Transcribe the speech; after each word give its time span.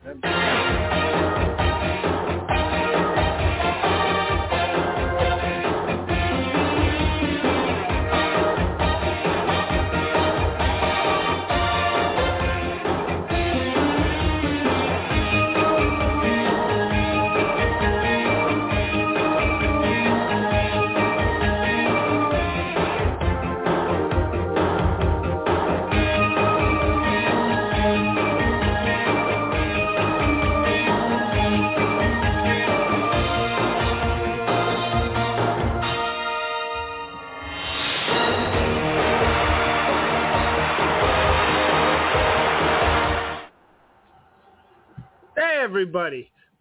Hey, 0.00 0.14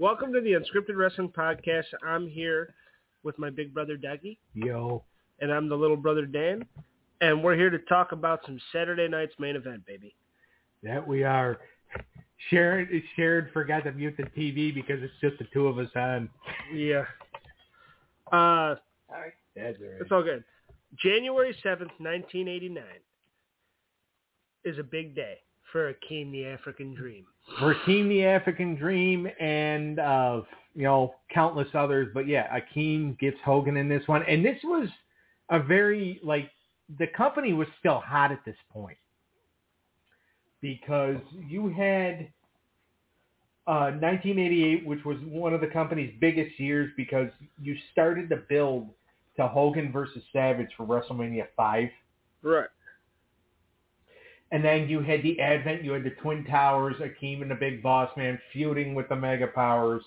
Welcome 0.01 0.33
to 0.33 0.41
the 0.41 0.53
Unscripted 0.53 0.95
Wrestling 0.95 1.29
Podcast. 1.29 1.83
I'm 2.03 2.27
here 2.27 2.73
with 3.21 3.37
my 3.37 3.51
big 3.51 3.71
brother, 3.71 3.97
Dougie, 3.97 4.39
Yo. 4.55 5.03
and 5.41 5.51
I'm 5.53 5.69
the 5.69 5.75
little 5.75 5.95
brother, 5.95 6.25
Dan. 6.25 6.65
And 7.21 7.43
we're 7.43 7.55
here 7.55 7.69
to 7.69 7.77
talk 7.77 8.11
about 8.11 8.39
some 8.47 8.59
Saturday 8.73 9.07
night's 9.07 9.35
main 9.37 9.55
event, 9.55 9.85
baby. 9.85 10.15
That 10.81 11.07
we 11.07 11.23
are. 11.23 11.59
Sharon, 12.49 13.03
Sharon 13.15 13.49
forgot 13.53 13.83
to 13.83 13.91
mute 13.91 14.15
the 14.17 14.23
TV 14.23 14.73
because 14.73 15.03
it's 15.03 15.13
just 15.21 15.37
the 15.37 15.45
two 15.53 15.67
of 15.67 15.77
us 15.77 15.91
on. 15.95 16.31
Yeah. 16.73 17.03
Uh, 18.31 18.73
That's 18.75 18.79
all 19.07 19.21
right. 19.21 19.75
it's 20.01 20.11
all 20.11 20.23
good. 20.23 20.43
January 20.97 21.55
7th, 21.63 21.93
1989 21.99 22.83
is 24.65 24.79
a 24.79 24.83
big 24.83 25.15
day 25.15 25.37
for 25.71 25.93
Akeem 25.93 26.31
the 26.31 26.47
African 26.47 26.95
Dream. 26.95 27.27
Team 27.85 28.09
the 28.09 28.23
African 28.25 28.75
Dream 28.75 29.27
and, 29.39 29.99
uh, 29.99 30.41
you 30.75 30.83
know, 30.83 31.15
countless 31.33 31.67
others. 31.73 32.07
But 32.13 32.27
yeah, 32.27 32.47
Akeem 32.57 33.17
gets 33.19 33.37
Hogan 33.43 33.77
in 33.77 33.89
this 33.89 34.07
one. 34.07 34.23
And 34.23 34.43
this 34.43 34.57
was 34.63 34.87
a 35.49 35.61
very, 35.61 36.19
like, 36.23 36.49
the 36.99 37.07
company 37.07 37.53
was 37.53 37.67
still 37.79 37.99
hot 37.99 38.31
at 38.31 38.43
this 38.45 38.55
point. 38.71 38.97
Because 40.61 41.17
you 41.49 41.69
had 41.69 42.27
uh, 43.67 43.91
1988, 43.99 44.85
which 44.85 45.03
was 45.05 45.17
one 45.27 45.53
of 45.53 45.61
the 45.61 45.67
company's 45.67 46.13
biggest 46.19 46.59
years 46.59 46.91
because 46.97 47.29
you 47.61 47.75
started 47.91 48.29
to 48.29 48.37
build 48.49 48.89
to 49.37 49.47
Hogan 49.47 49.91
versus 49.91 50.21
Savage 50.33 50.69
for 50.75 50.85
WrestleMania 50.85 51.47
5. 51.55 51.89
Right. 52.43 52.67
And 54.53 54.63
then 54.63 54.89
you 54.89 54.99
had 55.01 55.23
the 55.23 55.39
Advent, 55.39 55.83
you 55.83 55.91
had 55.93 56.03
the 56.03 56.09
Twin 56.21 56.43
Towers, 56.43 56.95
Akeem 56.97 57.41
and 57.41 57.49
the 57.49 57.55
Big 57.55 57.81
Boss 57.81 58.09
Man 58.17 58.37
feuding 58.51 58.93
with 58.93 59.07
the 59.07 59.15
Mega 59.15 59.47
Powers. 59.47 60.03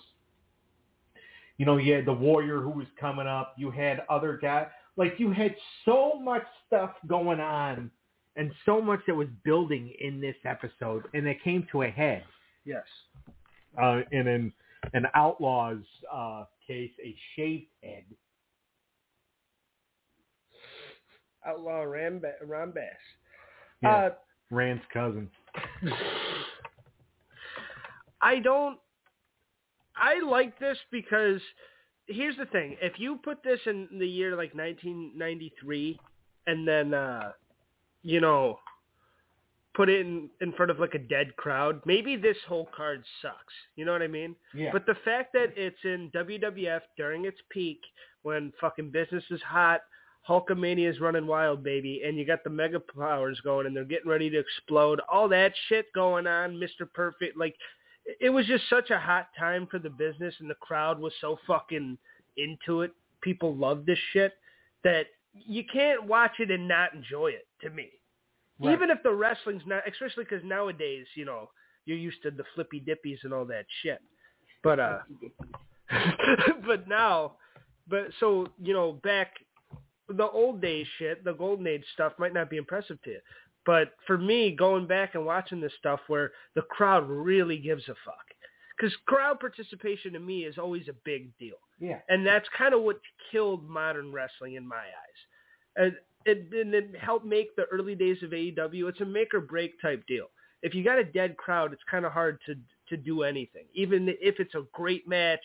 You 1.57 1.65
know, 1.65 1.77
you 1.77 1.93
had 1.93 2.05
the 2.05 2.13
Warrior 2.13 2.59
who 2.59 2.69
was 2.69 2.85
coming 2.99 3.25
up. 3.27 3.55
You 3.57 3.71
had 3.71 4.01
other 4.09 4.37
guys. 4.39 4.67
Like, 4.97 5.15
you 5.19 5.31
had 5.31 5.55
so 5.83 6.19
much 6.21 6.43
stuff 6.67 6.91
going 7.07 7.39
on 7.39 7.89
and 8.35 8.51
so 8.65 8.81
much 8.81 8.99
that 9.07 9.15
was 9.15 9.29
building 9.43 9.93
in 9.99 10.21
this 10.21 10.35
episode. 10.45 11.05
And 11.13 11.25
it 11.27 11.41
came 11.43 11.67
to 11.71 11.83
a 11.83 11.89
head 11.89 12.23
Yes. 12.65 12.83
uh, 13.81 14.01
in 14.11 14.27
an, 14.93 15.07
Outlaws 15.15 15.79
uh, 16.13 16.43
case, 16.67 16.91
a 17.03 17.15
shaved 17.35 17.67
head. 17.83 18.03
Outlaw 21.45 21.81
Ron, 21.83 22.19
ba- 22.19 22.33
Ron 22.45 22.71
Bass. 22.71 22.83
Yeah. 23.81 23.95
Uh, 23.95 24.09
Rand's 24.51 24.83
cousin. 24.93 25.29
I 28.21 28.39
don't. 28.39 28.79
I 29.95 30.19
like 30.19 30.59
this 30.59 30.77
because 30.91 31.41
here's 32.07 32.37
the 32.37 32.45
thing: 32.47 32.77
if 32.81 32.99
you 32.99 33.19
put 33.23 33.43
this 33.43 33.59
in 33.65 33.87
the 33.99 34.07
year 34.07 34.31
like 34.31 34.53
1993, 34.55 35.99
and 36.47 36.67
then 36.67 36.93
uh, 36.93 37.31
you 38.03 38.21
know 38.21 38.59
put 39.75 39.89
it 39.89 40.01
in 40.01 40.29
in 40.41 40.53
front 40.53 40.71
of 40.71 40.79
like 40.79 40.95
a 40.95 40.99
dead 40.99 41.35
crowd, 41.35 41.81
maybe 41.85 42.15
this 42.15 42.37
whole 42.47 42.69
card 42.75 43.03
sucks. 43.21 43.53
You 43.75 43.85
know 43.85 43.91
what 43.91 44.01
I 44.01 44.07
mean? 44.07 44.35
Yeah. 44.53 44.69
But 44.71 44.85
the 44.85 44.95
fact 45.05 45.33
that 45.33 45.53
it's 45.55 45.83
in 45.83 46.11
WWF 46.15 46.81
during 46.97 47.25
its 47.25 47.39
peak, 47.49 47.81
when 48.23 48.53
fucking 48.59 48.91
business 48.91 49.23
is 49.29 49.41
hot, 49.41 49.81
Hulkamania 50.27 50.89
is 50.89 50.99
running 50.99 51.27
wild, 51.27 51.63
baby, 51.63 52.01
and 52.05 52.17
you 52.17 52.25
got 52.25 52.43
the 52.43 52.49
Mega 52.49 52.79
Powers 52.79 53.39
going, 53.43 53.67
and 53.67 53.75
they're 53.75 53.83
getting 53.85 54.09
ready 54.09 54.29
to 54.29 54.39
explode. 54.39 54.99
All 55.11 55.29
that 55.29 55.53
shit 55.69 55.85
going 55.93 56.25
on, 56.25 56.55
Mr. 56.55 56.91
Perfect. 56.91 57.37
Like, 57.37 57.55
it 58.19 58.29
was 58.29 58.45
just 58.47 58.67
such 58.69 58.89
a 58.89 58.99
hot 58.99 59.27
time 59.37 59.67
for 59.69 59.77
the 59.79 59.89
business, 59.89 60.33
and 60.39 60.49
the 60.49 60.55
crowd 60.55 60.99
was 60.99 61.13
so 61.21 61.37
fucking 61.45 61.97
into 62.37 62.81
it. 62.81 62.91
People 63.21 63.55
loved 63.55 63.85
this 63.85 63.99
shit 64.13 64.33
that 64.83 65.07
you 65.33 65.63
can't 65.71 66.05
watch 66.05 66.39
it 66.39 66.49
and 66.51 66.67
not 66.67 66.93
enjoy 66.93 67.27
it. 67.29 67.47
To 67.61 67.69
me, 67.69 67.89
Right. 68.59 68.73
even 68.73 68.89
if 68.89 69.01
the 69.03 69.11
wrestling's 69.11 69.65
not, 69.65 69.87
especially 69.87 70.23
because 70.23 70.43
nowadays, 70.43 71.07
you 71.15 71.25
know, 71.25 71.49
you're 71.85 71.97
used 71.97 72.21
to 72.23 72.31
the 72.31 72.43
flippy 72.53 72.79
dippies 72.79 73.23
and 73.23 73.33
all 73.33 73.45
that 73.45 73.65
shit. 73.81 73.99
But 74.63 74.79
uh, 74.79 74.99
but 76.65 76.87
now, 76.87 77.33
but 77.87 78.07
so 78.19 78.47
you 78.61 78.73
know, 78.73 78.93
back 79.03 79.33
the 80.09 80.29
old 80.29 80.61
days 80.61 80.87
shit, 80.97 81.23
the 81.23 81.33
golden 81.33 81.67
age 81.67 81.83
stuff 81.93 82.13
might 82.17 82.33
not 82.33 82.49
be 82.49 82.57
impressive 82.57 83.01
to 83.03 83.11
you. 83.11 83.19
But 83.65 83.93
for 84.05 84.17
me, 84.17 84.51
going 84.51 84.85
back 84.85 85.15
and 85.15 85.25
watching 85.25 85.59
this 85.59 85.73
stuff 85.79 85.99
where 86.07 86.31
the 86.53 86.61
crowd 86.61 87.09
really 87.09 87.57
gives 87.57 87.83
a 87.89 87.95
fuck. 88.05 88.25
Because 88.77 88.95
crowd 89.07 89.39
participation 89.39 90.13
to 90.13 90.19
me 90.19 90.43
is 90.43 90.57
always 90.57 90.87
a 90.87 90.93
big 91.03 91.35
deal. 91.39 91.55
Yeah. 91.79 91.99
And 92.09 92.25
that's 92.25 92.47
kind 92.57 92.73
of 92.73 92.81
what 92.81 92.99
killed 93.31 93.67
modern 93.67 94.11
wrestling 94.11 94.55
in 94.55 94.67
my 94.67 94.75
eyes. 94.75 95.75
And 95.77 95.95
it, 96.25 96.53
and 96.53 96.73
it 96.73 96.95
helped 96.99 97.25
make 97.25 97.55
the 97.55 97.65
early 97.71 97.95
days 97.95 98.21
of 98.21 98.31
AEW. 98.31 98.89
It's 98.89 99.01
a 99.01 99.05
make 99.05 99.33
or 99.33 99.41
break 99.41 99.81
type 99.81 100.05
deal. 100.07 100.27
If 100.61 100.73
you 100.73 100.83
got 100.83 100.99
a 100.99 101.03
dead 101.03 101.37
crowd, 101.37 101.73
it's 101.73 101.83
kind 101.89 102.05
of 102.05 102.11
hard 102.11 102.39
to 102.47 102.55
to 102.89 102.97
do 102.97 103.23
anything. 103.23 103.65
Even 103.73 104.07
if 104.21 104.39
it's 104.39 104.55
a 104.55 104.63
great 104.73 105.07
match 105.07 105.43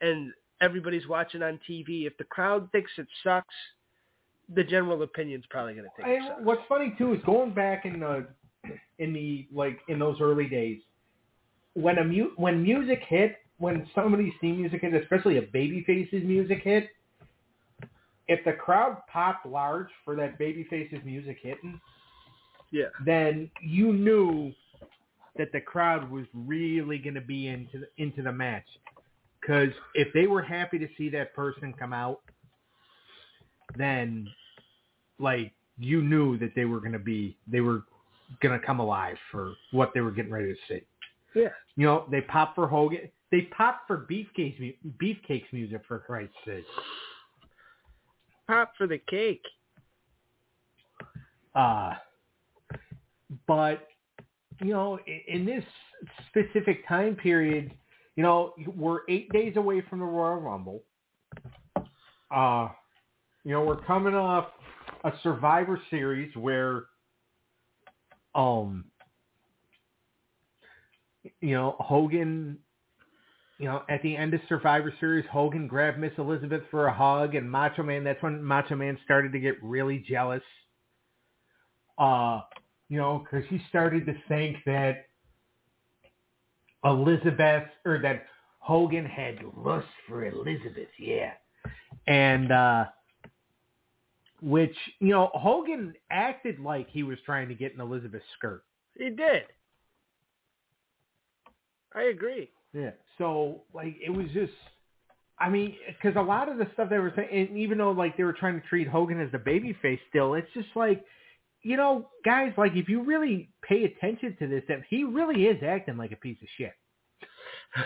and 0.00 0.32
everybody's 0.60 1.06
watching 1.06 1.42
on 1.42 1.58
TV, 1.68 2.06
if 2.06 2.16
the 2.18 2.24
crowd 2.24 2.70
thinks 2.72 2.90
it 2.98 3.06
sucks, 3.22 3.54
the 4.52 4.64
general 4.64 5.02
opinion's 5.02 5.44
probably 5.48 5.74
going 5.74 5.86
to 5.96 6.02
take. 6.02 6.20
I, 6.22 6.40
what's 6.42 6.62
funny 6.68 6.94
too 6.98 7.14
is 7.14 7.20
going 7.24 7.52
back 7.54 7.84
in 7.84 8.00
the 8.00 8.26
in 8.98 9.12
the 9.12 9.46
like 9.52 9.78
in 9.88 9.98
those 9.98 10.16
early 10.20 10.46
days 10.46 10.80
when 11.74 11.98
a 11.98 12.04
mu- 12.04 12.32
when 12.36 12.62
music 12.62 13.00
hit 13.08 13.36
when 13.58 13.86
somebody's 13.94 14.32
theme 14.40 14.60
music 14.60 14.80
hit 14.82 14.94
especially 14.94 15.38
a 15.38 15.42
babyface's 15.42 16.24
music 16.24 16.60
hit 16.62 16.88
if 18.28 18.42
the 18.44 18.52
crowd 18.52 18.98
popped 19.12 19.44
large 19.46 19.88
for 20.04 20.16
that 20.16 20.38
babyface's 20.38 21.04
music 21.04 21.36
hitting 21.42 21.80
Yeah. 22.70 22.86
then 23.04 23.50
you 23.60 23.92
knew 23.92 24.52
that 25.36 25.52
the 25.52 25.60
crowd 25.60 26.10
was 26.10 26.24
really 26.32 26.98
going 26.98 27.14
to 27.14 27.20
be 27.20 27.48
into 27.48 27.80
the, 27.80 27.88
into 28.02 28.22
the 28.22 28.32
match 28.32 28.66
because 29.40 29.70
if 29.94 30.12
they 30.14 30.26
were 30.26 30.42
happy 30.42 30.78
to 30.78 30.88
see 30.96 31.08
that 31.10 31.34
person 31.34 31.74
come 31.78 31.92
out 31.92 32.20
then 33.76 34.28
like 35.18 35.52
you 35.78 36.02
knew 36.02 36.38
that 36.38 36.54
they 36.54 36.64
were 36.64 36.80
going 36.80 36.92
to 36.92 36.98
be 36.98 37.36
they 37.46 37.60
were 37.60 37.82
going 38.40 38.58
to 38.58 38.64
come 38.64 38.80
alive 38.80 39.16
for 39.30 39.52
what 39.72 39.92
they 39.94 40.00
were 40.00 40.10
getting 40.10 40.32
ready 40.32 40.52
to 40.52 40.58
see. 40.68 40.80
Yeah. 41.34 41.48
You 41.76 41.86
know, 41.86 42.04
they 42.10 42.20
popped 42.20 42.54
for 42.54 42.66
Hogan. 42.68 43.10
They 43.30 43.42
popped 43.56 43.86
for 43.88 44.06
Beefcake's 44.08 44.60
Beefcake's 45.00 45.52
music 45.52 45.82
for 45.88 45.98
Christ's 45.98 46.34
sake. 46.44 46.64
Pop 48.46 48.72
for 48.78 48.86
the 48.86 48.98
cake. 49.10 49.42
Uh 51.54 51.94
but 53.46 53.88
you 54.60 54.72
know, 54.72 54.98
i- 55.08 55.22
in 55.26 55.44
this 55.44 55.64
specific 56.28 56.86
time 56.86 57.16
period, 57.16 57.72
you 58.16 58.22
know, 58.22 58.54
we're 58.76 59.00
8 59.08 59.28
days 59.32 59.56
away 59.56 59.80
from 59.90 59.98
the 59.98 60.04
Royal 60.04 60.36
Rumble. 60.40 60.82
Uh 62.30 62.68
you 63.44 63.52
know, 63.52 63.62
we're 63.62 63.82
coming 63.82 64.14
off 64.14 64.46
a 65.04 65.12
Survivor 65.22 65.80
series 65.90 66.34
where 66.36 66.84
um 68.34 68.84
you 71.40 71.54
know, 71.54 71.76
Hogan 71.78 72.58
you 73.58 73.66
know, 73.66 73.82
at 73.88 74.02
the 74.02 74.16
end 74.16 74.34
of 74.34 74.40
Survivor 74.48 74.92
Series, 74.98 75.24
Hogan 75.30 75.68
grabbed 75.68 75.98
Miss 75.98 76.12
Elizabeth 76.18 76.62
for 76.70 76.86
a 76.86 76.92
hug, 76.92 77.36
and 77.36 77.48
Macho 77.48 77.84
Man. 77.84 78.02
That's 78.02 78.20
when 78.22 78.42
Macho 78.42 78.74
Man 78.74 78.98
started 79.04 79.32
to 79.32 79.38
get 79.38 79.62
really 79.62 80.04
jealous. 80.08 80.42
Uh, 81.96 82.40
you 82.88 82.98
know, 82.98 83.24
because 83.24 83.48
he 83.48 83.60
started 83.68 84.06
to 84.06 84.14
think 84.28 84.56
that, 84.66 85.06
Elizabeth 86.84 87.64
or 87.86 87.98
that 88.02 88.26
Hogan 88.58 89.06
had 89.06 89.38
lust 89.56 89.86
for 90.06 90.26
Elizabeth, 90.26 90.88
yeah. 90.98 91.32
And 92.06 92.52
uh 92.52 92.84
which, 94.44 94.76
you 95.00 95.08
know, 95.08 95.30
Hogan 95.32 95.94
acted 96.10 96.60
like 96.60 96.88
he 96.90 97.02
was 97.02 97.18
trying 97.24 97.48
to 97.48 97.54
get 97.54 97.72
in 97.72 97.80
Elizabeth's 97.80 98.24
skirt. 98.36 98.62
He 98.96 99.08
did. 99.08 99.44
I 101.94 102.02
agree. 102.04 102.50
Yeah. 102.74 102.90
So 103.16 103.62
like 103.72 103.96
it 104.04 104.10
was 104.10 104.26
just 104.34 104.52
I 105.38 105.48
mean, 105.48 105.74
because 105.88 106.16
a 106.16 106.22
lot 106.22 106.48
of 106.48 106.58
the 106.58 106.66
stuff 106.74 106.90
they 106.90 106.98
were 106.98 107.12
saying, 107.16 107.28
and 107.32 107.58
even 107.58 107.78
though 107.78 107.90
like 107.90 108.16
they 108.16 108.24
were 108.24 108.34
trying 108.34 108.60
to 108.60 108.66
treat 108.68 108.86
Hogan 108.86 109.20
as 109.20 109.32
the 109.32 109.38
baby 109.38 109.76
face 109.80 110.00
still, 110.10 110.34
it's 110.34 110.52
just 110.52 110.68
like, 110.76 111.02
you 111.62 111.76
know, 111.76 112.08
guys, 112.24 112.52
like 112.58 112.72
if 112.74 112.88
you 112.88 113.02
really 113.02 113.48
pay 113.66 113.84
attention 113.84 114.36
to 114.38 114.46
this, 114.46 114.62
that 114.68 114.82
he 114.90 115.04
really 115.04 115.46
is 115.46 115.62
acting 115.62 115.96
like 115.96 116.12
a 116.12 116.16
piece 116.16 116.38
of 116.42 116.48
shit. 116.58 116.72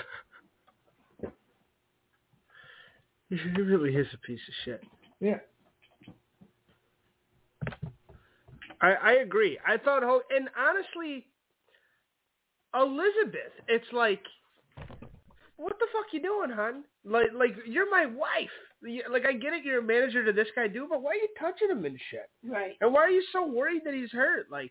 He 3.30 3.36
really 3.60 3.94
is 3.94 4.06
a 4.14 4.26
piece 4.26 4.40
of 4.48 4.54
shit. 4.64 4.82
Yeah. 5.20 5.40
I, 8.80 8.92
I 8.92 9.12
agree. 9.14 9.58
I 9.66 9.76
thought, 9.76 10.02
Ho- 10.02 10.22
and 10.34 10.48
honestly, 10.58 11.26
Elizabeth, 12.74 13.52
it's 13.66 13.92
like, 13.92 14.22
what 15.56 15.78
the 15.78 15.86
fuck 15.92 16.06
you 16.12 16.22
doing, 16.22 16.50
hon? 16.50 16.84
Like, 17.04 17.28
like 17.34 17.56
you're 17.66 17.90
my 17.90 18.06
wife. 18.06 18.50
Like, 19.10 19.26
I 19.26 19.32
get 19.32 19.54
it, 19.54 19.64
you're 19.64 19.80
a 19.80 19.82
manager 19.82 20.24
to 20.24 20.32
this 20.32 20.46
guy, 20.54 20.68
dude, 20.68 20.88
but 20.88 21.02
why 21.02 21.10
are 21.12 21.14
you 21.14 21.28
touching 21.38 21.70
him 21.70 21.84
and 21.84 21.98
shit? 22.10 22.30
Right. 22.48 22.76
And 22.80 22.92
why 22.92 23.00
are 23.00 23.10
you 23.10 23.24
so 23.32 23.44
worried 23.44 23.82
that 23.84 23.94
he's 23.94 24.12
hurt? 24.12 24.46
Like, 24.52 24.70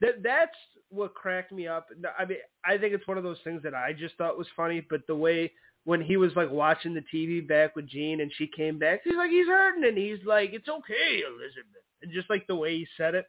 that 0.00 0.22
that's 0.22 0.54
what 0.90 1.14
cracked 1.14 1.50
me 1.50 1.66
up. 1.66 1.88
I 2.16 2.24
mean, 2.24 2.38
I 2.64 2.78
think 2.78 2.94
it's 2.94 3.08
one 3.08 3.18
of 3.18 3.24
those 3.24 3.40
things 3.42 3.62
that 3.64 3.74
I 3.74 3.92
just 3.92 4.14
thought 4.16 4.38
was 4.38 4.46
funny, 4.56 4.86
but 4.88 5.06
the 5.08 5.16
way 5.16 5.50
when 5.84 6.00
he 6.00 6.16
was 6.16 6.30
like 6.36 6.50
watching 6.50 6.94
the 6.94 7.02
TV 7.12 7.46
back 7.46 7.74
with 7.74 7.88
Gene 7.88 8.20
and 8.20 8.30
she 8.36 8.46
came 8.46 8.78
back, 8.78 9.00
he's 9.02 9.16
like, 9.16 9.30
he's 9.30 9.46
hurting, 9.46 9.84
and 9.84 9.98
he's 9.98 10.18
like, 10.24 10.50
it's 10.52 10.68
okay, 10.68 11.22
Elizabeth, 11.26 11.82
and 12.02 12.12
just 12.12 12.30
like 12.30 12.46
the 12.46 12.54
way 12.54 12.76
he 12.78 12.86
said 12.96 13.14
it, 13.16 13.26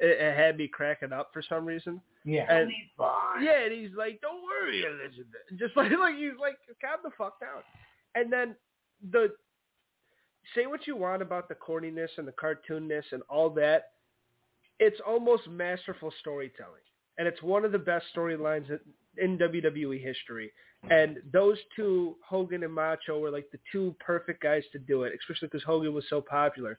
it, 0.00 0.20
it 0.20 0.36
had 0.36 0.56
me 0.56 0.68
cracking 0.68 1.12
up 1.12 1.30
for 1.32 1.42
some 1.48 1.64
reason. 1.66 2.00
Yeah. 2.24 2.46
And 2.52 2.68
He's 2.70 2.88
fine. 2.96 3.42
yeah, 3.42 3.64
and 3.64 3.72
he's 3.72 3.94
like, 3.96 4.20
"Don't 4.20 4.42
worry, 4.42 4.82
Elizabeth." 4.84 5.42
And 5.50 5.58
Just 5.58 5.76
like 5.76 5.90
like 5.98 6.16
he's 6.16 6.32
like, 6.40 6.56
"Calm 6.80 6.98
the 7.02 7.10
fuck 7.16 7.40
down." 7.40 7.62
And 8.14 8.32
then 8.32 8.54
the 9.12 9.32
say 10.54 10.66
what 10.66 10.86
you 10.86 10.96
want 10.96 11.22
about 11.22 11.48
the 11.48 11.54
corniness 11.54 12.08
and 12.16 12.26
the 12.26 12.32
cartoonness 12.32 13.04
and 13.12 13.22
all 13.28 13.50
that, 13.50 13.90
it's 14.78 15.00
almost 15.06 15.48
masterful 15.48 16.12
storytelling, 16.20 16.82
and 17.18 17.26
it's 17.28 17.42
one 17.42 17.64
of 17.64 17.72
the 17.72 17.78
best 17.78 18.06
storylines 18.14 18.68
in- 18.70 18.80
in 19.22 19.38
WWE 19.38 20.00
history. 20.02 20.52
And 20.90 21.18
those 21.32 21.58
two, 21.74 22.16
Hogan 22.24 22.62
and 22.62 22.72
Macho, 22.72 23.18
were 23.18 23.30
like 23.30 23.50
the 23.50 23.58
two 23.72 23.96
perfect 23.98 24.40
guys 24.42 24.62
to 24.72 24.78
do 24.78 25.02
it, 25.02 25.12
especially 25.18 25.48
because 25.48 25.64
Hogan 25.64 25.92
was 25.92 26.04
so 26.08 26.20
popular. 26.20 26.78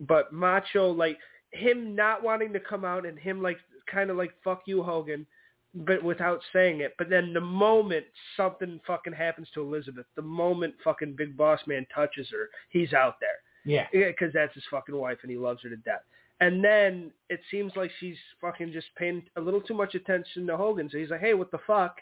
But 0.00 0.30
Macho, 0.32 0.90
like 0.92 1.18
him 1.52 1.94
not 1.94 2.22
wanting 2.22 2.52
to 2.52 2.60
come 2.60 2.84
out 2.84 3.06
and 3.06 3.18
him 3.18 3.42
like 3.42 3.58
kind 3.90 4.10
of 4.10 4.16
like 4.16 4.32
fuck 4.44 4.62
you 4.66 4.82
Hogan 4.82 5.26
but 5.72 6.02
without 6.02 6.40
saying 6.52 6.80
it. 6.80 6.94
But 6.98 7.08
then 7.10 7.32
the 7.32 7.40
moment 7.40 8.04
something 8.36 8.80
fucking 8.84 9.12
happens 9.12 9.48
to 9.54 9.62
Elizabeth 9.62 10.06
the 10.16 10.22
moment 10.22 10.74
fucking 10.82 11.14
big 11.16 11.36
boss 11.36 11.60
man 11.66 11.86
touches 11.94 12.28
her 12.30 12.48
he's 12.70 12.92
out 12.92 13.16
there. 13.20 13.38
Yeah. 13.64 13.86
yeah 13.92 14.12
cuz 14.12 14.32
that's 14.32 14.54
his 14.54 14.64
fucking 14.70 14.96
wife 14.96 15.18
and 15.22 15.30
he 15.30 15.36
loves 15.36 15.62
her 15.62 15.68
to 15.68 15.76
death. 15.76 16.02
And 16.40 16.64
then 16.64 17.12
it 17.28 17.40
seems 17.50 17.76
like 17.76 17.90
she's 18.00 18.16
fucking 18.40 18.72
just 18.72 18.88
paying 18.96 19.22
a 19.36 19.40
little 19.40 19.60
too 19.60 19.74
much 19.74 19.94
attention 19.94 20.46
to 20.46 20.56
Hogan. 20.56 20.88
So 20.90 20.98
he's 20.98 21.10
like 21.10 21.20
hey 21.20 21.34
what 21.34 21.50
the 21.50 21.58
fuck 21.66 22.00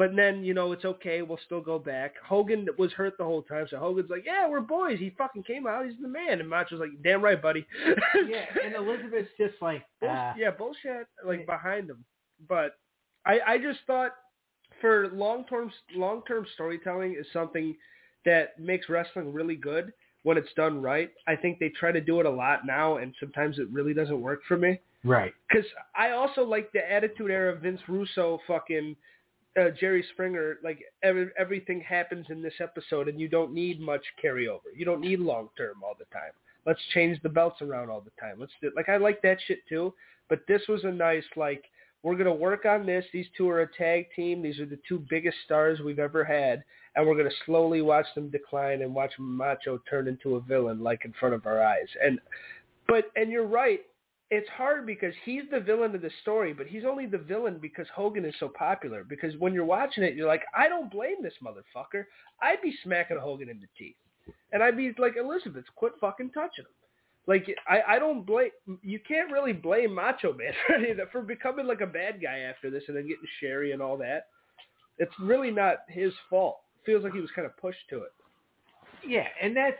but 0.00 0.16
then, 0.16 0.42
you 0.42 0.54
know, 0.54 0.72
it's 0.72 0.86
okay. 0.86 1.20
We'll 1.20 1.38
still 1.44 1.60
go 1.60 1.78
back. 1.78 2.14
Hogan 2.26 2.66
was 2.78 2.90
hurt 2.92 3.18
the 3.18 3.24
whole 3.24 3.42
time. 3.42 3.66
So 3.68 3.76
Hogan's 3.76 4.08
like, 4.08 4.24
yeah, 4.24 4.48
we're 4.48 4.60
boys. 4.60 4.98
He 4.98 5.10
fucking 5.18 5.42
came 5.42 5.66
out. 5.66 5.84
He's 5.84 6.00
the 6.00 6.08
man. 6.08 6.40
And 6.40 6.48
Macho's 6.48 6.80
like, 6.80 6.88
damn 7.04 7.20
right, 7.22 7.40
buddy. 7.40 7.66
Yeah. 8.26 8.46
And 8.64 8.74
Elizabeth's 8.76 9.28
just 9.36 9.60
like, 9.60 9.82
uh, 10.02 10.32
yeah, 10.38 10.52
bullshit 10.56 11.06
like 11.26 11.44
behind 11.44 11.90
him. 11.90 12.02
But 12.48 12.76
I 13.26 13.40
I 13.46 13.58
just 13.58 13.80
thought 13.86 14.12
for 14.80 15.08
long 15.08 15.44
term 15.44 15.70
long 15.94 16.22
term 16.26 16.46
storytelling 16.54 17.14
is 17.20 17.26
something 17.30 17.76
that 18.24 18.58
makes 18.58 18.88
wrestling 18.88 19.34
really 19.34 19.56
good 19.56 19.92
when 20.22 20.38
it's 20.38 20.48
done 20.56 20.80
right. 20.80 21.10
I 21.28 21.36
think 21.36 21.58
they 21.58 21.68
try 21.78 21.92
to 21.92 22.00
do 22.00 22.20
it 22.20 22.26
a 22.26 22.30
lot 22.30 22.60
now, 22.64 22.96
and 22.96 23.14
sometimes 23.20 23.58
it 23.58 23.68
really 23.70 23.92
doesn't 23.92 24.22
work 24.22 24.40
for 24.48 24.56
me. 24.56 24.80
right. 25.04 25.34
Because 25.46 25.66
I 25.94 26.12
also 26.12 26.42
like 26.42 26.72
the 26.72 26.90
Attitude 26.90 27.30
Era 27.30 27.52
of 27.52 27.60
Vince 27.60 27.82
Russo, 27.86 28.40
fucking 28.46 28.96
uh, 29.58 29.70
Jerry 29.78 30.04
Springer. 30.12 30.58
Like 30.62 30.80
every, 31.02 31.28
everything 31.38 31.80
happens 31.80 32.26
in 32.30 32.42
this 32.42 32.54
episode, 32.60 33.08
and 33.08 33.20
you 33.20 33.28
don't 33.28 33.52
need 33.52 33.80
much 33.80 34.04
carryover. 34.22 34.70
You 34.74 34.84
don't 34.84 35.00
need 35.00 35.20
long 35.20 35.48
term 35.56 35.82
all 35.82 35.94
the 35.98 36.06
time. 36.06 36.32
Let's 36.66 36.80
change 36.92 37.20
the 37.22 37.28
belts 37.28 37.62
around 37.62 37.90
all 37.90 38.02
the 38.02 38.12
time. 38.20 38.36
Let's 38.38 38.52
do 38.60 38.70
like 38.76 38.88
I 38.88 38.96
like 38.96 39.22
that 39.22 39.38
shit 39.46 39.60
too. 39.68 39.94
But 40.28 40.40
this 40.46 40.62
was 40.68 40.84
a 40.84 40.92
nice 40.92 41.24
like 41.36 41.64
we're 42.02 42.16
gonna 42.16 42.34
work 42.34 42.64
on 42.64 42.86
this. 42.86 43.04
These 43.12 43.26
two 43.36 43.48
are 43.48 43.62
a 43.62 43.76
tag 43.76 44.06
team. 44.14 44.42
These 44.42 44.58
are 44.60 44.66
the 44.66 44.78
two 44.88 45.04
biggest 45.10 45.36
stars 45.44 45.80
we've 45.80 45.98
ever 45.98 46.24
had, 46.24 46.62
and 46.94 47.06
we're 47.06 47.16
gonna 47.16 47.30
slowly 47.46 47.82
watch 47.82 48.06
them 48.14 48.30
decline 48.30 48.82
and 48.82 48.94
watch 48.94 49.12
Macho 49.18 49.80
turn 49.88 50.08
into 50.08 50.36
a 50.36 50.40
villain 50.40 50.82
like 50.82 51.04
in 51.04 51.14
front 51.18 51.34
of 51.34 51.46
our 51.46 51.62
eyes. 51.62 51.88
And 52.02 52.20
but 52.86 53.10
and 53.16 53.30
you're 53.30 53.46
right 53.46 53.80
it's 54.30 54.48
hard 54.50 54.86
because 54.86 55.12
he's 55.24 55.42
the 55.50 55.58
villain 55.58 55.94
of 55.94 56.02
the 56.02 56.10
story, 56.22 56.52
but 56.52 56.66
he's 56.66 56.84
only 56.84 57.06
the 57.06 57.18
villain 57.18 57.58
because 57.60 57.86
Hogan 57.94 58.24
is 58.24 58.34
so 58.38 58.48
popular. 58.48 59.02
Because 59.02 59.36
when 59.38 59.52
you're 59.52 59.64
watching 59.64 60.04
it, 60.04 60.14
you're 60.14 60.28
like, 60.28 60.44
I 60.56 60.68
don't 60.68 60.90
blame 60.90 61.22
this 61.22 61.34
motherfucker. 61.42 62.04
I'd 62.40 62.62
be 62.62 62.72
smacking 62.84 63.18
Hogan 63.18 63.48
in 63.48 63.60
the 63.60 63.66
teeth, 63.76 63.96
and 64.52 64.62
I'd 64.62 64.76
be 64.76 64.94
like, 64.98 65.16
Elizabeth, 65.16 65.64
quit 65.74 65.92
fucking 66.00 66.30
touching 66.30 66.64
him. 66.64 66.72
Like 67.26 67.46
I, 67.68 67.96
I 67.96 67.98
don't 67.98 68.24
blame. 68.24 68.50
You 68.82 68.98
can't 69.06 69.30
really 69.30 69.52
blame 69.52 69.94
Macho 69.94 70.32
Man 70.32 70.52
for 70.66 70.74
any 70.74 70.90
of 70.90 70.96
that 70.96 71.12
for 71.12 71.22
becoming 71.22 71.66
like 71.66 71.80
a 71.80 71.86
bad 71.86 72.20
guy 72.22 72.40
after 72.40 72.70
this 72.70 72.84
and 72.88 72.96
then 72.96 73.04
getting 73.04 73.24
Sherry 73.40 73.72
and 73.72 73.82
all 73.82 73.96
that. 73.98 74.26
It's 74.98 75.12
really 75.18 75.50
not 75.50 75.78
his 75.88 76.12
fault. 76.28 76.60
feels 76.84 77.04
like 77.04 77.14
he 77.14 77.20
was 77.20 77.30
kind 77.34 77.46
of 77.46 77.56
pushed 77.56 77.88
to 77.90 78.02
it, 78.02 78.12
Yeah. 79.06 79.26
And 79.40 79.56
that's, 79.56 79.78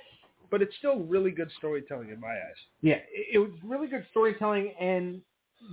but 0.51 0.63
it's 0.63 0.75
still 0.79 1.01
really 1.01 1.31
good 1.31 1.51
storytelling 1.59 2.11
in 2.11 2.21
my 2.21 2.29
eyes. 2.29 2.59
Yeah, 2.83 2.99
it, 3.13 3.35
it 3.35 3.39
was 3.39 3.51
really 3.65 3.89
good 3.89 4.07
storytelling, 4.11 4.73
and 4.81 5.21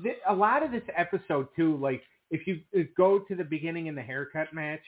th- 0.04 0.18
a 0.28 0.34
lot 0.34 0.64
of 0.64 0.72
this 0.72 0.84
episode 0.96 1.48
too. 1.56 1.78
Like, 1.78 2.02
if 2.32 2.48
you 2.48 2.62
uh, 2.78 2.84
go 2.96 3.20
to 3.20 3.36
the 3.36 3.44
beginning 3.44 3.88
in 3.88 3.96
the 3.96 4.02
haircut 4.02 4.54
match, 4.54 4.84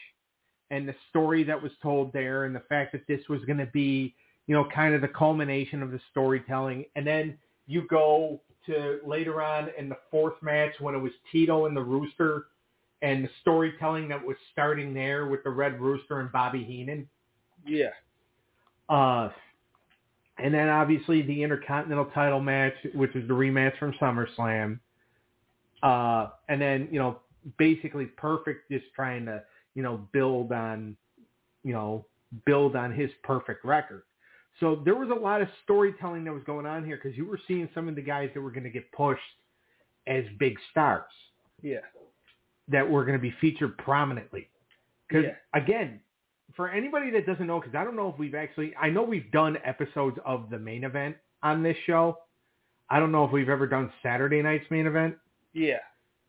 and 0.72 0.88
the 0.88 0.96
story 1.10 1.44
that 1.44 1.62
was 1.62 1.72
told 1.82 2.14
there, 2.14 2.46
and 2.46 2.56
the 2.56 2.64
fact 2.70 2.92
that 2.92 3.08
this 3.08 3.22
was 3.30 3.44
going 3.46 3.58
to 3.58 3.66
be, 3.68 4.16
you 4.48 4.56
know, 4.56 4.68
kind 4.74 4.94
of 4.94 5.02
the 5.02 5.08
culmination 5.08 5.82
of 5.82 5.92
the 5.92 6.00
storytelling, 6.12 6.86
and 6.96 7.06
then 7.06 7.38
you 7.68 7.88
go 7.88 8.42
to 8.66 9.00
later 9.06 9.42
on 9.42 9.70
in 9.78 9.90
the 9.90 9.98
fourth 10.12 10.36
match 10.42 10.74
when 10.80 10.94
it 10.94 11.00
was 11.00 11.12
Tito 11.32 11.66
and 11.66 11.76
the 11.76 11.82
Rooster, 11.82 12.48
and 13.02 13.24
the 13.24 13.30
storytelling 13.42 14.10
that 14.10 14.24
was 14.24 14.36
starting 14.52 14.94
there 14.94 15.28
with 15.28 15.44
the 15.44 15.50
Red 15.50 15.80
Rooster 15.80 16.20
and 16.20 16.32
Bobby 16.32 16.64
Heenan. 16.64 17.08
Yeah. 17.66 17.92
Uh, 18.90 19.30
and 20.42 20.54
then 20.54 20.70
obviously 20.70 21.22
the 21.22 21.44
Intercontinental 21.44 22.06
title 22.14 22.40
match, 22.40 22.74
which 22.94 23.16
is 23.16 23.28
the 23.28 23.34
rematch 23.34 23.78
from 23.78 23.94
SummerSlam. 23.94 24.80
Uh, 25.82 26.30
and 26.50 26.62
then, 26.62 26.88
you 26.92 27.00
know, 27.00 27.20
basically 27.58 28.06
perfect 28.06 28.70
just 28.70 28.86
trying 28.96 29.26
to, 29.26 29.42
you 29.76 29.84
know, 29.84 30.06
build 30.12 30.52
on, 30.52 30.96
you 31.64 31.74
know, 31.74 32.06
build 32.46 32.76
on 32.76 32.94
his 32.94 33.10
perfect 33.24 33.64
record. 33.64 34.04
So 34.60 34.82
there 34.84 34.96
was 34.96 35.10
a 35.10 35.14
lot 35.14 35.42
of 35.42 35.48
storytelling 35.64 36.26
that 36.26 36.34
was 36.34 36.44
going 36.44 36.66
on 36.66 36.86
here 36.86 37.00
because 37.02 37.18
you 37.18 37.26
were 37.26 37.40
seeing 37.48 37.70
some 37.74 37.88
of 37.88 37.96
the 37.96 38.02
guys 38.02 38.30
that 38.34 38.42
were 38.42 38.52
going 38.52 38.64
to 38.64 38.70
get 38.70 38.92
pushed 38.92 39.22
as 40.08 40.26
big 40.38 40.58
stars 40.72 41.04
Yeah. 41.62 41.80
that 42.68 42.90
were 42.90 43.06
going 43.06 43.18
to 43.18 43.22
be 43.22 43.34
featured 43.40 43.78
prominently. 43.78 44.50
Because 45.08 45.26
Yeah. 45.26 45.36
again, 45.54 46.02
for 46.56 46.70
anybody 46.70 47.12
that 47.12 47.26
doesn't 47.26 47.48
know, 47.48 47.60
because 47.60 47.76
I 47.76 47.84
don't 47.84 47.96
know 47.96 48.10
if 48.10 48.18
we've 48.18 48.36
actually, 48.36 48.74
I 48.76 48.90
know 48.90 49.04
we've 49.04 49.32
done 49.32 49.58
episodes 49.64 50.18
of 50.26 50.50
the 50.50 50.58
main 50.58 50.84
event 50.84 51.16
on 51.44 51.64
this 51.64 51.78
show. 51.86 52.18
I 52.90 53.00
don't 53.00 53.12
know 53.12 53.24
if 53.24 53.32
we've 53.32 53.50
ever 53.50 53.68
done 53.68 53.92
Saturday 54.02 54.42
night's 54.42 54.70
main 54.72 54.88
event. 54.88 55.16
Yeah. 55.54 55.78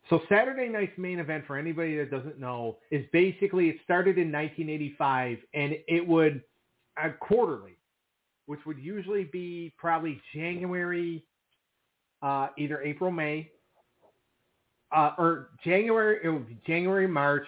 So 0.09 0.21
Saturday 0.29 0.67
night's 0.67 0.97
main 0.97 1.19
event, 1.19 1.45
for 1.47 1.57
anybody 1.57 1.97
that 1.97 2.11
doesn't 2.11 2.39
know, 2.39 2.77
is 2.91 3.05
basically 3.11 3.69
it 3.69 3.77
started 3.83 4.17
in 4.17 4.31
1985, 4.31 5.37
and 5.53 5.75
it 5.87 6.05
would 6.07 6.43
uh, 7.01 7.09
quarterly, 7.19 7.77
which 8.45 8.59
would 8.65 8.79
usually 8.79 9.25
be 9.25 9.73
probably 9.77 10.21
January, 10.33 11.23
uh, 12.21 12.47
either 12.57 12.81
April, 12.81 13.11
May, 13.11 13.51
uh, 14.95 15.11
or 15.17 15.49
January. 15.63 16.19
It 16.23 16.29
would 16.29 16.47
be 16.47 16.57
January, 16.65 17.07
March, 17.07 17.47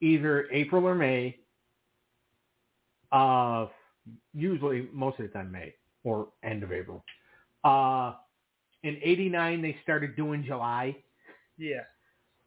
either 0.00 0.48
April 0.52 0.84
or 0.86 0.94
May. 0.94 1.38
Uh, 3.12 3.66
usually, 4.34 4.88
most 4.92 5.20
of 5.20 5.26
the 5.26 5.32
time, 5.32 5.52
May 5.52 5.74
or 6.04 6.28
end 6.42 6.62
of 6.62 6.72
April. 6.72 7.04
Uh, 7.62 8.14
in 8.82 8.96
'89, 9.02 9.62
they 9.62 9.76
started 9.82 10.16
doing 10.16 10.44
July. 10.44 10.96
Yeah. 11.58 11.82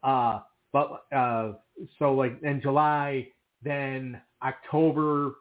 Uh, 0.04 0.42
but 0.74 1.06
uh, 1.16 1.54
so 1.98 2.14
like 2.14 2.42
in 2.44 2.62
July, 2.62 3.28
then 3.64 4.20
October, 4.44 5.36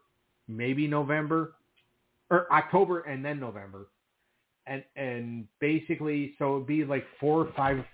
maybe 0.46 0.86
November, 0.86 1.54
or 2.30 2.52
October 2.52 3.00
and 3.00 3.24
then 3.24 3.40
November, 3.40 3.88
and 4.66 4.84
and 4.96 5.46
basically 5.60 6.34
so 6.38 6.56
it'd 6.56 6.66
be 6.66 6.84
like 6.84 7.04
four 7.18 7.46
or 7.46 7.52
five 7.56 7.84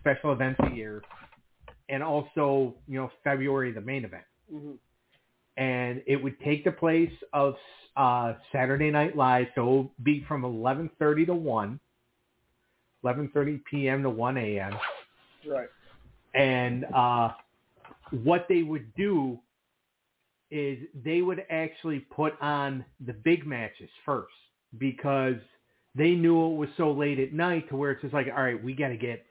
special 0.00 0.32
events 0.32 0.60
a 0.64 0.74
year, 0.74 1.02
and 1.88 2.02
also 2.02 2.74
you 2.88 2.98
know 2.98 3.10
February 3.22 3.72
the 3.72 3.80
main 3.80 4.04
event, 4.04 4.24
hmm 4.50 4.72
and 5.56 6.02
it 6.06 6.16
would 6.16 6.38
take 6.40 6.64
the 6.64 6.72
place 6.72 7.12
of 7.32 7.54
uh, 7.96 8.34
Saturday 8.52 8.90
Night 8.90 9.16
Live, 9.16 9.48
so 9.54 9.62
it 9.62 9.76
would 9.76 10.04
be 10.04 10.24
from 10.26 10.44
eleven 10.44 10.90
thirty 10.98 11.26
to 11.26 11.34
one. 11.34 11.78
11:30 13.04 13.60
p.m. 13.68 14.02
to 14.04 14.10
1 14.10 14.36
a.m. 14.36 14.74
Right. 15.44 15.68
and 16.34 16.84
uh, 16.94 17.30
what 18.22 18.46
they 18.48 18.62
would 18.62 18.94
do 18.94 19.38
is 20.50 20.78
they 21.04 21.22
would 21.22 21.44
actually 21.50 22.00
put 22.00 22.34
on 22.40 22.84
the 23.04 23.12
big 23.12 23.46
matches 23.46 23.88
first 24.04 24.34
because 24.78 25.36
they 25.94 26.10
knew 26.10 26.52
it 26.52 26.56
was 26.56 26.68
so 26.76 26.92
late 26.92 27.18
at 27.18 27.32
night 27.32 27.68
to 27.70 27.76
where 27.76 27.90
it's 27.92 28.02
just 28.02 28.14
like, 28.14 28.26
all 28.28 28.42
right, 28.42 28.62
we 28.62 28.74
got 28.74 28.88
to 28.88 28.96
get, 28.96 29.24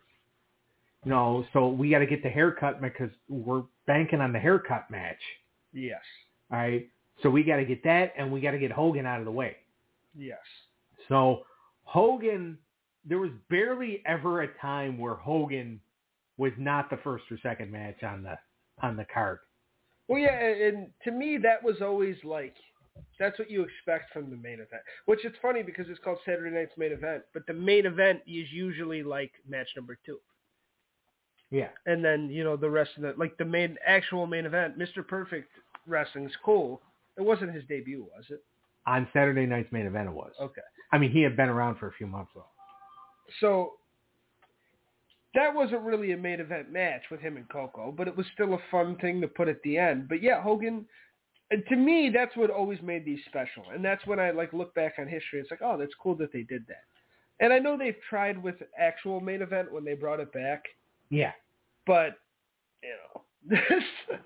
you 1.06 1.12
know, 1.12 1.46
so 1.54 1.70
we 1.70 1.90
got 1.92 2.00
to 2.00 2.06
get 2.06 2.24
the 2.24 2.30
haircut 2.30 2.82
because 2.82 3.10
we're 3.30 3.64
banking 3.88 4.20
on 4.20 4.34
the 4.34 4.40
haircut 4.40 4.90
match. 4.90 5.22
Yes. 5.74 6.02
All 6.52 6.58
right, 6.58 6.90
so 7.24 7.30
we 7.30 7.44
got 7.44 7.58
to 7.58 7.66
get 7.66 7.84
that, 7.84 8.14
and 8.18 8.32
we 8.32 8.42
got 8.42 8.52
to 8.52 8.60
get 8.60 8.72
Hogan 8.72 9.06
out 9.06 9.20
of 9.20 9.26
the 9.26 9.32
way. 9.32 9.56
Yes. 10.18 10.40
So 11.08 11.44
Hogan, 11.84 12.58
there 13.06 13.20
was 13.20 13.32
barely 13.50 14.02
ever 14.06 14.42
a 14.42 14.48
time 14.60 14.98
where 14.98 15.16
Hogan 15.16 15.80
was 16.38 16.52
not 16.58 16.90
the 16.90 16.98
first 16.98 17.26
or 17.32 17.38
second 17.42 17.72
match 17.72 18.04
on 18.04 18.24
the 18.24 18.38
on 18.82 18.98
the 18.98 19.06
card. 19.14 19.40
Well, 20.08 20.20
yeah, 20.20 20.38
and, 20.38 20.62
and 20.62 20.88
to 21.04 21.12
me 21.12 21.38
that 21.38 21.64
was 21.64 21.78
always 21.82 22.16
like 22.24 22.56
that's 23.20 23.38
what 23.40 23.50
you 23.50 23.64
expect 23.64 24.12
from 24.12 24.30
the 24.30 24.36
main 24.36 24.56
event. 24.56 24.82
Which 25.06 25.24
it's 25.24 25.38
funny 25.42 25.64
because 25.64 25.86
it's 25.90 26.00
called 26.04 26.18
Saturday 26.26 26.56
Night's 26.56 26.78
main 26.78 26.92
event, 26.92 27.24
but 27.34 27.46
the 27.48 27.54
main 27.54 27.86
event 27.86 28.22
is 28.28 28.48
usually 28.52 29.04
like 29.04 29.32
match 29.48 29.68
number 29.76 29.98
two, 30.06 30.20
Yeah. 31.52 31.68
and 31.86 32.04
then 32.04 32.30
you 32.30 32.46
know 32.46 32.56
the 32.56 32.70
rest 32.70 32.92
of 32.96 33.04
the 33.04 33.14
like 33.18 33.38
the 33.38 33.46
main 33.46 33.78
actual 33.86 34.26
main 34.26 34.46
event, 34.46 34.80
Mr. 34.80 35.06
Perfect 35.06 35.50
Wrestling's 35.86 36.32
cool. 36.44 36.82
It 37.18 37.22
wasn't 37.24 37.54
his 37.54 37.64
debut, 37.68 38.08
was 38.16 38.26
it? 38.30 38.42
On 38.88 39.08
Saturday 39.14 39.46
night's 39.46 39.72
main 39.72 39.86
event, 39.86 40.08
it 40.08 40.14
was. 40.14 40.32
Okay. 40.42 40.62
I 40.92 40.98
mean, 40.98 41.12
he 41.12 41.22
had 41.22 41.36
been 41.36 41.50
around 41.50 41.78
for 41.78 41.88
a 41.88 41.94
few 41.94 42.08
months 42.08 42.32
though. 42.34 42.46
So 43.42 43.74
that 45.34 45.54
wasn't 45.54 45.82
really 45.82 46.12
a 46.12 46.18
main 46.18 46.40
event 46.40 46.72
match 46.72 47.04
with 47.10 47.20
him 47.22 47.38
and 47.38 47.48
Koko, 47.50 47.94
but 47.96 48.08
it 48.08 48.16
was 48.16 48.26
still 48.34 48.54
a 48.54 48.60
fun 48.70 48.98
thing 48.98 49.22
to 49.22 49.28
put 49.28 49.48
at 49.48 49.62
the 49.64 49.78
end. 49.78 50.08
But 50.10 50.22
yeah, 50.22 50.42
Hogan 50.42 50.86
and 51.52 51.64
to 51.68 51.76
me 51.76 52.10
that's 52.14 52.36
what 52.36 52.50
always 52.50 52.82
made 52.82 53.06
these 53.06 53.20
special. 53.28 53.64
And 53.74 53.84
that's 53.84 54.06
when 54.08 54.20
I 54.20 54.32
like 54.32 54.54
look 54.54 54.74
back 54.74 54.96
on 55.00 55.08
history, 55.08 55.40
it's 55.40 55.52
like, 55.52 55.62
oh, 55.64 55.78
that's 55.78 55.94
cool 56.02 56.16
that 56.16 56.34
they 56.34 56.44
did 56.44 56.66
that. 56.68 56.84
And 57.40 57.52
I 57.52 57.60
know 57.60 57.78
they've 57.78 57.96
tried 58.10 58.42
with 58.42 58.56
actual 58.80 59.20
main 59.20 59.42
event 59.42 59.72
when 59.72 59.84
they 59.84 59.96
brought 59.96 60.20
it 60.20 60.32
back, 60.32 60.64
Yeah. 61.12 61.34
but 61.86 62.14
you 62.82 62.90
know, 62.90 63.58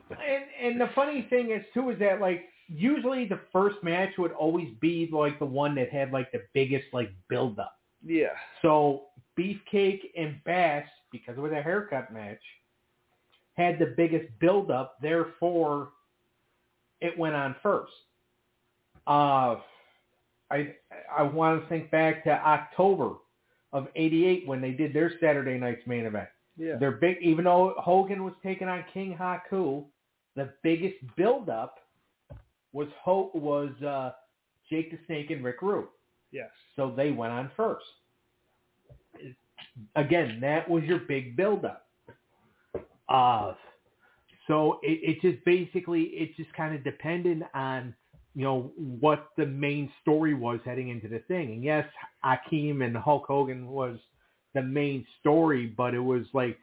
And 0.10 0.44
and 0.62 0.80
the 0.82 0.90
funny 0.96 1.28
thing 1.30 1.52
is 1.52 1.64
too 1.74 1.90
is 1.90 2.00
that 2.00 2.22
like 2.22 2.46
usually 2.68 3.26
the 3.28 3.40
first 3.52 3.78
match 3.84 4.12
would 4.18 4.32
always 4.32 4.70
be 4.80 5.10
like 5.12 5.38
the 5.40 5.46
one 5.46 5.76
that 5.76 5.90
had 5.92 6.12
like 6.12 6.32
the 6.32 6.42
biggest 6.54 6.86
like 6.94 7.12
build 7.30 7.60
up. 7.60 7.78
yeah, 8.06 8.30
So 8.62 9.04
Beefcake 9.38 10.00
and 10.18 10.42
Bass, 10.46 10.86
because 11.12 11.38
it 11.38 11.42
was 11.42 11.52
a 11.52 11.62
haircut 11.62 12.12
match, 12.14 12.42
had 13.56 13.78
the 13.80 13.94
biggest 13.98 14.28
build 14.40 14.72
up. 14.72 14.98
Therefore, 15.02 15.90
it 17.02 17.18
went 17.18 17.36
on 17.36 17.56
first. 17.62 17.92
Uh, 19.08 19.58
I 20.52 20.76
I 21.16 21.24
want 21.24 21.62
to 21.62 21.70
think 21.70 21.92
back 21.92 22.24
to 22.24 22.32
October 22.32 23.16
of 23.74 23.88
'88 23.96 24.48
when 24.48 24.62
they 24.62 24.72
did 24.72 24.94
their 24.94 25.12
Saturday 25.20 25.58
night's 25.58 25.86
main 25.86 26.06
event. 26.06 26.30
Yeah, 26.58 26.78
Their 26.78 26.92
big, 26.92 27.18
even 27.22 27.46
though 27.46 27.76
Hogan 27.78 28.24
was 28.24 28.34
taking 28.42 28.68
on 28.68 28.84
King 28.94 29.18
Haku, 29.20 29.86
the 30.36 30.54
biggest 30.64 30.96
build 31.16 31.50
up 31.50 31.80
was 32.74 32.88
Ho 33.04 33.32
was 33.34 33.72
uh, 33.82 34.12
Jake 34.70 34.92
the 34.92 34.98
Snake 35.06 35.32
and 35.32 35.44
Rick 35.44 35.62
Rude. 35.62 35.88
yes, 36.32 36.50
So 36.76 36.94
they 36.96 37.12
went 37.12 37.32
on 37.32 37.52
first. 37.56 37.86
Again, 39.96 40.40
that 40.42 40.70
was 40.70 40.84
your 40.84 41.00
big 41.00 41.36
buildup. 41.38 41.88
Uh, 43.08 43.54
so 44.48 44.80
it, 44.84 45.18
it 45.18 45.22
just 45.22 45.44
basically, 45.46 46.04
it 46.04 46.36
just 46.36 46.54
kind 46.54 46.76
of 46.76 46.84
depended 46.84 47.44
on, 47.54 47.94
you 48.36 48.44
know, 48.44 48.72
what 48.78 49.30
the 49.38 49.46
main 49.46 49.90
story 50.02 50.34
was 50.34 50.60
heading 50.66 50.90
into 50.90 51.08
the 51.08 51.20
thing. 51.20 51.54
And 51.54 51.64
yes, 51.64 51.88
Akeem 52.26 52.84
and 52.84 52.96
Hulk 52.96 53.26
Hogan 53.28 53.68
was 53.68 53.98
the 54.56 54.64
main 54.64 55.06
story, 55.20 55.68
but 55.68 55.94
it 55.94 56.00
was 56.00 56.26
like 56.34 56.58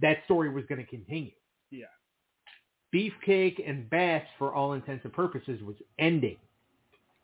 that 0.00 0.18
story 0.26 0.48
was 0.50 0.64
going 0.68 0.80
to 0.80 0.86
continue. 0.88 1.32
Yeah. 1.70 1.86
Beefcake 2.94 3.68
and 3.68 3.88
Bass, 3.90 4.22
for 4.38 4.54
all 4.54 4.72
intents 4.74 5.04
and 5.04 5.12
purposes, 5.12 5.60
was 5.62 5.76
ending. 5.98 6.36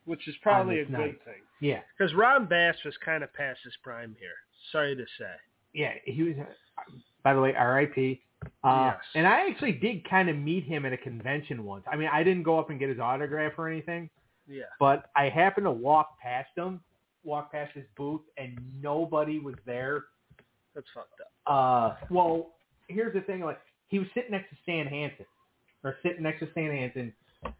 which 0.04 0.26
is 0.26 0.34
probably 0.42 0.80
a 0.80 0.84
this 0.84 0.96
good 0.96 1.24
thing 1.24 1.34
Yeah. 1.60 1.80
because 1.96 2.12
Ron 2.14 2.46
Bass 2.46 2.74
was 2.84 2.94
kind 3.04 3.22
of 3.22 3.32
past 3.34 3.60
his 3.62 3.74
prime 3.84 4.16
here. 4.18 4.34
Sorry 4.72 4.96
to 4.96 5.04
say. 5.18 5.30
yeah, 5.74 5.92
he 6.04 6.22
was. 6.24 6.34
By 7.22 7.34
the 7.34 7.40
way, 7.40 7.54
R.I.P. 7.54 8.20
Uh, 8.64 8.90
Yes. 8.94 8.96
And 9.14 9.26
I 9.28 9.48
actually 9.48 9.72
did 9.72 10.08
kind 10.10 10.28
of 10.28 10.36
meet 10.36 10.64
him 10.64 10.84
at 10.84 10.92
a 10.92 10.96
convention 10.96 11.64
once. 11.64 11.84
I 11.90 11.94
mean, 11.96 12.08
I 12.12 12.24
didn't 12.24 12.42
go 12.42 12.58
up 12.58 12.70
and 12.70 12.80
get 12.80 12.88
his 12.88 12.98
autograph 12.98 13.52
or 13.56 13.68
anything, 13.68 14.10
Yeah. 14.48 14.64
but 14.80 15.10
I 15.14 15.28
happened 15.28 15.66
to 15.66 15.70
walk 15.70 16.18
past 16.18 16.50
him, 16.56 16.80
walk 17.24 17.52
past 17.52 17.72
his 17.74 17.84
booth, 17.96 18.22
and 18.36 18.58
nobody 18.80 19.38
was 19.38 19.54
there. 19.66 20.04
That's 20.74 20.86
fucked 20.94 21.20
up. 21.20 21.28
Uh, 21.46 22.06
well, 22.10 22.52
here's 22.88 23.14
the 23.14 23.20
thing: 23.22 23.40
like 23.40 23.60
he 23.88 23.98
was 23.98 24.08
sitting 24.14 24.30
next 24.30 24.50
to 24.50 24.56
Stan 24.62 24.86
Hansen, 24.86 25.26
or 25.84 25.96
sitting 26.02 26.22
next 26.22 26.40
to 26.40 26.50
Stan 26.52 26.70
Hansen, 26.70 27.12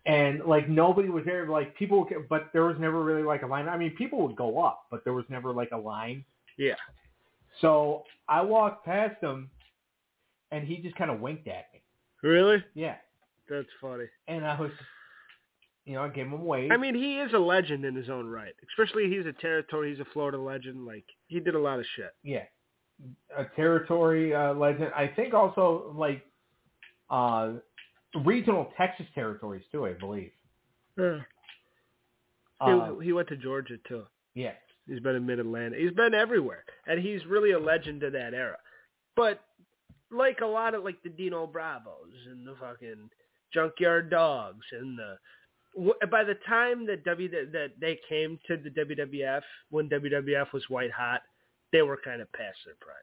and 0.07 0.45
like 0.45 0.69
nobody 0.69 1.09
was 1.09 1.25
there. 1.25 1.47
Like 1.49 1.77
people, 1.77 2.07
but 2.29 2.51
there 2.53 2.65
was 2.65 2.77
never 2.79 3.03
really 3.03 3.23
like 3.23 3.43
a 3.43 3.47
line. 3.47 3.69
I 3.69 3.77
mean, 3.77 3.95
people 3.97 4.27
would 4.27 4.37
go 4.37 4.63
up, 4.63 4.87
but 4.91 5.05
there 5.05 5.13
was 5.13 5.25
never 5.29 5.53
like 5.53 5.71
a 5.73 5.77
line. 5.79 6.25
Yeah. 6.57 6.75
So 7.61 8.05
I 8.29 8.41
walked 8.41 8.85
past 8.87 9.23
him, 9.23 9.51
and 10.53 10.67
he 10.67 10.77
just 10.79 10.97
kind 10.97 11.11
of 11.11 11.21
winked 11.21 11.47
at 11.49 11.67
me. 11.73 11.81
Really? 12.23 12.65
Yeah, 12.75 12.95
That's 13.51 13.67
funny. 13.81 14.05
and 14.29 14.47
I 14.47 14.59
was, 14.59 14.71
you 15.85 15.95
know, 15.95 16.03
I 16.03 16.09
gave 16.09 16.27
him 16.27 16.45
wave. 16.45 16.71
I 16.71 16.77
mean, 16.77 16.95
he 16.95 17.19
is 17.19 17.33
a 17.33 17.39
legend 17.39 17.85
in 17.85 17.95
his 17.95 18.09
own 18.09 18.27
right. 18.29 18.53
Especially 18.71 19.09
he's 19.11 19.27
a 19.27 19.33
territory. 19.41 19.91
He's 19.91 20.01
a 20.01 20.09
Florida 20.13 20.39
legend. 20.39 20.87
Like 20.87 21.05
he 21.29 21.41
did 21.41 21.55
a 21.55 21.59
lot 21.59 21.79
of 21.79 21.87
shit. 21.97 22.15
yeah, 22.23 22.45
a 23.37 23.45
territory 23.57 24.35
uh, 24.35 24.55
legend. 24.55 24.91
I 24.95 25.09
think 25.09 25.35
also 25.35 25.93
like 25.97 26.25
uh, 27.11 27.55
regional 28.25 28.73
Texas 28.77 29.07
territories 29.15 29.65
too. 29.73 29.87
I 29.87 29.93
believe. 29.95 30.31
Uh, 30.99 31.19
he, 33.01 33.07
he 33.07 33.13
went 33.13 33.29
to 33.29 33.37
Georgia 33.37 33.77
too. 33.89 34.05
yeah, 34.35 34.53
He's 34.87 35.01
been 35.01 35.17
in 35.17 35.27
Mid 35.27 35.39
Atlantic. 35.39 35.81
He's 35.81 35.93
been 35.93 36.15
everywhere, 36.15 36.65
and 36.87 37.01
he's 37.01 37.25
really 37.27 37.53
a 37.53 37.59
legend 37.59 38.03
of 38.03 38.13
that 38.13 38.35
era. 38.35 38.59
But 39.17 39.41
like 40.11 40.41
a 40.43 40.47
lot 40.47 40.75
of 40.75 40.85
like 40.85 41.03
the 41.03 41.09
Dino 41.09 41.47
Bravos 41.47 42.13
and 42.31 42.47
the 42.47 42.55
fucking 42.61 43.11
Junkyard 43.53 44.11
Dogs 44.11 44.65
and 44.73 44.99
the 44.99 45.17
by 46.11 46.25
the 46.25 46.37
time 46.47 46.87
that 46.87 47.05
W 47.05 47.29
that, 47.31 47.71
they 47.81 47.99
came 48.09 48.39
to 48.47 48.57
the 48.57 48.71
WWF 48.71 49.43
when 49.71 49.89
WWF 49.89 50.53
was 50.53 50.65
white 50.69 50.91
hot, 50.93 51.23
they 51.73 51.83
were 51.83 51.99
kind 52.05 52.21
of 52.21 52.31
past 52.33 52.59
their 52.67 52.75
prime 52.81 52.97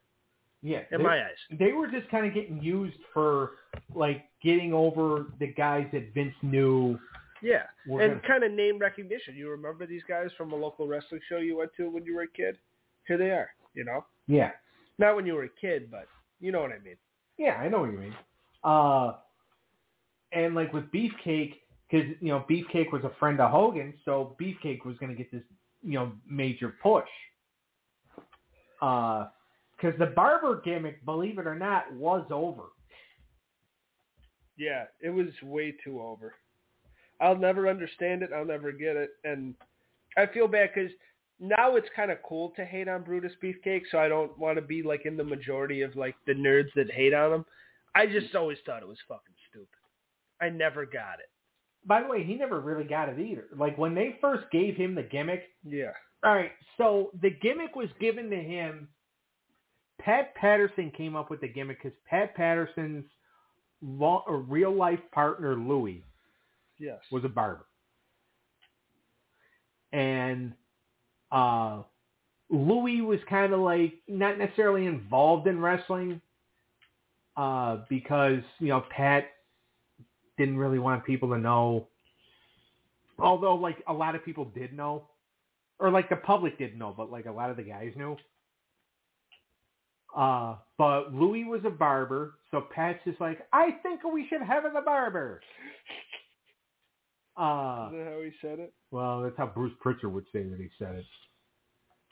yeah. 0.62 0.82
in 0.92 1.00
they, 1.00 1.04
my 1.04 1.20
eyes. 1.20 1.58
they 1.60 1.72
were 1.72 1.88
just 1.88 2.10
kind 2.10 2.26
of 2.26 2.34
getting 2.34 2.62
used 2.62 2.98
for 3.14 3.52
like 3.96 4.26
getting 4.44 4.74
over 4.74 5.28
the 5.40 5.48
guys 5.48 5.88
that 5.94 6.14
Vince 6.14 6.36
knew. 6.42 7.00
Yeah, 7.42 7.64
and 7.86 7.98
gonna- 8.00 8.22
kind 8.28 8.44
of 8.44 8.52
name 8.52 8.78
recognition. 8.80 9.36
You 9.36 9.50
remember 9.50 9.86
these 9.86 10.04
guys 10.08 10.30
from 10.38 10.52
a 10.52 10.56
local 10.56 10.88
wrestling 10.88 11.22
show 11.30 11.38
you 11.38 11.58
went 11.58 11.72
to 11.78 11.90
when 11.90 12.04
you 12.04 12.16
were 12.16 12.24
a 12.24 12.28
kid? 12.28 12.58
Here 13.08 13.18
they 13.18 13.32
are. 13.32 13.50
You 13.74 13.86
know, 13.86 14.06
Yeah, 14.28 14.52
not 14.98 15.16
when 15.16 15.26
you 15.26 15.36
were 15.36 15.44
a 15.44 15.50
kid, 15.62 15.90
but 15.90 16.08
you 16.40 16.52
know 16.52 16.60
what 16.62 16.72
I 16.72 16.80
mean. 16.80 16.98
yeah, 17.38 17.54
I 17.56 17.70
know 17.70 17.82
what 17.82 17.92
you 17.92 17.98
mean. 18.00 18.16
Uh, 18.64 19.14
and 20.34 20.54
like 20.56 20.74
with 20.74 20.86
Beefcake, 20.92 21.54
because 21.90 22.08
you 22.20 22.30
know 22.30 22.46
Beefcake 22.50 22.92
was 22.92 23.04
a 23.04 23.12
friend 23.20 23.40
of 23.40 23.52
Hogan, 23.52 23.94
so 24.06 24.36
Beefcake 24.40 24.86
was 24.86 24.98
going 24.98 25.12
to 25.12 25.18
get 25.18 25.32
this 25.32 25.44
you 25.82 25.94
know 25.94 26.12
major 26.28 26.76
push. 26.82 27.10
Uh, 28.82 29.28
because 29.76 29.98
the 29.98 30.08
barber 30.08 30.62
gimmick, 30.64 31.04
believe 31.06 31.38
it 31.38 31.48
or 31.48 31.56
not, 31.56 31.92
was 31.94 32.26
over. 32.32 32.64
Yeah, 34.58 34.86
it 35.02 35.10
was 35.10 35.28
way 35.42 35.74
too 35.84 36.02
over. 36.02 36.34
I'll 37.22 37.38
never 37.38 37.70
understand 37.70 38.22
it. 38.22 38.32
I'll 38.36 38.46
never 38.46 38.74
get 38.74 38.98
it, 38.98 39.12
and 39.24 39.56
I 40.18 40.26
feel 40.28 40.48
bad 40.48 40.72
because 40.74 40.92
now 41.40 41.76
it's 41.78 41.88
kind 41.96 42.12
of 42.12 42.18
cool 42.28 42.52
to 42.58 42.66
hate 42.66 42.90
on 42.90 43.04
Brutus 43.04 43.32
Beefcake. 43.42 43.84
So 43.92 44.00
I 44.00 44.10
don't 44.10 44.38
want 44.38 44.58
to 44.58 44.62
be 44.62 44.84
like 44.84 45.06
in 45.06 45.16
the 45.16 45.24
majority 45.24 45.82
of 45.82 45.96
like 45.96 46.16
the 46.28 46.34
nerds 46.34 46.74
that 46.76 46.92
hate 46.92 47.14
on 47.14 47.34
him. 47.34 47.46
I 47.96 48.06
just 48.06 48.36
always 48.36 48.58
thought 48.66 48.82
it 48.82 48.88
was 48.88 48.98
fucking 49.08 49.36
stupid. 49.50 49.68
I 50.42 50.50
never 50.50 50.86
got 50.86 51.20
it. 51.20 51.30
By 51.86 52.02
the 52.02 52.08
way, 52.10 52.24
he 52.24 52.36
never 52.36 52.60
really 52.60 52.84
got 52.84 53.10
it 53.10 53.20
either. 53.20 53.46
Like 53.58 53.78
when 53.78 53.96
they 53.96 54.18
first 54.22 54.50
gave 54.52 54.76
him 54.76 54.96
the 54.96 55.04
gimmick. 55.04 55.44
Yeah. 55.64 55.92
All 56.24 56.36
right, 56.36 56.52
so 56.78 57.12
the 57.22 57.30
gimmick 57.30 57.76
was 57.76 57.88
given 58.00 58.30
to 58.30 58.36
him. 58.36 58.90
Pat 60.02 60.36
Patterson 60.36 60.92
came 60.96 61.16
up 61.16 61.30
with 61.30 61.40
the 61.42 61.48
gimmick 61.48 61.82
because 61.82 61.98
Pat 62.10 62.36
Patterson's 62.36 63.06
lo- 63.82 64.24
or 64.28 64.40
real 64.40 64.74
life 64.76 65.00
partner 65.14 65.56
Louis 65.56 66.04
Yes. 66.78 67.00
was 67.12 67.24
a 67.26 67.30
barber, 67.30 67.66
and 69.92 70.54
uh, 71.32 71.82
Louis 72.50 73.02
was 73.02 73.20
kind 73.30 73.54
of 73.54 73.60
like 73.60 73.94
not 74.08 74.38
necessarily 74.38 74.86
involved 74.86 75.48
in 75.48 75.60
wrestling 75.60 76.22
uh, 77.38 77.78
because 77.90 78.40
you 78.60 78.68
know 78.70 78.84
Pat 78.90 79.26
didn't 80.40 80.58
really 80.58 80.80
want 80.80 81.06
people 81.06 81.30
to 81.30 81.38
know. 81.38 81.88
Although, 83.20 83.56
like 83.56 83.78
a 83.88 83.94
lot 83.94 84.16
of 84.16 84.26
people 84.26 84.46
did 84.46 84.74
know, 84.74 85.04
or 85.78 85.92
like 85.92 86.10
the 86.10 86.16
public 86.16 86.58
didn't 86.58 86.80
know, 86.80 86.94
but 86.96 87.12
like 87.12 87.26
a 87.26 87.32
lot 87.32 87.52
of 87.52 87.58
the 87.58 87.64
guys 87.64 87.92
knew. 87.96 88.16
Uh, 90.16 90.56
but 90.78 91.14
Louis 91.14 91.44
was 91.44 91.62
a 91.66 91.70
barber, 91.70 92.36
so 92.50 92.62
Pat's 92.74 93.00
just 93.06 93.22
like, 93.22 93.46
I 93.54 93.72
think 93.84 94.00
we 94.04 94.26
should 94.28 94.42
have 94.42 94.66
a 94.66 94.82
barber. 94.82 95.42
Uh, 97.38 97.90
Is 97.94 97.98
that 97.98 98.12
how 98.12 98.22
he 98.24 98.32
said 98.42 98.60
it? 98.60 98.74
well, 98.90 99.22
that's 99.22 99.38
how 99.38 99.46
Bruce 99.48 99.74
Prichard 99.82 100.12
would 100.14 100.26
say 100.34 100.44
that 100.44 100.58
he 100.60 100.70
said 100.80 100.96
it. 100.96 101.06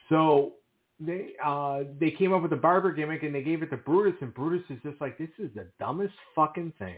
So 0.10 0.54
they 1.00 1.34
uh 1.44 1.84
they 2.00 2.10
came 2.12 2.34
up 2.34 2.42
with 2.42 2.52
the 2.52 2.58
barber 2.58 2.92
gimmick 2.92 3.22
and 3.24 3.34
they 3.34 3.44
gave 3.44 3.62
it 3.62 3.70
to 3.70 3.78
Brutus 3.78 4.20
and 4.22 4.34
Brutus 4.34 4.64
is 4.70 4.80
just 4.84 5.00
like, 5.00 5.18
This 5.18 5.30
is 5.38 5.50
the 5.56 5.68
dumbest 5.80 6.14
fucking 6.36 6.74
thing. 6.80 6.98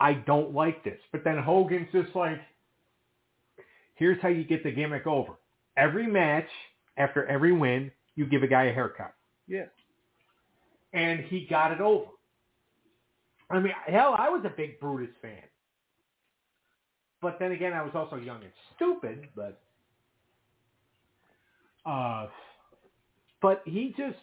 I 0.00 0.14
don't 0.14 0.52
like 0.52 0.84
this. 0.84 0.98
But 1.12 1.24
then 1.24 1.38
Hogan's 1.38 1.88
just 1.92 2.14
like 2.14 2.38
here's 3.94 4.20
how 4.20 4.28
you 4.28 4.44
get 4.44 4.62
the 4.62 4.70
gimmick 4.70 5.06
over. 5.06 5.32
Every 5.76 6.06
match, 6.06 6.48
after 6.96 7.26
every 7.26 7.52
win, 7.52 7.90
you 8.16 8.26
give 8.26 8.42
a 8.42 8.46
guy 8.46 8.64
a 8.64 8.72
haircut. 8.72 9.14
Yeah. 9.48 9.66
And 10.92 11.20
he 11.20 11.46
got 11.48 11.72
it 11.72 11.80
over. 11.80 12.06
I 13.50 13.60
mean, 13.60 13.72
hell, 13.86 14.14
I 14.18 14.28
was 14.28 14.42
a 14.44 14.48
big 14.48 14.80
Brutus 14.80 15.14
fan. 15.20 15.42
But 17.20 17.38
then 17.38 17.52
again, 17.52 17.72
I 17.72 17.82
was 17.82 17.92
also 17.94 18.16
young 18.16 18.42
and 18.42 18.52
stupid, 18.76 19.28
but 19.34 19.60
uh 21.86 22.26
but 23.42 23.62
he 23.66 23.94
just 23.96 24.16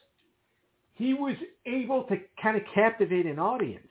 he 0.96 1.14
was 1.14 1.36
able 1.66 2.04
to 2.04 2.18
kind 2.42 2.58
of 2.58 2.64
captivate 2.74 3.26
an 3.26 3.40
audience. 3.40 3.88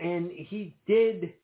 And 0.00 0.30
he 0.30 0.76
did 0.86 1.34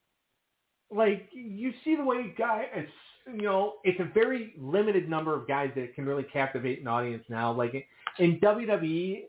like 0.91 1.29
you 1.33 1.73
see 1.85 1.97
the 1.97 2.05
way 2.05 2.35
guy 2.37 2.67
it's 2.75 2.91
you 3.27 3.43
know, 3.43 3.75
it's 3.85 4.01
a 4.01 4.05
very 4.13 4.55
limited 4.59 5.09
number 5.09 5.35
of 5.35 5.47
guys 5.47 5.71
that 5.77 5.95
can 5.95 6.05
really 6.07 6.23
captivate 6.25 6.81
an 6.81 6.89
audience 6.89 7.25
now. 7.29 7.53
Like 7.53 7.87
in 8.19 8.41
WWE, 8.41 9.25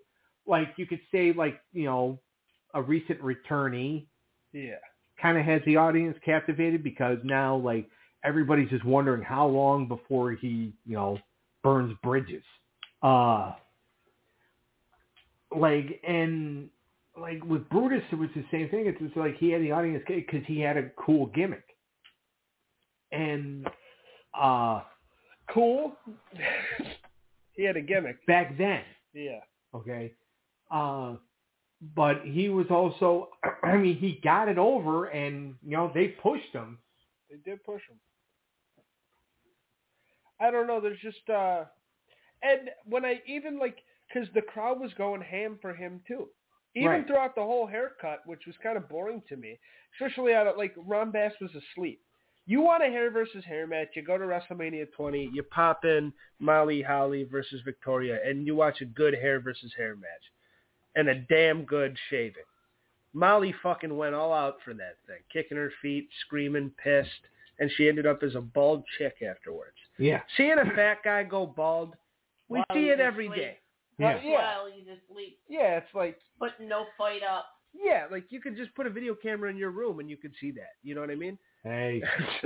like 0.48 0.70
you 0.78 0.86
could 0.86 1.02
say 1.12 1.34
like, 1.34 1.62
you 1.74 1.86
know, 1.86 2.20
a 2.74 2.82
recent 2.82 3.22
returnee 3.22 4.06
Yeah. 4.54 4.76
kind 5.22 5.38
of 5.38 5.46
has 5.46 5.62
the 5.66 5.76
audience 5.76 6.18
captivated 6.24 6.84
because 6.84 7.18
now 7.24 7.58
like 7.58 7.90
everybody's 8.24 8.70
just 8.70 8.86
wondering 8.86 9.22
how 9.22 9.46
long 9.48 9.88
before 9.88 10.32
he, 10.32 10.74
you 10.86 10.96
know, 10.96 11.20
burns 11.64 11.96
bridges. 12.02 12.44
Uh 13.04 13.54
like 15.56 16.02
and 16.08 16.70
like 17.22 17.44
with 17.46 17.68
Brutus 17.70 18.04
it 18.12 18.16
was 18.16 18.30
the 18.36 18.44
same 18.52 18.70
thing. 18.70 18.88
It's 18.88 19.00
just 19.00 19.16
like 19.16 19.38
he 19.38 19.52
had 19.52 19.62
the 19.62 19.72
audience 19.72 20.04
because 20.08 20.42
he 20.48 20.60
had 20.60 20.78
a 20.78 20.90
cool 20.98 21.28
gimmick. 21.28 21.66
And 23.12 23.68
uh 24.40 24.82
Cool. 25.54 25.94
he 27.54 27.64
had 27.64 27.76
a 27.78 27.82
gimmick. 27.82 28.26
back 28.26 28.58
then, 28.58 28.82
Yeah. 29.14 29.40
okay? 29.76 30.14
Uh 30.72 31.16
but 31.96 32.22
he 32.26 32.50
was 32.50 32.68
also 32.70 33.30
I 33.64 33.78
mean 33.78 33.98
he 33.98 34.20
got 34.24 34.48
it 34.48 34.58
over 34.58 35.06
and 35.06 35.56
you 35.64 35.78
know 35.78 35.92
they 35.94 36.10
pushed 36.10 36.52
him 36.54 36.78
They 37.30 37.38
did 37.50 37.64
push 37.64 37.82
him. 37.90 37.98
I 40.40 40.50
don't 40.50 40.66
know. 40.68 40.82
There's 40.82 41.00
just 41.02 41.30
uh, 41.30 41.66
and 42.42 42.72
when 42.86 43.06
I 43.06 43.22
even 43.28 43.60
like, 43.60 43.78
because 44.12 44.28
the 44.34 44.42
crowd 44.42 44.80
was 44.80 44.92
going 44.98 45.22
ham 45.22 45.60
for 45.62 45.72
him 45.76 46.02
too. 46.08 46.30
Even 46.76 46.90
Right. 46.90 47.08
throughout 47.08 47.36
the 47.36 47.44
whole 47.44 47.66
haircut, 47.68 48.26
which 48.26 48.46
was 48.46 48.56
kind 48.64 48.78
of 48.78 48.88
boring 48.88 49.22
to 49.30 49.36
me, 49.36 49.60
especially 49.94 50.34
out 50.34 50.48
of 50.48 50.58
like 50.58 50.74
Ron 50.78 51.12
Bass 51.12 51.34
was 51.42 51.54
asleep. 51.54 52.02
You 52.46 52.62
want 52.62 52.84
a 52.84 52.88
hair 52.88 53.12
versus 53.12 53.44
hair 53.46 53.68
match? 53.68 53.90
You 53.96 54.02
go 54.02 54.18
to 54.18 54.24
WrestleMania 54.26 54.92
20. 54.94 55.30
You 55.34 55.44
pop 55.44 55.86
in 55.86 56.12
Molly 56.40 56.82
Holly 56.82 57.24
versus 57.24 57.62
Victoria, 57.64 58.20
and 58.26 58.48
you 58.48 58.56
watch 58.56 58.82
a 58.82 58.86
good 58.86 59.14
hair 59.14 59.40
versus 59.40 59.74
hair 59.78 59.96
match, 59.96 60.32
and 60.96 61.08
a 61.10 61.16
damn 61.16 61.64
good 61.66 61.98
shaving. 62.10 62.44
Molly 63.14 63.52
fucking 63.62 63.96
went 63.96 64.16
all 64.16 64.34
out 64.34 64.58
for 64.64 64.74
that 64.74 64.96
thing, 65.06 65.20
kicking 65.32 65.58
her 65.58 65.72
feet, 65.82 66.10
screaming, 66.22 66.72
pissed, 66.82 67.10
and 67.60 67.70
she 67.76 67.88
ended 67.90 68.06
up 68.08 68.24
as 68.24 68.36
a 68.36 68.42
bald 68.42 68.84
chick 68.98 69.22
afterwards. 69.22 69.78
Yeah. 69.98 70.22
Seeing 70.38 70.58
a 70.58 70.66
fat 70.72 71.00
guy 71.04 71.24
go 71.24 71.46
bald, 71.46 71.96
we 72.48 72.58
While 72.60 72.66
see 72.74 72.90
it 72.90 73.00
every 73.02 73.28
asleep. 73.28 73.42
day. 73.42 73.58
Yeah. 74.02 74.20
Yeah. 74.24 74.32
While 74.58 74.68
he's 74.74 74.88
asleep, 74.88 75.40
Yeah, 75.50 75.78
it's 75.78 75.94
like 75.94 76.18
but 76.40 76.52
no 76.60 76.86
fight 76.98 77.22
up. 77.24 77.46
yeah, 77.74 78.06
like 78.12 78.26
you 78.30 78.42
could 78.42 78.58
just 78.58 78.74
put 78.76 78.88
a 78.88 78.90
video 78.90 79.16
camera 79.16 79.50
in 79.50 79.58
your 79.58 79.72
room 79.72 80.00
and 80.00 80.10
you 80.10 80.18
could 80.18 80.34
see 80.40 80.52
that. 80.52 80.74
You 80.84 80.96
know 80.96 81.02
what 81.02 81.10
I 81.12 81.16
mean? 81.16 81.38
Hey. 81.64 82.02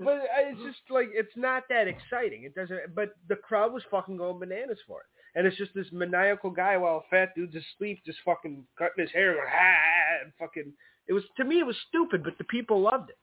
but 0.00 0.22
it's 0.38 0.60
just 0.62 0.80
like 0.90 1.08
it's 1.12 1.36
not 1.36 1.64
that 1.68 1.88
exciting. 1.88 2.44
It 2.44 2.54
doesn't. 2.54 2.94
But 2.94 3.10
the 3.28 3.36
crowd 3.36 3.72
was 3.72 3.82
fucking 3.90 4.16
going 4.16 4.38
bananas 4.38 4.78
for 4.86 5.00
it, 5.00 5.06
and 5.38 5.46
it's 5.46 5.56
just 5.56 5.74
this 5.74 5.86
maniacal 5.92 6.50
guy 6.50 6.76
while 6.76 6.98
a 7.04 7.08
fat 7.10 7.34
dude's 7.34 7.56
asleep, 7.56 8.00
just 8.04 8.18
fucking 8.24 8.64
cutting 8.78 9.02
his 9.04 9.10
hair, 9.12 9.34
going, 9.34 9.46
ah, 9.54 10.24
and 10.24 10.32
fucking. 10.38 10.72
It 11.08 11.12
was 11.14 11.24
to 11.38 11.44
me, 11.44 11.58
it 11.60 11.66
was 11.66 11.76
stupid, 11.88 12.22
but 12.22 12.36
the 12.38 12.44
people 12.44 12.80
loved 12.80 13.10
it. 13.10 13.18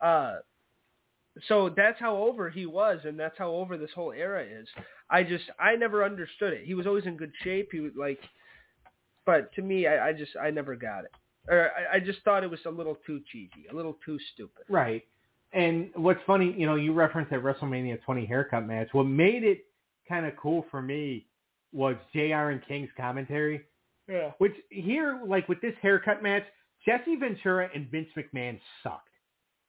Uh, 0.00 0.36
so 1.48 1.68
that's 1.76 1.98
how 1.98 2.16
over 2.16 2.48
he 2.50 2.66
was, 2.66 3.00
and 3.04 3.18
that's 3.18 3.36
how 3.38 3.50
over 3.50 3.76
this 3.76 3.90
whole 3.94 4.12
era 4.12 4.44
is. 4.44 4.68
I 5.10 5.22
just, 5.22 5.44
I 5.58 5.76
never 5.76 6.04
understood 6.04 6.52
it. 6.52 6.64
He 6.64 6.74
was 6.74 6.86
always 6.86 7.06
in 7.06 7.16
good 7.16 7.32
shape. 7.42 7.68
He 7.72 7.80
was 7.80 7.92
like, 7.96 8.18
but 9.26 9.52
to 9.54 9.62
me, 9.62 9.86
I, 9.86 10.08
I 10.08 10.12
just, 10.12 10.32
I 10.40 10.50
never 10.50 10.76
got 10.76 11.04
it. 11.04 11.10
Or 11.48 11.70
I, 11.92 11.96
I 11.96 12.00
just 12.00 12.20
thought 12.24 12.44
it 12.44 12.50
was 12.50 12.60
a 12.66 12.70
little 12.70 12.96
too 13.06 13.20
cheesy, 13.30 13.66
a 13.70 13.74
little 13.74 13.98
too 14.04 14.18
stupid. 14.34 14.64
Right. 14.68 15.02
And 15.52 15.90
what's 15.94 16.20
funny, 16.26 16.54
you 16.56 16.66
know, 16.66 16.74
you 16.74 16.92
referenced 16.92 17.30
that 17.30 17.42
WrestleMania 17.42 18.02
20 18.02 18.26
haircut 18.26 18.66
match. 18.66 18.88
What 18.92 19.04
made 19.04 19.44
it 19.44 19.66
kind 20.08 20.26
of 20.26 20.36
cool 20.36 20.64
for 20.70 20.82
me 20.82 21.26
was 21.72 21.96
JR 22.12 22.50
and 22.50 22.60
King's 22.66 22.90
commentary, 22.96 23.62
Yeah. 24.08 24.30
which 24.38 24.54
here, 24.70 25.20
like 25.26 25.48
with 25.48 25.60
this 25.60 25.74
haircut 25.82 26.22
match, 26.22 26.44
Jesse 26.86 27.16
Ventura 27.16 27.68
and 27.74 27.90
Vince 27.90 28.08
McMahon 28.16 28.60
sucked. 28.82 29.08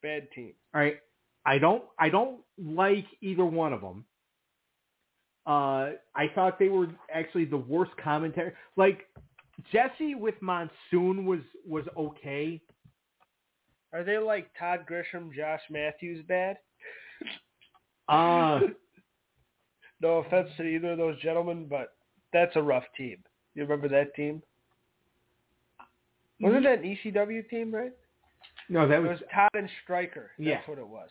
Bad 0.01 0.28
team. 0.34 0.54
All 0.73 0.82
right. 0.82 0.97
I 1.45 1.58
don't, 1.58 1.84
I 1.99 2.10
don't 2.10 2.39
like 2.58 3.05
either 3.21 3.45
one 3.45 3.73
of 3.73 3.81
them. 3.81 4.05
Uh, 5.45 5.91
I 6.15 6.27
thought 6.34 6.58
they 6.58 6.69
were 6.69 6.88
actually 7.13 7.45
the 7.45 7.58
worst 7.58 7.91
commentary. 8.03 8.53
Like 8.77 9.08
Jesse 9.71 10.15
with 10.15 10.36
Monsoon 10.41 11.25
was 11.25 11.41
was 11.67 11.84
okay. 11.95 12.60
Are 13.93 14.03
they 14.03 14.17
like 14.17 14.49
Todd 14.60 14.86
Grisham, 14.89 15.34
Josh 15.34 15.62
Matthews 15.69 16.23
bad? 16.27 16.58
Uh, 18.08 18.60
No 20.01 20.17
offense 20.17 20.49
to 20.58 20.63
either 20.63 20.91
of 20.91 20.97
those 20.97 21.19
gentlemen, 21.21 21.65
but 21.67 21.93
that's 22.34 22.55
a 22.55 22.62
rough 22.62 22.84
team. 22.97 23.17
You 23.55 23.63
remember 23.63 23.88
that 23.88 24.13
team? 24.13 24.43
Wasn't 26.41 26.63
that 26.63 26.79
an 26.84 26.97
ECW 27.03 27.49
team, 27.49 27.73
right? 27.73 27.93
no, 28.69 28.88
that 28.88 29.01
was 29.01 29.12
was 29.12 29.19
Todd 29.34 29.49
and 29.53 29.69
Stryker. 29.84 30.31
That's 30.38 30.47
Yeah. 30.49 30.62
what 30.67 30.77
it 30.77 30.88
was. 30.88 31.10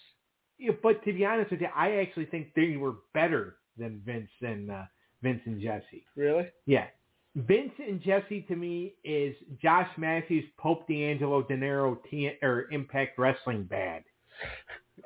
Yeah, 0.58 0.72
but 0.82 1.04
to 1.04 1.12
be 1.12 1.24
honest 1.24 1.50
with 1.50 1.60
you, 1.60 1.68
I 1.74 1.96
actually 1.96 2.26
think 2.26 2.48
they 2.54 2.76
were 2.76 2.94
better 3.12 3.56
than 3.76 4.00
Vince 4.06 4.30
and 4.40 4.70
uh, 4.70 4.84
Vince 5.22 5.40
and 5.46 5.60
Jesse. 5.60 6.04
Really? 6.16 6.48
Yeah, 6.66 6.86
Vince 7.34 7.72
and 7.78 8.00
Jesse 8.00 8.42
to 8.42 8.54
me 8.56 8.94
is 9.02 9.34
Josh 9.60 9.88
Matthews, 9.96 10.44
Pope 10.56 10.86
D'Angelo, 10.86 11.42
Dinero, 11.42 11.98
T- 12.10 12.30
or 12.42 12.66
Impact 12.70 13.18
Wrestling 13.18 13.64
bad. 13.64 14.04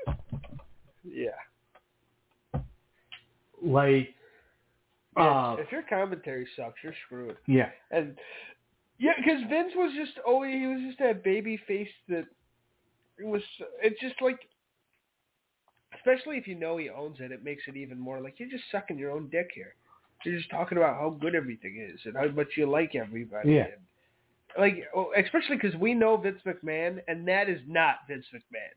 Yeah. 1.10 1.30
Like, 3.62 4.14
uh, 5.16 5.56
if 5.58 5.72
your 5.72 5.82
commentary 5.88 6.46
sucks, 6.54 6.76
you're 6.84 6.92
screwed. 7.06 7.36
yeah, 7.46 7.70
And 7.90 8.16
yeah, 8.98 9.12
because 9.16 9.40
Vince 9.48 9.72
was 9.74 9.92
just 9.96 10.12
oh 10.26 10.42
he 10.44 10.66
was 10.66 10.80
just 10.86 10.98
that 11.00 11.24
baby 11.24 11.58
face 11.66 11.88
that 12.08 12.26
it 13.18 13.26
was. 13.26 13.42
It's 13.82 14.00
just 14.00 14.14
like, 14.20 14.38
especially 15.94 16.36
if 16.36 16.46
you 16.46 16.54
know 16.54 16.76
he 16.76 16.90
owns 16.90 17.18
it, 17.20 17.32
it 17.32 17.44
makes 17.44 17.62
it 17.66 17.76
even 17.76 17.98
more 17.98 18.20
like 18.20 18.34
you're 18.38 18.50
just 18.50 18.64
sucking 18.70 18.98
your 18.98 19.10
own 19.10 19.28
dick 19.30 19.50
here. 19.54 19.74
You're 20.24 20.36
just 20.36 20.50
talking 20.50 20.78
about 20.78 20.96
how 20.96 21.10
good 21.20 21.34
everything 21.34 21.76
is 21.92 22.00
and 22.04 22.16
how 22.16 22.28
much 22.28 22.48
you 22.56 22.68
like 22.68 22.94
everybody. 22.94 23.52
Yeah. 23.52 23.66
And, 23.66 23.72
like, 24.58 24.84
oh, 24.94 25.12
especially 25.16 25.56
because 25.56 25.78
we 25.78 25.94
know 25.94 26.16
Vince 26.16 26.40
McMahon, 26.44 27.00
and 27.06 27.26
that 27.28 27.48
is 27.48 27.60
not 27.68 27.96
Vince 28.08 28.26
McMahon. 28.34 28.74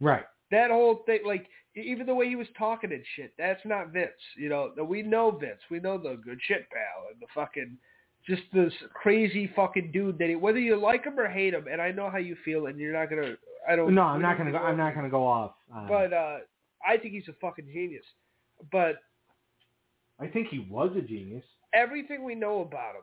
Right. 0.00 0.24
That 0.50 0.70
whole 0.70 1.02
thing, 1.06 1.20
like, 1.24 1.46
even 1.76 2.06
the 2.06 2.14
way 2.14 2.28
he 2.28 2.36
was 2.36 2.48
talking 2.58 2.92
and 2.92 3.04
shit, 3.16 3.32
that's 3.38 3.60
not 3.64 3.92
Vince. 3.92 4.10
You 4.36 4.48
know, 4.48 4.72
we 4.84 5.02
know 5.02 5.30
Vince. 5.30 5.60
We 5.70 5.78
know 5.80 5.96
the 5.98 6.20
good 6.22 6.40
shit 6.42 6.68
pal 6.70 7.06
and 7.10 7.20
the 7.20 7.26
fucking, 7.34 7.78
just 8.26 8.42
this 8.52 8.72
crazy 8.92 9.50
fucking 9.54 9.92
dude 9.92 10.18
that 10.18 10.28
he, 10.28 10.34
whether 10.34 10.58
you 10.58 10.76
like 10.76 11.04
him 11.04 11.18
or 11.18 11.28
hate 11.28 11.54
him, 11.54 11.66
and 11.70 11.80
I 11.80 11.92
know 11.92 12.10
how 12.10 12.18
you 12.18 12.36
feel, 12.44 12.66
and 12.66 12.78
you're 12.78 12.92
not 12.92 13.08
gonna, 13.08 13.36
I 13.68 13.76
don't. 13.76 13.94
No, 13.94 14.02
I'm 14.02 14.22
not 14.22 14.38
gonna 14.38 14.52
go. 14.52 14.58
go 14.58 14.64
I'm 14.64 14.76
not 14.76 14.94
gonna 14.94 15.08
go 15.10 15.26
off. 15.26 15.54
on- 15.72 15.88
But 15.88 16.12
uh, 16.12 16.38
I 16.86 16.96
think 16.96 17.14
he's 17.14 17.28
a 17.28 17.32
fucking 17.40 17.66
genius. 17.72 18.04
But 18.70 18.96
I 20.20 20.26
think 20.26 20.48
he 20.48 20.66
was 20.70 20.90
a 20.96 21.00
genius. 21.02 21.44
everything 21.74 22.22
we 22.24 22.34
know 22.34 22.60
about 22.60 22.94
him, 22.96 23.02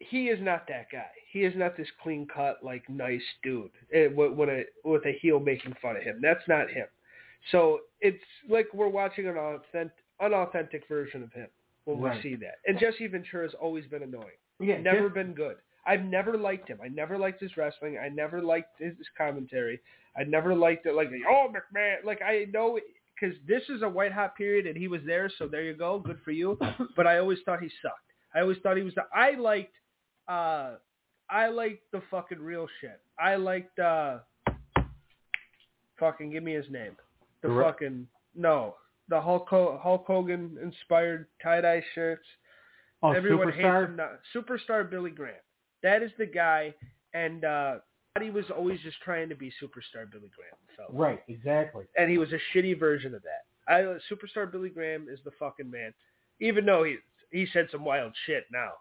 he 0.00 0.26
is 0.28 0.38
not 0.42 0.66
that 0.68 0.86
guy. 0.92 1.06
He 1.32 1.40
is 1.40 1.54
not 1.56 1.76
this 1.76 1.88
clean 2.02 2.26
cut, 2.32 2.58
like 2.62 2.88
nice 2.88 3.22
dude 3.42 3.70
eh, 3.92 4.08
with, 4.14 4.48
a 4.48 4.64
with 4.84 5.04
a 5.06 5.12
heel 5.20 5.40
making 5.40 5.74
fun 5.80 5.96
of 5.96 6.02
him. 6.02 6.20
That's 6.22 6.46
not 6.48 6.70
him. 6.70 6.86
So 7.52 7.80
it's 8.00 8.22
like 8.48 8.66
we're 8.72 8.88
watching 8.88 9.26
an 9.26 9.36
authentic, 9.36 9.92
unauthentic 10.20 10.86
version 10.88 11.22
of 11.22 11.32
him 11.32 11.48
when 11.84 12.00
Right. 12.00 12.16
we 12.16 12.22
see 12.30 12.36
that. 12.36 12.56
And 12.66 12.78
Jesse 12.78 13.06
Ventura 13.06 13.44
has 13.44 13.54
always 13.60 13.86
been 13.86 14.02
annoying. 14.02 14.38
Yeah. 14.60 14.78
Never 14.80 15.08
been 15.08 15.32
good. 15.34 15.56
I've 15.86 16.02
never 16.04 16.36
liked 16.38 16.68
him. 16.68 16.78
I 16.82 16.88
never 16.88 17.18
liked 17.18 17.40
his 17.42 17.56
wrestling. 17.56 17.98
I 17.98 18.08
never 18.08 18.40
liked 18.40 18.78
his 18.80 18.94
commentary. 19.16 19.80
I 20.16 20.24
never 20.24 20.54
liked 20.54 20.86
it 20.86 20.94
like, 20.94 21.10
oh, 21.28 21.48
McMahon. 21.48 22.04
Like, 22.04 22.22
I 22.22 22.46
know 22.52 22.78
because 23.20 23.36
this 23.46 23.62
is 23.68 23.82
a 23.82 23.88
white 23.88 24.12
hot 24.12 24.36
period 24.36 24.66
and 24.66 24.76
he 24.76 24.88
was 24.88 25.00
there, 25.06 25.30
so 25.38 25.46
there 25.46 25.62
you 25.62 25.74
go. 25.74 25.98
Good 25.98 26.18
for 26.24 26.30
you. 26.30 26.58
But 26.96 27.06
I 27.06 27.18
always 27.18 27.38
thought 27.44 27.60
he 27.60 27.70
sucked. 27.82 27.98
I 28.34 28.40
always 28.40 28.58
thought 28.62 28.76
he 28.76 28.82
was 28.82 28.94
the, 28.94 29.04
I 29.14 29.32
liked, 29.38 29.74
uh, 30.26 30.76
I 31.30 31.48
liked 31.48 31.82
the 31.92 32.02
fucking 32.10 32.40
real 32.40 32.66
shit. 32.80 33.00
I 33.18 33.36
liked, 33.36 33.78
uh, 33.78 34.18
fucking, 35.98 36.30
give 36.30 36.42
me 36.42 36.54
his 36.54 36.66
name. 36.70 36.96
The 37.42 37.48
Ro- 37.48 37.64
fucking, 37.70 38.06
no. 38.34 38.76
The 39.08 39.20
Hulk, 39.20 39.48
Hulk 39.50 40.04
Hogan 40.06 40.56
inspired 40.62 41.26
tie-dye 41.42 41.84
shirts. 41.94 42.24
Oh, 43.02 43.12
Everyone 43.12 43.48
superstar. 43.52 43.88
hates 43.88 44.00
him. 44.34 44.42
Superstar 44.42 44.90
Billy 44.90 45.10
Graham. 45.10 45.34
That 45.84 46.02
is 46.02 46.10
the 46.18 46.26
guy, 46.26 46.74
and 47.12 47.44
uh, 47.44 47.74
he 48.20 48.30
was 48.30 48.46
always 48.50 48.80
just 48.80 48.96
trying 49.04 49.28
to 49.28 49.36
be 49.36 49.52
superstar 49.62 50.10
Billy 50.10 50.30
Graham. 50.34 50.56
So, 50.76 50.86
Right. 50.92 51.20
Exactly. 51.28 51.84
and 51.96 52.10
he 52.10 52.18
was 52.18 52.30
a 52.32 52.38
shitty 52.56 52.80
version 52.80 53.14
of 53.14 53.22
that. 53.22 53.44
I 53.72 53.82
superstar 54.12 54.50
Billy 54.50 54.70
Graham 54.70 55.06
is 55.10 55.20
the 55.24 55.30
fucking 55.38 55.70
man, 55.70 55.92
even 56.40 56.66
though 56.66 56.82
he 56.84 56.96
he 57.30 57.46
said 57.52 57.68
some 57.70 57.84
wild 57.84 58.12
shit 58.26 58.44
now. 58.50 58.72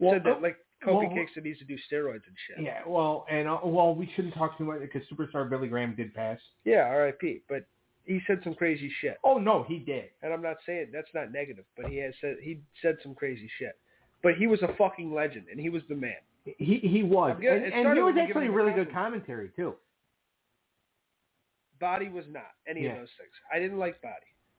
said 0.00 0.22
that 0.24 0.42
like 0.42 0.56
Kofi 0.84 1.06
well- 1.06 1.14
Kingston 1.14 1.44
needs 1.44 1.58
to 1.60 1.64
do 1.64 1.76
steroids 1.90 2.26
and 2.26 2.36
shit. 2.46 2.62
Yeah. 2.64 2.82
Well, 2.86 3.24
and 3.30 3.48
uh, 3.48 3.58
well, 3.64 3.94
we 3.94 4.10
shouldn't 4.14 4.34
talk 4.34 4.58
too 4.58 4.64
much 4.64 4.80
because 4.80 5.02
superstar 5.10 5.48
Billy 5.48 5.68
Graham 5.68 5.94
did 5.96 6.12
pass. 6.14 6.38
Yeah, 6.64 6.82
R.I.P. 6.88 7.40
But 7.48 7.66
he 8.04 8.20
said 8.26 8.40
some 8.44 8.54
crazy 8.54 8.90
shit, 9.00 9.16
Oh 9.24 9.38
no, 9.38 9.64
he 9.66 9.78
did. 9.78 10.10
and 10.22 10.32
I'm 10.32 10.42
not 10.42 10.56
saying 10.66 10.88
that's 10.92 11.08
not 11.14 11.32
negative, 11.32 11.64
but 11.76 11.86
he 11.86 11.96
has 11.98 12.12
said 12.20 12.36
he 12.42 12.60
said 12.82 12.96
some 13.02 13.14
crazy 13.14 13.50
shit. 13.58 13.76
But 14.22 14.34
he 14.36 14.46
was 14.46 14.60
a 14.62 14.74
fucking 14.76 15.12
legend, 15.12 15.46
and 15.50 15.60
he 15.60 15.68
was 15.68 15.82
the 15.88 15.94
man. 15.94 16.16
He 16.44 16.78
he 16.78 17.02
was, 17.02 17.36
and, 17.38 17.64
and 17.72 17.96
he 17.96 18.02
was 18.02 18.14
actually 18.20 18.48
really 18.48 18.72
good 18.72 18.92
commentary 18.92 19.50
too. 19.56 19.74
Body 21.80 22.08
was 22.08 22.24
not 22.30 22.52
any 22.66 22.84
Yeah. 22.84 22.92
of 22.92 22.98
those 22.98 23.08
things. 23.18 23.30
I 23.52 23.58
didn't 23.58 23.78
like 23.78 24.00
Body. 24.00 24.14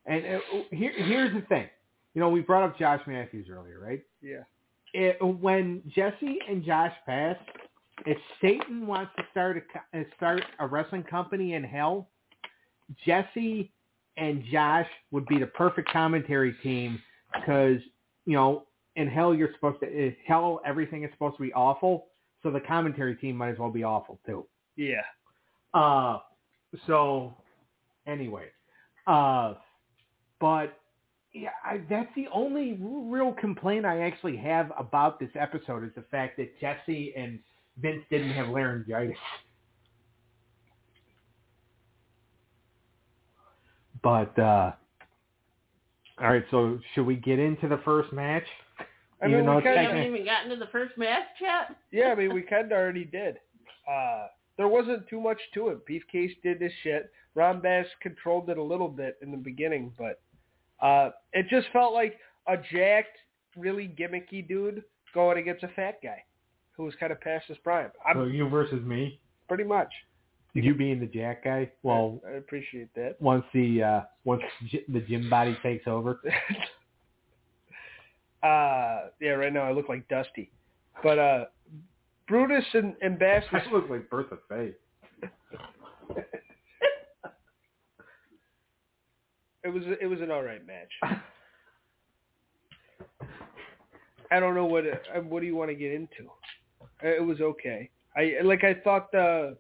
And 0.06 0.26
uh, 0.26 0.40
here 0.72 0.92
here's 0.96 1.34
the 1.34 1.42
thing, 1.48 1.68
you 2.14 2.22
know, 2.22 2.30
we 2.30 2.42
brought 2.42 2.64
up 2.64 2.78
Josh 2.78 3.02
Matthews 3.08 3.48
earlier, 3.50 3.80
right? 3.80 4.04
Yeah. 4.22 4.44
It, 4.94 5.18
when 5.22 5.82
Jesse 5.88 6.40
and 6.48 6.64
Josh 6.64 6.94
pass, 7.06 7.36
if 8.06 8.18
Satan 8.42 8.88
wants 8.88 9.12
to 9.18 9.24
start 9.32 9.58
a 9.94 10.00
uh, 10.00 10.04
start 10.16 10.44
a 10.60 10.68
wrestling 10.68 11.04
company 11.04 11.54
in 11.54 11.64
hell, 11.64 12.10
Jesse 13.06 13.72
and 14.18 14.44
Josh 14.52 14.88
would 15.12 15.26
be 15.26 15.40
the 15.40 15.48
perfect 15.48 15.90
commentary 15.92 16.54
team 16.64 17.02
because 17.34 17.80
you 18.26 18.34
know 18.34 18.67
in 18.98 19.08
hell 19.08 19.34
you're 19.34 19.54
supposed 19.54 19.80
to 19.80 19.88
in 19.88 20.16
hell 20.28 20.60
everything 20.66 21.04
is 21.04 21.12
supposed 21.14 21.38
to 21.38 21.44
be 21.44 21.54
awful, 21.54 22.08
so 22.44 22.52
the 22.52 22.60
commentary 22.60 23.16
team 23.16 23.38
might 23.38 23.50
as 23.50 23.60
well 23.60 23.72
be 23.72 23.84
awful 23.84 24.20
too. 24.26 24.46
Yeah. 24.76 25.02
Uh, 25.74 26.18
so 26.86 27.34
anyway, 28.08 28.46
uh, 29.06 29.54
but 30.42 30.78
yeah, 31.34 31.50
I, 31.64 31.82
that's 31.90 32.10
the 32.16 32.28
only 32.34 32.78
real 32.82 33.34
complaint 33.34 33.86
I 33.86 34.02
actually 34.02 34.38
have 34.38 34.72
about 34.78 35.20
this 35.20 35.30
episode 35.40 35.84
is 35.84 35.92
the 35.96 36.04
fact 36.10 36.38
that 36.38 36.60
Jesse 36.60 37.14
and 37.16 37.40
Vince 37.80 38.04
didn't 38.10 38.32
have 38.32 38.48
laryngitis. 38.48 39.18
But 44.02 44.38
uh, 44.40 44.72
all 46.20 46.30
right, 46.30 46.46
so 46.50 46.80
should 46.96 47.06
we 47.06 47.16
get 47.16 47.38
into 47.38 47.68
the 47.68 47.80
first 47.86 48.12
match? 48.12 48.46
I 49.22 49.28
mean, 49.28 49.46
though 49.46 49.54
we 49.54 49.58
it's 49.58 49.66
We 49.66 49.74
kind 49.74 49.88
haven't 49.88 49.98
of, 50.08 50.14
even 50.14 50.26
gotten 50.26 50.50
to 50.52 50.56
the 50.58 50.72
first 50.72 50.98
match 50.98 51.24
chat. 51.40 51.76
yeah, 51.92 52.08
I 52.08 52.16
mean, 52.16 52.34
we 52.34 52.42
kind 52.42 52.66
of 52.72 52.78
already 52.78 53.06
did. 53.06 53.38
Uh, 53.90 54.28
there 54.58 54.68
wasn't 54.68 55.08
too 55.08 55.22
much 55.22 55.40
to 55.54 55.70
it. 55.70 55.80
Beefcake 55.88 56.42
did 56.44 56.60
this 56.60 56.72
shit. 56.84 57.12
Ron 57.36 57.62
Bass 57.62 57.86
controlled 58.02 58.50
it 58.50 58.58
a 58.58 58.64
little 58.64 58.90
bit 58.90 59.18
in 59.22 59.32
the 59.32 59.38
beginning, 59.38 59.94
but 59.98 60.22
uh, 60.82 61.12
it 61.34 61.48
just 61.50 61.68
felt 61.72 61.94
like 61.94 62.20
a 62.48 62.58
jacked, 62.58 63.18
really 63.56 63.88
gimmicky 63.88 64.48
dude 64.48 64.84
going 65.14 65.38
against 65.38 65.64
a 65.64 65.68
fat 65.70 66.00
guy 66.02 66.24
who 66.72 66.84
was 66.84 66.94
kind 67.00 67.12
of 67.12 67.20
past 67.22 67.46
his 67.48 67.58
prime. 67.60 67.92
I'm 68.08 68.18
So 68.18 68.24
you 68.26 68.48
versus 68.50 68.84
me, 68.84 69.20
pretty 69.48 69.64
much. 69.64 69.92
you 70.54 70.74
being 70.74 71.00
the 71.00 71.06
Jack 71.08 71.44
guy. 71.44 71.72
Well, 71.84 72.20
I, 72.28 72.32
I 72.32 72.34
appreciate 72.36 72.94
that. 72.96 73.18
once 73.20 73.46
the 73.54 73.84
uh, 73.84 74.02
once 74.26 74.44
the 74.88 75.00
gym 75.02 75.30
body 75.30 75.58
takes 75.64 75.88
over. 75.88 76.22
uh, 78.44 79.10
yeah, 79.20 79.32
right 79.32 79.52
now 79.54 79.62
I 79.62 79.72
look 79.72 79.90
like 79.90 80.08
Dusty, 80.08 80.52
but 81.04 81.20
uh, 81.20 81.46
Brutus 82.28 82.66
and, 82.74 82.96
and 83.02 83.18
Bass 83.18 83.44
was 83.52 83.62
I 83.68 83.72
look 83.72 83.90
like 83.90 84.10
Bertha 84.10 84.38
Faye. 84.50 84.74
It 89.64 89.74
was 89.74 89.84
it 90.00 90.08
was 90.08 90.22
an 90.22 90.32
all 90.32 90.44
right 90.44 90.62
match. 90.66 90.94
I 94.32 94.40
don't 94.40 94.56
know 94.56 94.66
what 94.66 94.86
uh, 94.86 95.20
what 95.28 95.42
do 95.42 95.46
you 95.46 95.58
want 95.58 95.70
to 95.70 95.76
get 95.76 95.92
into. 95.92 96.30
Uh, 97.04 97.10
It 97.10 97.26
was 97.26 97.42
okay. 97.42 97.90
I 98.16 98.36
like 98.44 98.64
I 98.64 98.76
thought 98.76 99.12
the 99.12 99.58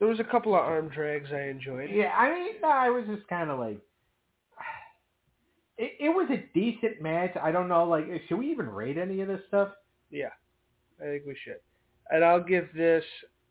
there 0.00 0.08
was 0.08 0.18
a 0.18 0.24
couple 0.24 0.52
of 0.52 0.60
arm 0.60 0.88
drags 0.88 1.28
I 1.32 1.42
enjoyed. 1.42 1.90
Yeah, 1.92 2.12
I 2.18 2.34
mean, 2.34 2.54
no, 2.60 2.68
I 2.68 2.90
was 2.90 3.04
just 3.06 3.24
kind 3.28 3.50
of 3.50 3.60
like, 3.60 3.78
it, 5.78 5.92
it 6.00 6.08
was 6.08 6.28
a 6.30 6.44
decent 6.54 7.00
match. 7.00 7.36
I 7.42 7.50
don't 7.52 7.68
know, 7.68 7.84
like, 7.84 8.04
should 8.28 8.38
we 8.38 8.50
even 8.50 8.68
rate 8.68 8.98
any 8.98 9.20
of 9.20 9.28
this 9.28 9.40
stuff? 9.48 9.70
Yeah, 10.10 10.30
I 11.00 11.04
think 11.04 11.22
we 11.26 11.36
should. 11.44 11.56
And 12.10 12.24
I'll 12.24 12.42
give 12.42 12.68
this. 12.76 13.04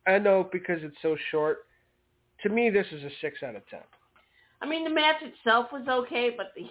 I 0.08 0.18
know 0.20 0.48
because 0.52 0.80
it's 0.84 0.98
so 1.02 1.16
short. 1.32 1.66
To 2.44 2.50
me, 2.50 2.70
this 2.70 2.88
is 2.92 3.04
a 3.04 3.10
six 3.22 3.44
out 3.44 3.56
of 3.56 3.68
ten. 3.68 3.82
I 4.62 4.68
mean, 4.68 4.84
the 4.84 4.90
match 4.90 5.22
itself 5.22 5.68
was 5.72 5.88
okay, 5.88 6.32
but 6.36 6.52
the 6.56 6.70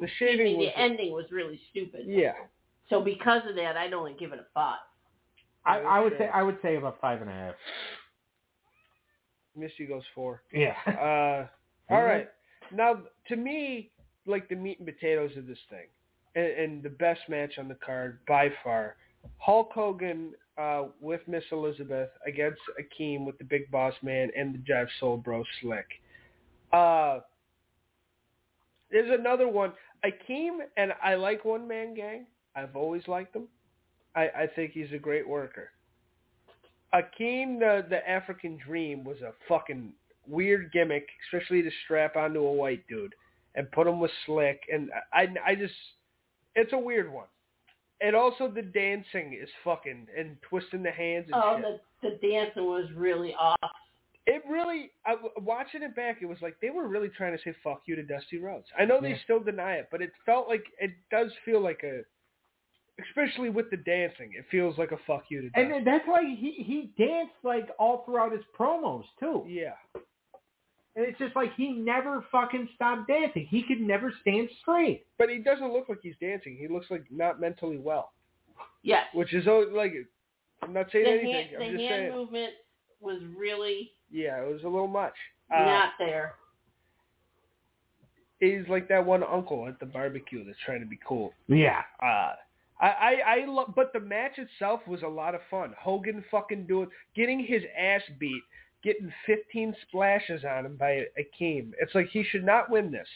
The 0.00 0.08
shaving 0.18 0.44
me, 0.46 0.56
was 0.56 0.66
the 0.74 0.78
ending 0.80 1.12
was 1.12 1.26
really 1.30 1.60
stupid. 1.70 2.02
yeah. 2.06 2.32
So 2.88 3.00
because 3.02 3.42
of 3.48 3.56
that, 3.56 3.76
I'd 3.76 3.92
only 3.92 4.14
give 4.18 4.32
it 4.32 4.38
a 4.38 4.46
five. 4.54 4.78
I, 5.64 5.80
I 5.80 6.00
would 6.00 6.12
say 6.18 6.28
I 6.32 6.42
would 6.42 6.58
say 6.62 6.76
about 6.76 7.00
five 7.00 7.20
and 7.20 7.28
a 7.28 7.32
half. 7.32 7.54
Misty 9.56 9.86
goes 9.86 10.04
four. 10.14 10.42
Yeah. 10.52 10.74
Uh, 10.86 11.46
all 11.92 12.02
right. 12.04 12.28
Now, 12.72 13.00
to 13.28 13.36
me, 13.36 13.90
like 14.26 14.48
the 14.48 14.56
meat 14.56 14.78
and 14.78 14.86
potatoes 14.86 15.32
of 15.36 15.46
this 15.46 15.58
thing, 15.70 15.86
and, 16.34 16.46
and 16.46 16.82
the 16.82 16.90
best 16.90 17.20
match 17.28 17.58
on 17.58 17.68
the 17.68 17.76
card 17.76 18.18
by 18.26 18.50
far, 18.62 18.96
Hulk 19.38 19.70
Hogan 19.72 20.32
uh, 20.58 20.84
with 21.00 21.20
Miss 21.26 21.44
Elizabeth 21.52 22.10
against 22.26 22.60
Akeem 22.80 23.24
with 23.26 23.38
the 23.38 23.44
Big 23.44 23.70
Boss 23.70 23.94
Man 24.02 24.30
and 24.36 24.54
the 24.54 24.58
Jive 24.58 24.88
Soul 25.00 25.16
Bro 25.16 25.44
Slick. 25.60 25.86
Uh, 26.72 27.20
there's 28.90 29.10
another 29.18 29.48
one. 29.48 29.72
Akeem 30.04 30.58
and 30.76 30.92
I 31.02 31.14
like 31.14 31.44
One 31.44 31.66
Man 31.66 31.94
Gang. 31.94 32.26
I've 32.54 32.76
always 32.76 33.06
liked 33.08 33.32
them. 33.32 33.48
I, 34.14 34.28
I 34.28 34.46
think 34.54 34.72
he's 34.72 34.92
a 34.94 34.98
great 34.98 35.28
worker. 35.28 35.70
Akeem, 36.94 37.58
the 37.58 37.84
the 37.90 38.08
African 38.08 38.58
Dream, 38.64 39.04
was 39.04 39.20
a 39.20 39.32
fucking 39.48 39.92
weird 40.26 40.72
gimmick, 40.72 41.06
especially 41.26 41.62
to 41.62 41.70
strap 41.84 42.16
onto 42.16 42.40
a 42.40 42.52
white 42.52 42.86
dude 42.88 43.14
and 43.56 43.70
put 43.72 43.86
him 43.86 43.98
with 44.00 44.10
Slick. 44.26 44.60
And 44.72 44.90
I, 45.12 45.26
I 45.44 45.54
just, 45.54 45.74
it's 46.54 46.72
a 46.72 46.78
weird 46.78 47.12
one. 47.12 47.26
And 48.00 48.14
also 48.14 48.48
the 48.48 48.62
dancing 48.62 49.38
is 49.42 49.48
fucking 49.64 50.06
and 50.16 50.36
twisting 50.48 50.82
the 50.82 50.90
hands 50.90 51.26
and 51.32 51.34
Oh, 51.42 51.56
shit. 51.56 51.80
the 52.02 52.08
the 52.10 52.28
dancing 52.28 52.64
was 52.66 52.84
really 52.94 53.34
off. 53.34 53.56
It 54.26 54.42
really, 54.50 54.90
I, 55.06 55.14
watching 55.40 55.82
it 55.82 55.96
back, 55.96 56.18
it 56.20 56.26
was 56.26 56.36
like 56.42 56.56
they 56.60 56.68
were 56.70 56.88
really 56.88 57.08
trying 57.08 57.34
to 57.36 57.42
say 57.42 57.54
"fuck 57.64 57.82
you" 57.86 57.96
to 57.96 58.02
Dusty 58.02 58.38
Rhodes. 58.38 58.66
I 58.78 58.84
know 58.84 59.00
they 59.00 59.18
still 59.24 59.40
deny 59.40 59.74
it, 59.76 59.88
but 59.90 60.02
it 60.02 60.10
felt 60.26 60.46
like 60.48 60.64
it 60.78 60.90
does 61.10 61.30
feel 61.44 61.60
like 61.62 61.82
a, 61.84 62.02
especially 63.08 63.50
with 63.50 63.70
the 63.70 63.76
dancing, 63.78 64.32
it 64.36 64.44
feels 64.50 64.76
like 64.78 64.90
a 64.92 64.98
"fuck 65.06 65.24
you" 65.30 65.42
to 65.42 65.48
Dusty. 65.50 65.76
And 65.76 65.86
that's 65.86 66.06
why 66.06 66.22
he 66.22 66.50
he 66.66 66.90
danced 67.02 67.32
like 67.44 67.68
all 67.78 68.04
throughout 68.04 68.32
his 68.32 68.42
promos 68.58 69.04
too. 69.20 69.44
yeah, 69.48 69.72
And 70.96 71.04
it's 71.04 71.18
just 71.18 71.36
like 71.36 71.54
he 71.56 71.72
never 71.72 72.24
fucking 72.32 72.70
stopped 72.74 73.06
dancing. 73.08 73.46
He 73.50 73.62
could 73.62 73.80
never 73.80 74.12
stand 74.22 74.48
straight. 74.62 75.04
but 75.18 75.28
he 75.28 75.38
doesn't 75.38 75.72
look 75.72 75.88
like 75.88 75.98
he's 76.02 76.14
dancing. 76.20 76.56
He 76.58 76.68
looks 76.68 76.86
like 76.90 77.04
not 77.10 77.38
mentally 77.38 77.76
well, 77.76 78.12
yes. 78.82 79.04
which 79.12 79.34
is 79.34 79.46
oh, 79.46 79.66
like 79.74 79.92
I'm 80.62 80.72
not 80.72 80.86
saying 80.90 81.04
the 81.04 81.10
anything. 81.10 81.32
hand, 81.32 81.48
I'm 81.54 81.60
the 81.60 81.78
just 81.78 81.90
hand 81.90 82.02
saying, 82.02 82.12
movement 82.14 82.52
was 83.00 83.20
really 83.36 83.92
yeah, 84.10 84.40
it 84.42 84.52
was 84.52 84.62
a 84.62 84.68
little 84.68 84.88
much. 84.88 85.14
Uh, 85.54 85.64
not 85.64 85.92
there. 85.98 86.34
he's 88.40 88.66
like 88.68 88.88
that 88.88 89.04
one 89.04 89.22
uncle 89.22 89.68
at 89.68 89.78
the 89.80 89.86
barbecue 89.86 90.44
that's 90.44 90.58
trying 90.64 90.80
to 90.80 90.86
be 90.86 90.98
cool. 91.06 91.32
Yeah. 91.48 91.82
Uh, 92.02 92.32
I, 92.80 92.86
I, 92.86 93.16
I 93.26 93.46
love, 93.46 93.72
but 93.74 93.92
the 93.92 94.00
match 94.00 94.38
itself 94.38 94.80
was 94.86 95.02
a 95.02 95.08
lot 95.08 95.34
of 95.34 95.40
fun. 95.50 95.74
Hogan 95.78 96.24
fucking 96.30 96.66
doing, 96.66 96.88
getting 97.14 97.44
his 97.44 97.62
ass 97.78 98.02
beat, 98.18 98.42
getting 98.86 99.12
15 99.26 99.74
splashes 99.88 100.44
on 100.44 100.64
him 100.64 100.76
by 100.76 101.02
Akeem. 101.18 101.72
It's 101.80 101.94
like 101.94 102.08
he 102.08 102.22
should 102.22 102.44
not 102.44 102.70
win 102.70 102.92
this. 102.92 103.08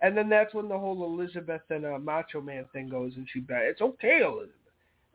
And 0.00 0.16
then 0.16 0.28
that's 0.28 0.54
when 0.54 0.68
the 0.68 0.78
whole 0.78 1.04
Elizabeth 1.04 1.62
and 1.68 1.84
uh, 1.84 1.98
Macho 1.98 2.40
Man 2.40 2.64
thing 2.72 2.88
goes, 2.88 3.14
and 3.16 3.26
she, 3.32 3.40
ba- 3.40 3.68
it's 3.68 3.80
okay, 3.80 4.20
Elizabeth. 4.22 4.54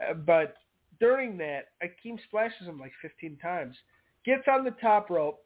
Uh, 0.05 0.15
but 0.15 0.55
during 0.99 1.37
that, 1.37 1.69
Akeem 1.81 2.17
splashes 2.25 2.67
him 2.67 2.77
like 2.77 2.91
15 3.01 3.37
times, 3.37 3.77
gets 4.25 4.43
on 4.51 4.65
the 4.65 4.71
top 4.71 5.09
rope. 5.09 5.39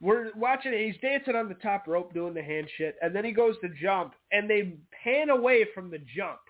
We're 0.00 0.32
watching 0.34 0.72
it. 0.72 0.84
He's 0.84 1.00
dancing 1.00 1.36
on 1.36 1.48
the 1.48 1.54
top 1.54 1.86
rope 1.86 2.12
doing 2.12 2.34
the 2.34 2.42
hand 2.42 2.68
shit, 2.76 2.96
and 3.00 3.14
then 3.14 3.24
he 3.24 3.30
goes 3.30 3.54
to 3.62 3.68
jump, 3.80 4.14
and 4.32 4.50
they 4.50 4.74
pan 5.04 5.30
away 5.30 5.66
from 5.72 5.88
the 5.88 6.00
jump 6.16 6.40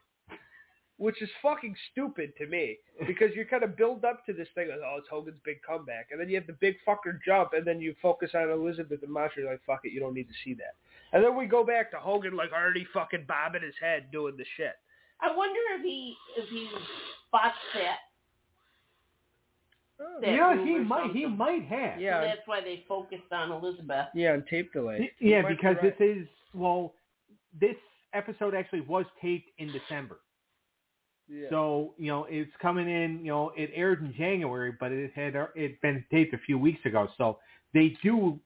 which 0.97 1.21
is 1.23 1.29
fucking 1.43 1.75
stupid 1.91 2.33
to 2.39 2.47
me 2.47 2.79
because 3.07 3.31
you 3.35 3.45
kind 3.45 3.65
of 3.65 3.77
build 3.77 4.05
up 4.05 4.25
to 4.27 4.33
this 4.33 4.49
thing 4.55 4.71
of, 4.71 4.79
oh, 4.85 4.97
it's 4.99 5.09
Hogan's 5.09 5.41
big 5.45 5.61
comeback. 5.67 6.09
And 6.11 6.21
then 6.21 6.29
you 6.29 6.37
have 6.37 6.47
the 6.47 6.55
big 6.55 6.77
fucker 6.87 7.19
jump, 7.25 7.51
and 7.53 7.67
then 7.67 7.81
you 7.81 7.95
focus 8.01 8.31
on 8.35 8.51
Elizabeth 8.51 9.03
and 9.03 9.13
Macho. 9.13 9.41
You're 9.41 9.51
like, 9.51 9.61
fuck 9.67 9.81
it, 9.85 9.93
you 9.93 10.01
don't 10.01 10.15
need 10.15 10.29
to 10.29 10.35
see 10.45 10.55
that. 10.55 10.77
And 11.13 11.25
then 11.25 11.37
we 11.37 11.47
go 11.47 11.65
back 11.65 11.91
to 11.93 11.97
Hogan, 11.97 12.37
like, 12.37 12.53
already 12.53 12.87
fucking 12.93 13.25
bobbing 13.27 13.63
his 13.63 13.75
head 13.81 14.11
doing 14.11 14.37
the 14.37 14.45
shit. 14.57 14.75
I 15.21 15.35
wonder 15.35 15.61
if 15.77 15.83
he 15.83 16.17
if 16.37 16.49
he 16.49 16.69
botched 17.31 17.55
that. 17.75 17.99
Oh, 20.01 20.21
that 20.21 20.27
yeah, 20.27 20.65
he 20.65 20.77
or 20.77 20.85
might 20.85 21.13
he 21.13 21.27
might 21.27 21.65
have. 21.67 22.01
Yeah. 22.01 22.21
So 22.21 22.27
that's 22.27 22.47
why 22.47 22.61
they 22.61 22.85
focused 22.89 23.33
on 23.33 23.53
Elizabeth. 23.53 24.07
Yeah, 24.15 24.33
on 24.33 24.45
tape 24.51 24.73
delay. 24.73 25.13
Yeah, 25.21 25.37
You 25.37 25.43
might 25.43 25.49
be 25.51 25.55
because 25.55 25.77
right. 25.83 25.99
this 25.99 26.07
is 26.07 26.27
well, 26.53 26.95
this 27.59 27.77
episode 28.13 28.55
actually 28.55 28.83
was 28.83 29.07
taped 29.23 29.51
in 29.59 29.73
December. 29.73 30.19
Yeah. 31.29 31.49
So 31.51 31.95
you 31.99 32.09
know 32.09 32.27
it's 32.29 32.51
coming 32.61 32.89
in. 32.89 33.21
You 33.21 33.33
know 33.33 33.53
it 33.57 33.71
aired 33.75 34.01
in 34.03 34.13
January, 34.15 34.73
but 34.79 34.93
it 34.93 35.11
had 35.15 35.35
it 35.55 35.81
been 35.81 36.05
taped 36.11 36.35
a 36.35 36.39
few 36.39 36.59
weeks 36.59 36.85
ago. 36.85 37.09
So 37.17 37.39
they 37.73 37.97
do, 38.03 38.39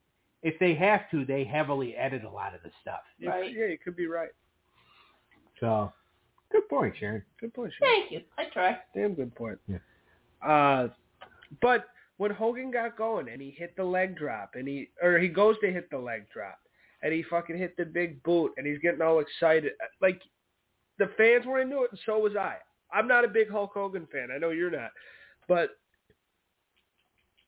if 0.43 0.59
they 0.61 0.75
have 0.75 1.11
to, 1.11 1.25
they 1.25 1.45
heavily 1.45 1.97
edit 1.97 2.25
a 2.25 2.31
lot 2.31 2.55
of 2.55 2.63
the 2.63 2.71
stuff. 2.81 3.01
You- 3.19 3.29
Right. 3.31 3.53
Yeah, 3.53 3.67
you 3.67 3.79
could 3.79 3.97
be 3.97 4.07
right. 4.07 4.31
So 5.61 5.93
good 6.53 6.69
point, 6.69 6.95
Sharon. 6.99 7.23
Good 7.41 7.53
point. 7.53 7.73
Sean. 7.79 7.89
Thank 7.89 8.13
you. 8.13 8.21
I 8.39 8.45
try. 8.53 8.79
Damn 8.95 9.15
good 9.15 9.35
point. 9.35 9.59
Yeah. 9.67 9.79
Uh, 10.47 10.89
but 11.61 11.87
when 12.19 12.31
Hogan 12.31 12.71
got 12.71 12.97
going 12.97 13.29
and 13.29 13.41
he 13.41 13.51
hit 13.51 13.75
the 13.77 13.85
leg 13.85 14.17
drop 14.17 14.53
and 14.55 14.69
he 14.69 14.89
or 15.03 15.19
he 15.19 15.29
goes 15.29 15.57
to 15.63 15.73
hit 15.73 15.91
the 15.91 15.99
leg 15.99 16.27
drop 16.33 16.59
and 17.03 17.13
he 17.13 17.23
fucking 17.25 17.57
hit 17.59 17.77
the 17.77 17.85
big 17.85 18.23
boot 18.23 18.53
and 18.57 18.67
he's 18.67 18.79
getting 18.79 19.03
all 19.03 19.19
excited 19.21 19.73
like 20.01 20.21
the 20.99 21.09
fans 21.17 21.47
were 21.47 21.61
into 21.61 21.83
it 21.83 21.91
and 21.91 22.01
so 22.07 22.19
was 22.19 22.37
I. 22.37 22.57
I'm 22.93 23.09
not 23.09 23.25
a 23.25 23.29
big 23.29 23.51
Hulk 23.51 23.73
Hogan 23.75 24.07
fan. 24.11 24.29
I 24.35 24.39
know 24.39 24.51
you're 24.51 24.71
not. 24.71 24.91
But 25.47 25.71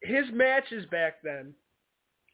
his 0.02 0.24
matches 0.32 0.86
back 0.90 1.22
then 1.22 1.54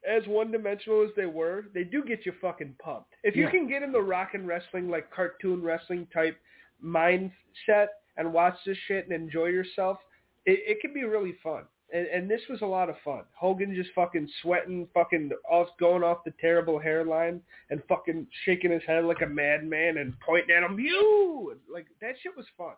as 0.08 0.22
one-dimensional 0.28 1.02
as 1.02 1.10
they 1.16 1.26
were, 1.26 1.64
they 1.74 1.82
do 1.82 2.04
get 2.04 2.24
you 2.24 2.32
fucking 2.40 2.76
pumped. 2.80 3.14
If 3.24 3.34
you 3.34 3.44
Yeah. 3.44 3.50
can 3.50 3.66
get 3.68 3.82
in 3.82 3.90
the 3.90 4.00
rock 4.00 4.34
and 4.34 4.46
wrestling, 4.46 4.88
like 4.88 5.10
cartoon 5.10 5.62
wrestling 5.62 6.06
type 6.14 6.38
mindset 6.82 7.88
and 8.16 8.32
watch 8.32 8.56
this 8.64 8.78
shit 8.86 9.04
and 9.04 9.12
enjoy 9.12 9.46
yourself, 9.46 9.98
it, 10.44 10.60
it 10.66 10.80
can 10.80 10.92
be 10.92 11.02
really 11.04 11.32
fun. 11.42 11.64
And, 11.92 12.06
and 12.08 12.30
this 12.30 12.40
was 12.48 12.62
a 12.62 12.66
lot 12.66 12.88
of 12.88 12.96
fun. 13.04 13.24
Hogan 13.34 13.74
just 13.74 13.90
fucking 13.94 14.28
sweating, 14.42 14.86
fucking 14.94 15.30
off, 15.50 15.68
going 15.78 16.02
off 16.04 16.24
the 16.24 16.34
terrible 16.40 16.78
hairline 16.78 17.40
and 17.70 17.82
fucking 17.88 18.26
shaking 18.44 18.70
his 18.70 18.82
head 18.86 19.04
like 19.04 19.22
a 19.22 19.26
madman 19.26 19.98
and 19.98 20.14
pointing 20.20 20.54
at 20.54 20.62
him, 20.62 20.78
you! 20.78 21.56
Like, 21.72 21.86
that 22.00 22.14
shit 22.22 22.36
was 22.36 22.46
fun. 22.56 22.74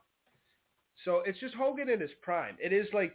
So 1.05 1.23
it's 1.27 1.39
just 1.39 1.55
Hogan 1.55 1.89
in 1.89 2.01
his 2.01 2.11
prime. 2.23 2.57
It 2.63 2.73
is 2.73 2.87
like, 2.93 3.15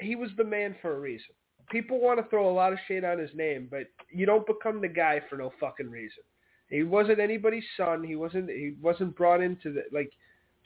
he 0.00 0.16
was 0.16 0.30
the 0.36 0.44
man 0.44 0.74
for 0.80 0.96
a 0.96 1.00
reason. 1.00 1.34
People 1.70 2.00
want 2.00 2.18
to 2.18 2.28
throw 2.30 2.50
a 2.50 2.52
lot 2.52 2.72
of 2.72 2.78
shade 2.88 3.04
on 3.04 3.18
his 3.18 3.30
name, 3.34 3.68
but 3.70 3.82
you 4.10 4.26
don't 4.26 4.46
become 4.46 4.80
the 4.80 4.88
guy 4.88 5.20
for 5.28 5.36
no 5.36 5.52
fucking 5.60 5.90
reason. 5.90 6.22
He 6.68 6.82
wasn't 6.82 7.20
anybody's 7.20 7.64
son. 7.76 8.02
He 8.02 8.16
wasn't. 8.16 8.48
He 8.48 8.74
wasn't 8.80 9.16
brought 9.16 9.40
into 9.42 9.72
the 9.72 9.82
like. 9.92 10.10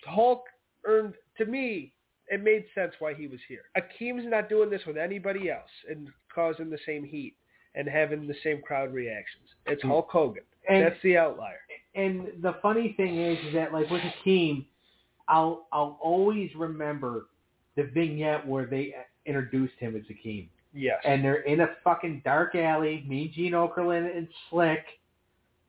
Hulk 0.07 0.45
earned 0.87 1.15
to 1.39 1.47
me. 1.47 1.93
It 2.29 2.43
made 2.43 2.65
sense 2.75 2.93
why 2.99 3.15
he 3.15 3.27
was 3.27 3.41
here. 3.49 3.63
Akeem's 3.77 4.25
not 4.27 4.49
doing 4.49 4.71
this 4.71 4.83
with 4.87 4.97
anybody 4.97 5.51
else 5.51 5.71
and 5.91 6.09
causing 6.35 6.71
the 6.71 6.79
same 6.87 7.05
heat 7.05 7.37
and 7.75 7.89
having 7.89 8.27
the 8.27 8.35
same 8.43 8.61
crowd 8.63 8.93
reactions. 8.95 9.49
It's 9.67 9.83
Mm. 9.83 9.89
Hulk 9.89 10.11
Hogan. 10.11 10.43
And 10.69 10.85
That's 10.85 11.01
the 11.03 11.17
outlier. 11.19 11.61
and 11.95 12.33
the 12.43 12.55
funny 12.63 12.93
thing 12.97 13.19
is, 13.19 13.39
is 13.47 13.55
that 13.55 13.73
like 13.73 13.89
with 13.91 14.03
a 14.03 14.15
team, 14.25 14.67
I'll 15.29 15.67
I'll 15.73 15.99
always 16.03 16.51
remember 16.57 17.27
the 17.77 17.85
vignette 17.85 18.47
where 18.47 18.67
they 18.67 18.95
introduced 19.27 19.75
him 19.79 19.97
as 19.97 20.03
Akeem. 20.15 20.49
Yes. 20.77 21.01
and 21.05 21.25
they're 21.25 21.43
in 21.43 21.61
a 21.61 21.69
fucking 21.85 22.23
dark 22.25 22.57
alley. 22.57 23.05
Mean 23.09 23.33
Gene 23.33 23.53
Okerlund, 23.53 24.17
and 24.17 24.27
Slick, 24.51 24.85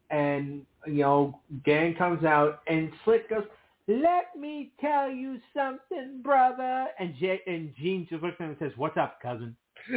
and 0.09 0.65
you 0.87 1.01
know, 1.03 1.39
gang 1.63 1.93
comes 1.95 2.23
out, 2.25 2.61
and 2.67 2.91
Slick 3.03 3.29
goes, 3.29 3.43
"Let 3.87 4.35
me 4.35 4.71
tell 4.81 5.11
you 5.11 5.39
something, 5.55 6.21
brother." 6.23 6.87
And 6.99 7.15
Jay 7.17 7.39
and 7.45 7.71
Gene 7.77 8.07
just 8.09 8.23
looks 8.23 8.35
at 8.39 8.45
him 8.45 8.49
and 8.51 8.59
says, 8.59 8.71
"What's 8.77 8.97
up, 8.97 9.21
cousin?" 9.21 9.55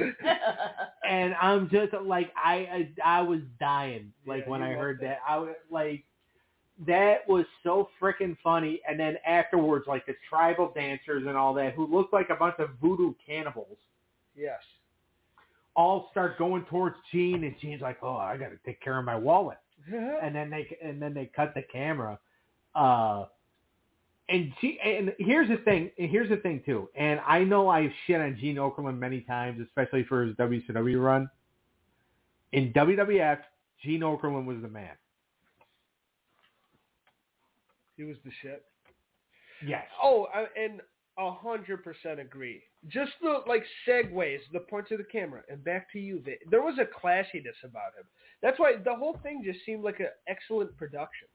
And 1.08 1.34
I'm 1.40 1.70
just 1.70 1.94
like, 2.04 2.30
I 2.36 2.88
I, 3.04 3.18
I 3.18 3.22
was 3.22 3.40
dying 3.58 4.12
like 4.26 4.42
Yeah, 4.44 4.50
when 4.50 4.62
I 4.62 4.72
heard 4.74 4.98
that. 5.00 5.04
that. 5.04 5.18
I 5.26 5.38
was 5.38 5.54
like. 5.70 6.04
That 6.86 7.28
was 7.28 7.44
so 7.64 7.88
freaking 8.00 8.36
funny, 8.42 8.80
and 8.88 8.98
then 8.98 9.16
afterwards, 9.26 9.86
like 9.88 10.06
the 10.06 10.14
tribal 10.28 10.72
dancers 10.74 11.24
and 11.26 11.36
all 11.36 11.52
that, 11.54 11.74
who 11.74 11.86
looked 11.86 12.12
like 12.12 12.30
a 12.30 12.36
bunch 12.36 12.54
of 12.58 12.70
voodoo 12.80 13.14
cannibals, 13.26 13.78
yes. 14.36 14.60
all 15.74 16.08
start 16.12 16.38
going 16.38 16.64
towards 16.66 16.94
Gene, 17.10 17.42
and 17.44 17.54
Gene's 17.60 17.82
like, 17.82 17.98
"Oh, 18.02 18.16
I 18.16 18.36
got 18.36 18.50
to 18.50 18.58
take 18.64 18.80
care 18.80 18.96
of 18.98 19.04
my 19.04 19.16
wallet." 19.16 19.58
And 19.90 20.34
then 20.34 20.50
they 20.50 20.76
and 20.82 21.00
then 21.00 21.14
they 21.14 21.26
cut 21.34 21.54
the 21.54 21.62
camera. 21.62 22.18
Uh, 22.74 23.24
and 24.28 24.52
she 24.60 24.78
and 24.84 25.14
here's 25.18 25.48
the 25.48 25.56
thing. 25.58 25.90
and 25.98 26.10
Here's 26.10 26.28
the 26.28 26.36
thing 26.36 26.62
too. 26.64 26.88
And 26.94 27.20
I 27.26 27.42
know 27.44 27.68
I've 27.68 27.90
shit 28.06 28.20
on 28.20 28.36
Gene 28.38 28.56
Okerlund 28.56 28.98
many 28.98 29.22
times, 29.22 29.60
especially 29.66 30.04
for 30.04 30.24
his 30.24 30.36
WCW 30.36 31.02
run. 31.02 31.30
In 32.52 32.72
WWF, 32.72 33.38
Gene 33.82 34.00
Okerlund 34.00 34.44
was 34.44 34.58
the 34.62 34.68
man. 34.68 34.92
He 37.98 38.04
was 38.04 38.16
the 38.24 38.30
shit. 38.40 38.64
Yes. 39.66 39.84
Oh, 40.02 40.26
and 40.56 40.80
a 41.18 41.32
hundred 41.32 41.82
percent 41.84 42.20
agree. 42.20 42.62
Just 42.86 43.10
the 43.20 43.40
like 43.46 43.64
segues, 43.86 44.38
the 44.52 44.60
point 44.60 44.90
of 44.92 44.98
the 44.98 45.04
camera, 45.04 45.42
and 45.50 45.62
back 45.64 45.90
to 45.92 45.98
you. 45.98 46.22
There 46.50 46.62
was 46.62 46.78
a 46.78 46.84
classiness 46.84 47.58
about 47.64 47.92
him. 47.98 48.04
That's 48.40 48.58
why 48.58 48.74
the 48.82 48.94
whole 48.94 49.18
thing 49.22 49.42
just 49.44 49.58
seemed 49.66 49.82
like 49.82 49.98
an 50.00 50.08
excellent 50.28 50.76
production. 50.76 51.26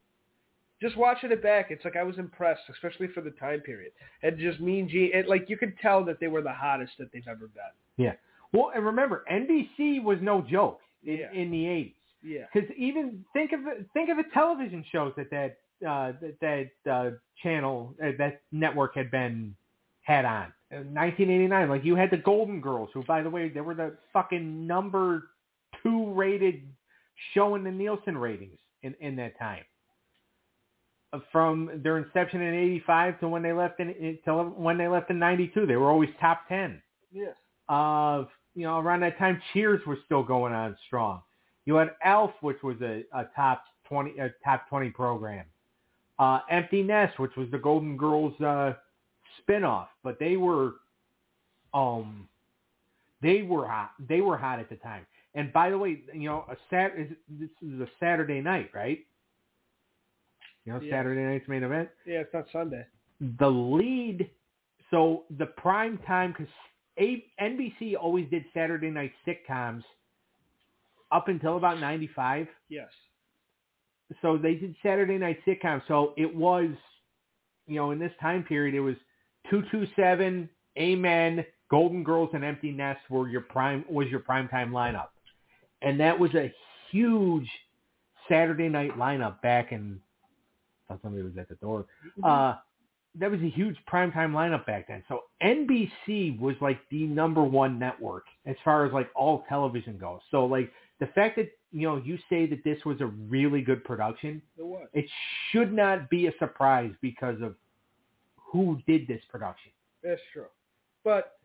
Just 0.81 0.97
watching 0.97 1.31
it 1.31 1.43
back, 1.43 1.67
it's 1.69 1.83
like 1.85 1.95
I 1.95 2.03
was 2.03 2.17
impressed, 2.17 2.61
especially 2.71 3.07
for 3.07 3.21
the 3.21 3.31
time 3.31 3.59
period. 3.59 3.91
And 4.21 4.37
just 4.39 4.59
me 4.59 4.79
and 4.79 4.89
G, 4.89 5.11
it, 5.13 5.27
like 5.29 5.49
you 5.49 5.57
could 5.57 5.77
tell 5.81 6.03
that 6.05 6.19
they 6.19 6.27
were 6.27 6.41
the 6.41 6.51
hottest 6.53 6.93
that 6.99 7.11
they've 7.13 7.27
ever 7.27 7.47
been. 7.47 7.63
Yeah. 7.97 8.13
Well, 8.53 8.71
and 8.75 8.85
remember, 8.85 9.23
NBC 9.31 10.01
was 10.03 10.17
no 10.21 10.41
joke 10.41 10.79
in, 11.05 11.17
Yeah. 11.17 11.31
in 11.33 11.51
the 11.51 11.65
'80s. 11.65 11.93
Yeah. 12.25 12.45
Because 12.53 12.69
even 12.77 13.25
think 13.33 13.51
of 13.51 13.63
the, 13.63 13.85
think 13.93 14.09
of 14.09 14.15
the 14.17 14.23
television 14.33 14.83
shows 14.91 15.11
that 15.17 15.29
that 15.31 15.57
uh, 15.87 16.13
that, 16.21 16.69
that 16.85 16.91
uh, 16.91 17.11
channel 17.41 17.95
uh, 18.03 18.11
that 18.17 18.41
network 18.51 18.95
had 18.95 19.11
been 19.11 19.55
had 20.01 20.25
on 20.25 20.53
in 20.71 20.93
1989. 20.93 21.69
Like 21.69 21.83
you 21.85 21.95
had 21.95 22.11
the 22.11 22.17
Golden 22.17 22.61
Girls, 22.61 22.89
who 22.93 23.03
by 23.03 23.21
the 23.21 23.29
way 23.29 23.49
they 23.49 23.61
were 23.61 23.73
the 23.75 23.95
fucking 24.11 24.65
number 24.67 25.29
two 25.81 26.11
rated 26.13 26.63
show 27.33 27.55
in 27.55 27.63
the 27.63 27.71
Nielsen 27.71 28.17
ratings 28.17 28.59
in 28.83 28.93
in 28.99 29.15
that 29.17 29.37
time. 29.39 29.63
Uh, 31.13 31.19
From 31.31 31.81
their 31.83 31.97
inception 31.97 32.41
in 32.41 32.53
'85 32.53 33.19
to 33.19 33.27
when 33.29 33.43
they 33.43 33.53
left 33.53 33.79
in, 33.79 33.89
in 33.91 34.17
till 34.25 34.43
when 34.45 34.77
they 34.77 34.87
left 34.87 35.09
in 35.11 35.19
'92, 35.19 35.65
they 35.65 35.75
were 35.75 35.89
always 35.89 36.09
top 36.19 36.47
ten 36.47 36.81
Yes. 37.11 37.35
of 37.69 38.27
you 38.55 38.63
know, 38.63 38.79
around 38.79 38.99
that 39.01 39.17
time, 39.17 39.41
Cheers 39.51 39.81
was 39.87 39.97
still 40.05 40.21
going 40.23 40.53
on 40.53 40.77
strong. 40.85 41.21
You 41.65 41.75
had 41.75 41.91
ALF, 42.03 42.31
which 42.41 42.61
was 42.61 42.75
a, 42.81 43.03
a 43.13 43.25
top 43.35 43.63
twenty, 43.87 44.17
a 44.19 44.29
top 44.43 44.67
twenty 44.69 44.89
program. 44.89 45.45
Uh, 46.23 46.39
Empty 46.49 46.83
Nest, 46.83 47.19
which 47.19 47.35
was 47.35 47.47
the 47.51 47.57
Golden 47.57 47.97
Girls 47.97 48.33
uh, 48.39 48.73
spinoff, 49.39 49.87
but 50.03 50.17
they 50.19 50.37
were, 50.37 50.75
um, 51.73 52.29
they 53.21 53.41
were 53.41 53.67
hot. 53.67 53.91
They 54.07 54.21
were 54.21 54.37
hot 54.37 54.59
at 54.59 54.69
the 54.69 54.77
time. 54.77 55.05
And 55.35 55.51
by 55.51 55.69
the 55.69 55.77
way, 55.77 56.01
you 56.13 56.29
know, 56.29 56.45
a 56.49 56.55
sat 56.69 56.91
is 56.97 57.09
this 57.27 57.49
is 57.61 57.79
a 57.81 57.87
Saturday 57.99 58.39
night, 58.39 58.69
right? 58.73 58.99
You 60.65 60.73
know, 60.73 60.79
Yeah. 60.79 60.91
Saturday 60.93 61.23
night's 61.23 61.47
main 61.49 61.63
event 61.63 61.89
Yeah, 62.05 62.19
it's 62.21 62.33
not 62.33 62.45
Sunday. 62.51 62.85
the 63.39 63.49
lead 63.49 64.29
so 64.91 65.23
the 65.37 65.47
prime 65.65 65.97
time 66.13 66.31
because 66.31 66.53
NBC 67.49 67.95
always 67.99 68.29
did 68.29 68.45
Saturday 68.53 68.91
night 68.91 69.11
sitcoms 69.27 69.83
up 71.11 71.27
until 71.27 71.57
about 71.57 71.79
95 71.79 72.47
Yes. 72.69 72.89
So 74.21 74.37
they 74.37 74.55
did 74.55 74.75
Saturday 74.83 75.17
night 75.17 75.39
sitcoms 75.45 75.81
so 75.87 76.13
it 76.17 76.33
was 76.33 76.69
you 77.67 77.75
know 77.75 77.91
in 77.91 77.99
this 77.99 78.11
time 78.21 78.43
period 78.43 78.75
it 78.75 78.79
was 78.79 78.95
227 79.49 80.49
Amen 80.79 81.45
Golden 81.69 82.03
Girls 82.03 82.29
and 82.33 82.43
Empty 82.43 82.71
Nest 82.71 83.01
were 83.09 83.27
your 83.27 83.41
prime 83.41 83.85
was 83.89 84.07
your 84.07 84.19
prime 84.19 84.47
time 84.47 84.71
lineup 84.71 85.07
and 85.81 85.99
that 85.99 86.17
was 86.17 86.33
a 86.35 86.53
huge 86.91 87.49
Saturday 88.29 88.69
night 88.69 88.97
lineup 88.97 89.41
back 89.41 89.71
in 89.71 89.99
thought 90.87 90.99
somebody 91.01 91.23
was 91.23 91.37
at 91.37 91.49
the 91.49 91.55
door 91.55 91.85
uh, 92.23 92.55
that 93.19 93.29
was 93.29 93.41
a 93.41 93.49
huge 93.49 93.77
primetime 93.91 94.31
lineup 94.31 94.65
back 94.65 94.87
then. 94.87 95.03
So 95.07 95.21
NBC 95.43 96.39
was 96.39 96.55
like 96.61 96.79
the 96.89 97.05
number 97.05 97.43
one 97.43 97.77
network 97.77 98.25
as 98.45 98.55
far 98.63 98.85
as 98.85 98.93
like 98.93 99.09
all 99.15 99.45
television 99.47 99.97
goes. 99.97 100.19
So 100.31 100.45
like 100.45 100.71
the 100.99 101.07
fact 101.07 101.35
that 101.37 101.49
you 101.73 101.87
know 101.87 101.97
you 101.97 102.17
say 102.29 102.45
that 102.45 102.63
this 102.63 102.77
was 102.85 103.01
a 103.01 103.07
really 103.07 103.61
good 103.61 103.83
production, 103.83 104.41
It 104.57 104.65
was. 104.65 104.87
it 104.93 105.05
should 105.51 105.73
not 105.73 106.09
be 106.09 106.27
a 106.27 106.31
surprise 106.39 106.93
because 107.01 107.41
of 107.41 107.55
who 108.37 108.79
did 108.87 109.07
this 109.07 109.21
production. 109.29 109.71
That's 110.03 110.21
true. 110.31 110.45
But 111.03 111.37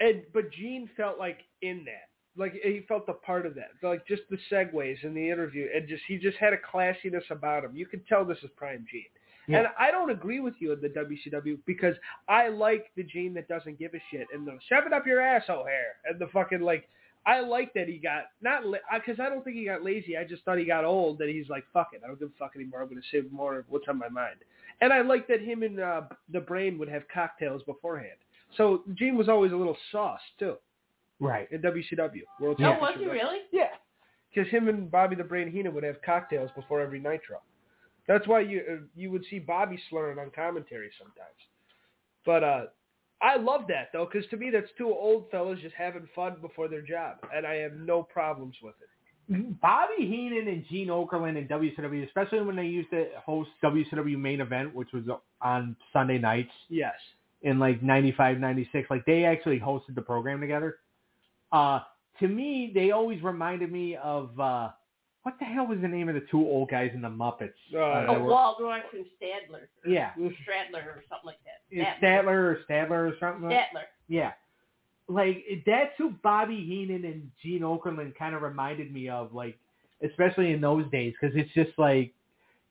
and 0.00 0.22
but 0.32 0.50
Gene 0.52 0.88
felt 0.96 1.18
like 1.18 1.40
in 1.62 1.84
that. 1.84 2.08
Like 2.36 2.54
he 2.54 2.84
felt 2.88 3.04
a 3.08 3.12
part 3.12 3.46
of 3.46 3.54
that. 3.56 3.70
Like 3.82 4.06
just 4.06 4.22
the 4.30 4.38
segues 4.50 5.02
in 5.04 5.14
the 5.14 5.30
interview 5.30 5.68
and 5.74 5.88
just 5.88 6.02
he 6.08 6.16
just 6.18 6.36
had 6.38 6.52
a 6.52 6.56
classiness 6.56 7.28
about 7.30 7.64
him. 7.64 7.76
You 7.76 7.86
could 7.86 8.06
tell 8.06 8.24
this 8.24 8.38
is 8.42 8.50
prime 8.56 8.86
Gene. 8.90 9.02
Yeah. 9.46 9.58
And 9.58 9.68
I 9.78 9.90
don't 9.90 10.10
agree 10.10 10.40
with 10.40 10.54
you 10.58 10.72
in 10.72 10.80
the 10.80 10.88
WCW 10.88 11.58
because 11.66 11.94
I 12.28 12.48
like 12.48 12.86
the 12.96 13.02
Gene 13.02 13.34
that 13.34 13.46
doesn't 13.46 13.78
give 13.78 13.92
a 13.94 14.02
shit 14.10 14.26
and 14.32 14.46
the 14.46 14.56
shove 14.68 14.84
it 14.86 14.92
up 14.92 15.06
your 15.06 15.20
ass, 15.20 15.44
O'Hare, 15.48 15.96
and 16.08 16.18
the 16.20 16.28
fucking 16.28 16.60
like. 16.60 16.88
I 17.26 17.40
like 17.40 17.72
that 17.74 17.88
he 17.88 17.96
got 17.98 18.24
not 18.42 18.62
because 18.94 19.18
I 19.18 19.28
don't 19.30 19.42
think 19.42 19.56
he 19.56 19.64
got 19.64 19.82
lazy. 19.82 20.16
I 20.16 20.24
just 20.24 20.44
thought 20.44 20.58
he 20.58 20.64
got 20.64 20.84
old. 20.84 21.18
That 21.18 21.28
he's 21.28 21.48
like, 21.48 21.64
fuck 21.72 21.90
it, 21.94 22.02
I 22.04 22.06
don't 22.06 22.18
give 22.18 22.28
a 22.28 22.38
fuck 22.38 22.52
anymore. 22.54 22.82
I'm 22.82 22.88
going 22.88 23.00
to 23.00 23.06
save 23.10 23.30
more 23.32 23.58
of 23.58 23.64
what's 23.68 23.88
on 23.88 23.98
my 23.98 24.08
mind. 24.08 24.36
And 24.80 24.92
I 24.92 25.00
like 25.02 25.26
that 25.28 25.40
him 25.40 25.62
and 25.62 25.80
uh, 25.80 26.02
the 26.32 26.40
Brain 26.40 26.78
would 26.78 26.88
have 26.88 27.04
cocktails 27.12 27.62
beforehand. 27.62 28.18
So 28.56 28.82
Gene 28.94 29.16
was 29.16 29.28
always 29.28 29.52
a 29.52 29.56
little 29.56 29.76
sauce 29.90 30.20
too 30.38 30.56
Right. 31.20 31.50
in 31.50 31.62
WCW 31.62 32.22
World 32.40 32.58
No, 32.58 32.72
Championship. 32.72 32.80
was 32.80 32.94
he 32.98 33.06
really? 33.06 33.38
Yeah, 33.52 33.68
because 34.34 34.50
him 34.50 34.68
and 34.68 34.90
Bobby 34.90 35.16
the 35.16 35.24
Brain 35.24 35.50
Heenan 35.50 35.72
would 35.74 35.84
have 35.84 36.02
cocktails 36.02 36.50
before 36.54 36.80
every 36.80 36.98
Nitro. 36.98 37.38
That's 38.06 38.26
why 38.28 38.40
you 38.40 38.62
uh, 38.70 38.84
you 38.94 39.10
would 39.10 39.24
see 39.30 39.38
Bobby 39.38 39.78
slurring 39.88 40.18
on 40.18 40.30
commentary 40.30 40.90
sometimes. 40.98 41.38
But 42.26 42.44
uh, 42.44 42.64
I 43.24 43.36
love 43.36 43.62
that 43.68 43.88
though, 43.92 44.06
because 44.10 44.28
to 44.30 44.36
me 44.36 44.50
that's 44.50 44.68
two 44.76 44.88
old 44.88 45.30
fellas 45.30 45.58
just 45.62 45.74
having 45.74 46.06
fun 46.14 46.36
before 46.40 46.68
their 46.68 46.82
job, 46.82 47.16
and 47.34 47.46
I 47.46 47.54
have 47.56 47.72
no 47.72 48.02
problems 48.02 48.54
with 48.62 48.74
it. 48.80 48.88
Bobby 49.62 50.06
Heenan 50.06 50.48
and 50.48 50.64
Gene 50.68 50.88
Okerlund 50.88 51.38
in 51.38 51.48
WCW, 51.48 52.06
especially 52.06 52.42
when 52.42 52.56
they 52.56 52.66
used 52.66 52.90
to 52.90 53.06
host 53.24 53.48
WCW 53.62 54.18
main 54.18 54.42
event, 54.42 54.74
which 54.74 54.92
was 54.92 55.04
on 55.40 55.74
Sunday 55.94 56.18
nights. 56.18 56.52
Yes. 56.68 56.92
in 57.40 57.58
like 57.58 57.82
95, 57.82 58.38
96. 58.38 58.90
Like 58.90 59.04
they 59.06 59.24
actually 59.24 59.60
hosted 59.60 59.94
the 59.94 60.02
program 60.02 60.40
together. 60.40 60.78
Uh, 61.52 61.80
to 62.20 62.28
me, 62.28 62.72
they 62.74 62.90
always 62.90 63.22
reminded 63.22 63.70
me 63.70 63.96
of, 63.96 64.38
uh, 64.40 64.70
what 65.24 65.34
the 65.38 65.44
hell 65.44 65.66
was 65.66 65.80
the 65.80 65.88
name 65.88 66.08
of 66.08 66.14
the 66.14 66.22
two 66.30 66.38
old 66.40 66.70
guys 66.70 66.90
in 66.94 67.00
the 67.02 67.08
Muppets? 67.08 67.52
Uh, 67.74 67.78
Uh, 67.78 68.06
Oh, 68.10 68.18
were- 68.20 68.30
Waldorf 68.30 68.84
and 68.92 69.04
Stadler. 69.20 69.62
Or 69.84 69.90
Yeah. 69.90 70.12
Stradler 70.16 70.84
or 70.86 71.02
something 71.08 71.26
like 71.26 71.38
that. 71.44 71.60
Is 71.70 71.84
Statler 72.00 72.28
or 72.34 72.64
Stadler 72.68 73.12
or 73.12 73.16
something? 73.18 73.48
like- 73.48 73.58
Stadler. 73.72 73.84
Yeah. 74.08 74.32
Like 75.08 75.44
that's 75.66 75.94
who 75.98 76.10
Bobby 76.22 76.64
Heenan 76.64 77.04
and 77.04 77.30
Gene 77.42 77.60
Okerlund 77.62 78.14
kind 78.16 78.34
of 78.34 78.40
reminded 78.42 78.92
me 78.92 79.08
of, 79.10 79.34
like 79.34 79.58
especially 80.02 80.52
in 80.52 80.60
those 80.60 80.88
days, 80.90 81.14
because 81.20 81.36
it's 81.36 81.52
just 81.52 81.78
like, 81.78 82.12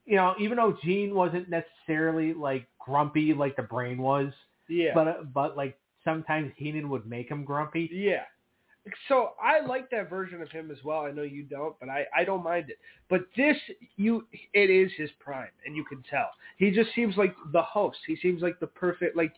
you 0.04 0.16
know, 0.16 0.34
even 0.38 0.56
though 0.56 0.72
Gene 0.82 1.14
wasn't 1.14 1.48
necessarily 1.48 2.34
like 2.34 2.66
grumpy 2.78 3.34
like 3.34 3.54
the 3.56 3.62
Brain 3.62 3.98
was, 3.98 4.32
Yeah. 4.68 4.94
but 4.94 5.32
but 5.32 5.56
like 5.56 5.78
sometimes 6.02 6.52
Heenan 6.56 6.88
would 6.90 7.06
make 7.06 7.28
him 7.30 7.44
grumpy. 7.44 7.88
Yeah. 7.92 8.24
So 9.08 9.30
I 9.42 9.64
like 9.64 9.90
that 9.90 10.10
version 10.10 10.42
of 10.42 10.50
him 10.50 10.70
as 10.70 10.76
well. 10.84 11.00
I 11.00 11.10
know 11.10 11.22
you 11.22 11.42
don't, 11.42 11.74
but 11.80 11.88
I, 11.88 12.04
I 12.14 12.24
don't 12.24 12.44
mind 12.44 12.68
it. 12.68 12.78
But 13.08 13.22
this 13.36 13.56
you 13.96 14.26
it 14.52 14.70
is 14.70 14.90
his 14.96 15.10
prime 15.18 15.48
and 15.64 15.74
you 15.74 15.84
can 15.84 16.02
tell. 16.08 16.30
He 16.58 16.70
just 16.70 16.94
seems 16.94 17.16
like 17.16 17.34
the 17.52 17.62
host. 17.62 17.98
He 18.06 18.16
seems 18.16 18.42
like 18.42 18.60
the 18.60 18.66
perfect 18.66 19.16
like 19.16 19.32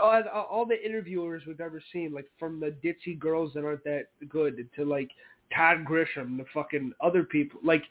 all, 0.00 0.22
all 0.50 0.66
the 0.66 0.84
interviewers 0.84 1.44
we've 1.46 1.60
ever 1.60 1.82
seen, 1.92 2.12
like 2.12 2.28
from 2.38 2.60
the 2.60 2.74
ditzy 2.84 3.18
girls 3.18 3.52
that 3.54 3.64
aren't 3.64 3.84
that 3.84 4.06
good 4.28 4.68
to 4.76 4.84
like 4.84 5.10
Todd 5.54 5.84
Grisham, 5.84 6.36
the 6.36 6.44
fucking 6.52 6.92
other 7.00 7.22
people. 7.22 7.60
Like 7.62 7.84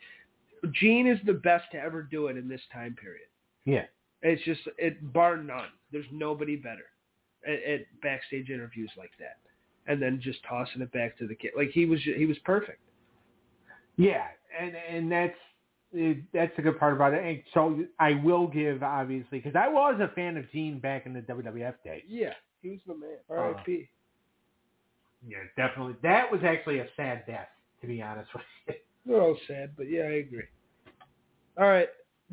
Gene 0.72 1.08
is 1.08 1.20
the 1.26 1.34
best 1.34 1.65
to 1.72 1.78
ever 1.78 2.04
do 2.04 2.28
it 2.28 2.38
in 2.38 2.50
this 2.50 2.62
time 2.74 2.96
period. 3.00 3.28
Yeah. 3.65 3.86
It's 4.22 4.43
just 4.43 4.62
it 4.78 5.13
bar 5.13 5.38
none. 5.38 5.70
There's 5.91 6.06
nobody 6.12 6.56
better 6.56 6.86
at, 7.48 7.63
at 7.63 7.82
backstage 8.02 8.50
interviews 8.50 8.91
like 8.98 9.12
that, 9.20 9.38
and 9.88 10.02
then 10.02 10.19
just 10.21 10.39
tossing 10.47 10.82
it 10.82 10.91
back 10.91 11.17
to 11.17 11.28
the 11.28 11.36
kid. 11.36 11.52
Like 11.56 11.69
he 11.71 11.86
was, 11.86 12.00
he 12.02 12.26
was 12.26 12.38
perfect. 12.45 12.80
Yeah, 13.97 14.26
and 14.60 14.73
and 14.76 15.12
that's 15.12 15.38
eh, 15.97 16.13
that's 16.34 16.56
the 16.56 16.62
good 16.62 16.80
part 16.80 16.93
about 16.93 17.13
it. 17.13 17.23
And 17.23 17.41
so 17.54 17.84
I 18.00 18.13
will 18.23 18.47
give 18.47 18.84
obviously 18.84 19.39
because 19.39 19.56
I 19.56 19.67
was 19.67 20.00
a 20.00 20.13
fan 20.13 20.38
of 20.38 20.50
Gene 20.52 20.80
back 20.80 21.06
in 21.06 21.13
the 21.13 21.21
WWF 21.21 21.76
days. 21.84 22.04
Yeah, 22.08 22.34
he 22.62 22.69
was 22.69 22.80
the 22.88 22.93
man. 22.95 23.17
Uh, 23.30 23.34
R.I.P. 23.34 23.89
Yeah, 25.28 25.38
definitely. 25.56 25.95
That 26.04 26.32
was 26.32 26.41
actually 26.43 26.80
a 26.80 26.88
sad 26.95 27.23
death, 27.26 27.47
to 27.82 27.88
be 27.88 28.02
honest 28.02 28.30
with 28.34 28.43
you. 28.67 28.73
They're 29.06 29.21
all 29.21 29.38
sad, 29.47 29.71
but 29.76 29.89
yeah, 29.89 30.04
I 30.04 30.17
agree. 30.17 30.43
All 31.58 31.67
right, 31.67 31.88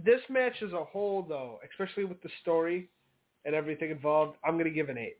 this 0.05 0.21
match 0.29 0.55
as 0.63 0.73
a 0.73 0.85
whole, 0.85 1.23
though, 1.23 1.61
especially 1.71 2.05
with 2.05 2.21
the 2.23 2.29
story 2.43 2.91
and 3.45 3.55
everything 3.55 3.91
involved, 3.91 4.37
I'm 4.45 4.59
gonna 4.59 4.71
give 4.71 4.89
an 4.89 4.99
eight. 4.99 5.19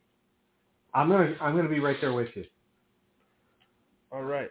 I'm 0.95 1.09
gonna 1.09 1.35
I'm 1.41 1.57
gonna 1.57 1.69
be 1.69 1.81
right 1.81 1.97
there 2.01 2.13
with 2.13 2.29
you. 2.35 2.45
All 4.13 4.23
right. 4.23 4.51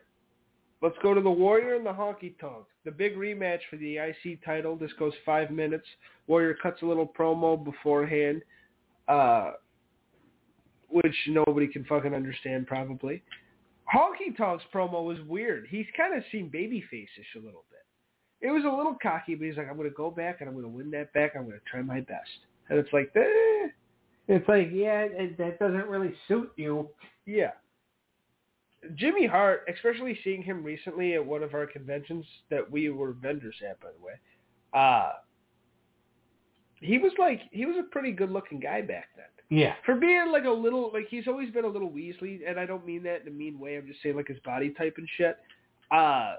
Let's 0.81 0.97
go 1.01 1.13
to 1.13 1.21
the 1.21 1.31
Warrior 1.31 1.75
and 1.75 1.85
the 1.85 1.93
Honky 1.93 2.37
Tonk. 2.39 2.65
The 2.83 2.91
big 2.91 3.15
rematch 3.15 3.59
for 3.69 3.77
the 3.77 3.97
IC 3.97 4.43
title. 4.43 4.75
This 4.75 4.91
goes 4.99 5.13
five 5.25 5.49
minutes. 5.49 5.85
Warrior 6.27 6.57
cuts 6.61 6.81
a 6.81 6.85
little 6.85 7.07
promo 7.07 7.63
beforehand, 7.63 8.41
uh, 9.07 9.51
which 10.89 11.15
nobody 11.29 11.67
can 11.67 11.85
fucking 11.85 12.13
understand 12.13 12.67
probably. 12.67 13.23
Honky 13.95 14.35
Tonk's 14.35 14.65
promo 14.73 15.05
was 15.05 15.19
weird. 15.27 15.67
He's 15.69 15.85
kind 15.95 16.17
of 16.17 16.23
seemed 16.31 16.51
babyface-ish 16.51 17.35
a 17.35 17.39
little 17.39 17.63
bit. 17.69 17.85
It 18.45 18.51
was 18.51 18.65
a 18.65 18.75
little 18.75 18.97
cocky, 19.01 19.35
but 19.35 19.45
he's 19.45 19.55
like, 19.55 19.69
I'm 19.69 19.77
going 19.77 19.89
to 19.89 19.95
go 19.95 20.11
back 20.11 20.41
and 20.41 20.49
I'm 20.49 20.55
going 20.55 20.65
to 20.65 20.69
win 20.69 20.91
that 20.91 21.13
back. 21.13 21.33
I'm 21.35 21.43
going 21.45 21.57
to 21.57 21.71
try 21.71 21.81
my 21.81 22.01
best. 22.01 22.29
And 22.69 22.77
it's 22.77 22.91
like, 22.91 23.09
eh, 23.15 23.67
It's 24.27 24.47
like, 24.47 24.69
yeah, 24.71 25.01
it, 25.01 25.37
that 25.37 25.59
doesn't 25.59 25.87
really 25.87 26.13
suit 26.27 26.51
you. 26.55 26.89
Yeah. 27.25 27.51
Jimmy 28.95 29.25
Hart, 29.25 29.61
especially 29.73 30.17
seeing 30.23 30.41
him 30.41 30.63
recently 30.63 31.13
at 31.13 31.25
one 31.25 31.43
of 31.43 31.53
our 31.53 31.65
conventions 31.65 32.25
that 32.49 32.69
we 32.69 32.89
were 32.89 33.13
vendors 33.13 33.55
at, 33.67 33.79
by 33.79 33.89
the 33.97 34.05
way, 34.05 34.13
uh, 34.73 35.13
he 36.81 36.97
was 36.97 37.13
like, 37.17 37.41
he 37.51 37.65
was 37.65 37.77
a 37.77 37.83
pretty 37.83 38.11
good 38.11 38.29
looking 38.29 38.59
guy 38.59 38.81
back 38.81 39.09
then. 39.15 39.25
Yeah. 39.49 39.75
For 39.85 39.95
being 39.95 40.31
like 40.31 40.45
a 40.45 40.49
little, 40.51 40.91
like 40.91 41.07
he's 41.09 41.27
always 41.27 41.49
been 41.51 41.63
a 41.63 41.69
little 41.69 41.89
Weasley, 41.89 42.39
and 42.47 42.59
I 42.59 42.65
don't 42.65 42.85
mean 42.85 43.03
that 43.03 43.21
in 43.21 43.27
a 43.27 43.31
mean 43.31 43.59
way. 43.59 43.77
I'm 43.77 43.87
just 43.87 44.01
saying 44.01 44.15
like 44.15 44.27
his 44.27 44.39
body 44.39 44.71
type 44.71 44.95
and 44.97 45.07
shit. 45.15 45.37
Uh, 45.91 46.35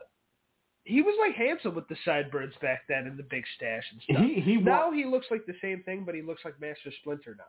he 0.85 1.01
was 1.01 1.15
like 1.19 1.35
handsome 1.35 1.75
with 1.75 1.89
the 1.89 1.97
sideburns 2.05 2.55
back 2.61 2.83
then 2.89 3.07
and 3.07 3.19
the 3.19 3.23
big 3.23 3.45
stash 3.57 3.85
and 3.93 4.03
stuff. 4.03 4.25
He 4.27 4.41
he 4.41 4.57
now 4.57 4.89
wa- 4.89 4.93
he 4.95 5.05
looks 5.07 5.27
like 5.31 5.47
the 5.47 5.55
same 5.63 5.83
thing, 5.85 6.03
but 6.05 6.15
he 6.15 6.21
looks 6.23 6.45
like 6.45 6.61
Master 6.61 6.91
Splinter 7.01 7.37
now. 7.39 7.45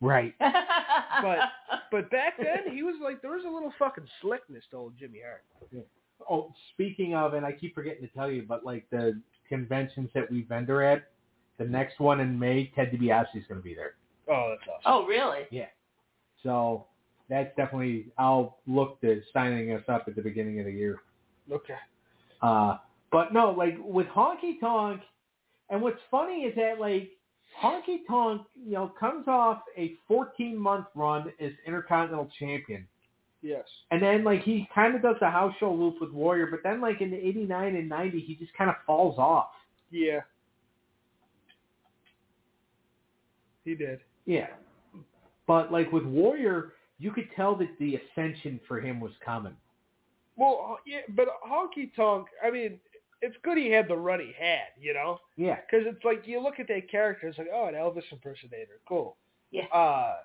Right. 0.00 0.34
But 0.38 1.38
but 1.90 2.10
back 2.10 2.34
then, 2.38 2.74
he 2.74 2.82
was 2.82 2.96
like 3.02 3.22
there 3.22 3.32
was 3.32 3.44
a 3.46 3.50
little 3.50 3.72
fucking 3.78 4.06
slickness 4.20 4.64
to 4.70 4.76
old 4.76 4.94
Jimmy 4.98 5.20
Hart. 5.24 5.44
Oh, 6.28 6.52
speaking 6.74 7.14
of, 7.14 7.34
and 7.34 7.46
I 7.46 7.52
keep 7.52 7.74
forgetting 7.74 8.06
to 8.06 8.12
tell 8.14 8.30
you, 8.30 8.44
but 8.46 8.64
like 8.64 8.86
the 8.90 9.20
conventions 9.48 10.10
that 10.14 10.30
we 10.30 10.42
vendor 10.42 10.82
at, 10.82 11.04
the 11.58 11.64
next 11.64 11.98
one 11.98 12.20
in 12.20 12.38
May, 12.38 12.70
Ted 12.74 12.92
DiBiase's 12.92 13.46
going 13.48 13.60
to 13.60 13.64
be 13.64 13.74
there. 13.74 13.94
Oh, 14.30 14.50
that's 14.50 14.68
awesome. 14.68 15.04
oh, 15.04 15.06
really? 15.06 15.40
Yeah. 15.50 15.66
So 16.42 16.86
that's 17.28 17.54
definitely 17.56 18.06
I'll 18.18 18.58
look 18.66 19.00
to 19.00 19.22
signing 19.32 19.72
us 19.72 19.82
up 19.88 20.04
at 20.08 20.16
the 20.16 20.22
beginning 20.22 20.60
of 20.60 20.66
the 20.66 20.72
year. 20.72 20.98
Okay. 21.50 21.74
Uh, 22.42 22.76
but 23.12 23.32
no, 23.32 23.50
like 23.50 23.76
with 23.80 24.06
Honky 24.08 24.60
Tonk, 24.60 25.02
and 25.68 25.82
what's 25.82 26.00
funny 26.10 26.42
is 26.42 26.54
that 26.56 26.80
like 26.80 27.10
Honky 27.62 27.98
Tonk, 28.08 28.42
you 28.54 28.72
know, 28.72 28.92
comes 28.98 29.26
off 29.28 29.62
a 29.76 29.94
14 30.08 30.56
month 30.56 30.86
run 30.94 31.32
as 31.40 31.52
Intercontinental 31.66 32.30
Champion. 32.38 32.86
Yes. 33.42 33.64
And 33.90 34.02
then 34.02 34.24
like 34.24 34.42
he 34.42 34.68
kind 34.74 34.94
of 34.94 35.02
does 35.02 35.16
the 35.20 35.30
house 35.30 35.54
show 35.58 35.72
loop 35.72 35.96
with 36.00 36.12
Warrior, 36.12 36.48
but 36.50 36.60
then 36.62 36.80
like 36.80 37.00
in 37.00 37.10
the 37.10 37.16
89 37.16 37.76
and 37.76 37.88
90, 37.88 38.20
he 38.20 38.34
just 38.34 38.52
kind 38.54 38.70
of 38.70 38.76
falls 38.86 39.18
off. 39.18 39.50
Yeah. 39.90 40.20
He 43.64 43.74
did. 43.74 44.00
Yeah. 44.26 44.48
But 45.46 45.72
like 45.72 45.90
with 45.92 46.04
Warrior, 46.04 46.72
you 46.98 47.10
could 47.12 47.28
tell 47.34 47.56
that 47.56 47.68
the 47.78 47.96
ascension 47.96 48.60
for 48.68 48.80
him 48.80 49.00
was 49.00 49.12
coming. 49.24 49.56
Well, 50.36 50.78
yeah, 50.86 51.00
but 51.10 51.28
Honky 51.46 51.94
Tonk. 51.94 52.28
I 52.44 52.50
mean, 52.50 52.78
it's 53.22 53.36
good 53.42 53.58
he 53.58 53.70
had 53.70 53.86
the 53.88 53.96
run 53.96 54.20
he 54.20 54.32
had, 54.38 54.68
you 54.80 54.94
know, 54.94 55.18
Yeah. 55.36 55.56
because 55.70 55.86
it's 55.86 56.04
like 56.04 56.26
you 56.26 56.40
look 56.40 56.58
at 56.58 56.68
that 56.68 56.90
character, 56.90 57.28
it's 57.28 57.38
like, 57.38 57.48
oh, 57.52 57.66
an 57.66 57.74
Elvis 57.74 58.04
impersonator, 58.10 58.80
cool. 58.88 59.16
Yeah. 59.50 59.64
Uh, 59.66 60.16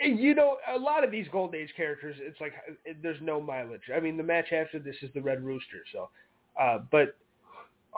and 0.00 0.18
you 0.20 0.34
know, 0.34 0.58
a 0.68 0.78
lot 0.78 1.02
of 1.04 1.10
these 1.10 1.26
Golden 1.32 1.58
Age 1.60 1.72
characters, 1.76 2.16
it's 2.20 2.40
like 2.40 2.52
it, 2.84 2.98
there's 3.02 3.20
no 3.22 3.40
mileage. 3.40 3.90
I 3.94 3.98
mean, 4.00 4.16
the 4.16 4.22
match 4.22 4.52
after 4.52 4.78
this 4.78 4.96
is 5.02 5.10
the 5.14 5.22
Red 5.22 5.42
Rooster, 5.42 5.82
so. 5.92 6.10
Uh, 6.60 6.78
but 6.90 7.16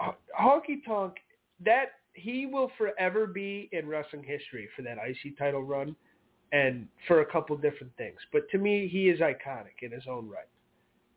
H- 0.01 0.15
Honky 0.41 0.85
Tonk, 0.87 1.15
that 1.65 1.87
he 2.13 2.47
will 2.47 2.71
forever 2.79 3.27
be 3.27 3.69
in 3.73 3.89
wrestling 3.89 4.23
history 4.23 4.69
for 4.77 4.83
that 4.83 4.97
IC 4.99 5.37
title 5.39 5.63
run, 5.65 5.97
and 6.53 6.87
for 7.07 7.21
a 7.21 7.27
couple 7.27 7.57
different 7.57 7.93
things. 7.97 8.19
But 8.33 8.49
to 8.51 8.59
me, 8.59 8.89
he 8.89 9.09
is 9.09 9.21
iconic 9.21 9.83
in 9.83 9.91
his 9.91 10.05
own 10.09 10.29
right. 10.29 10.47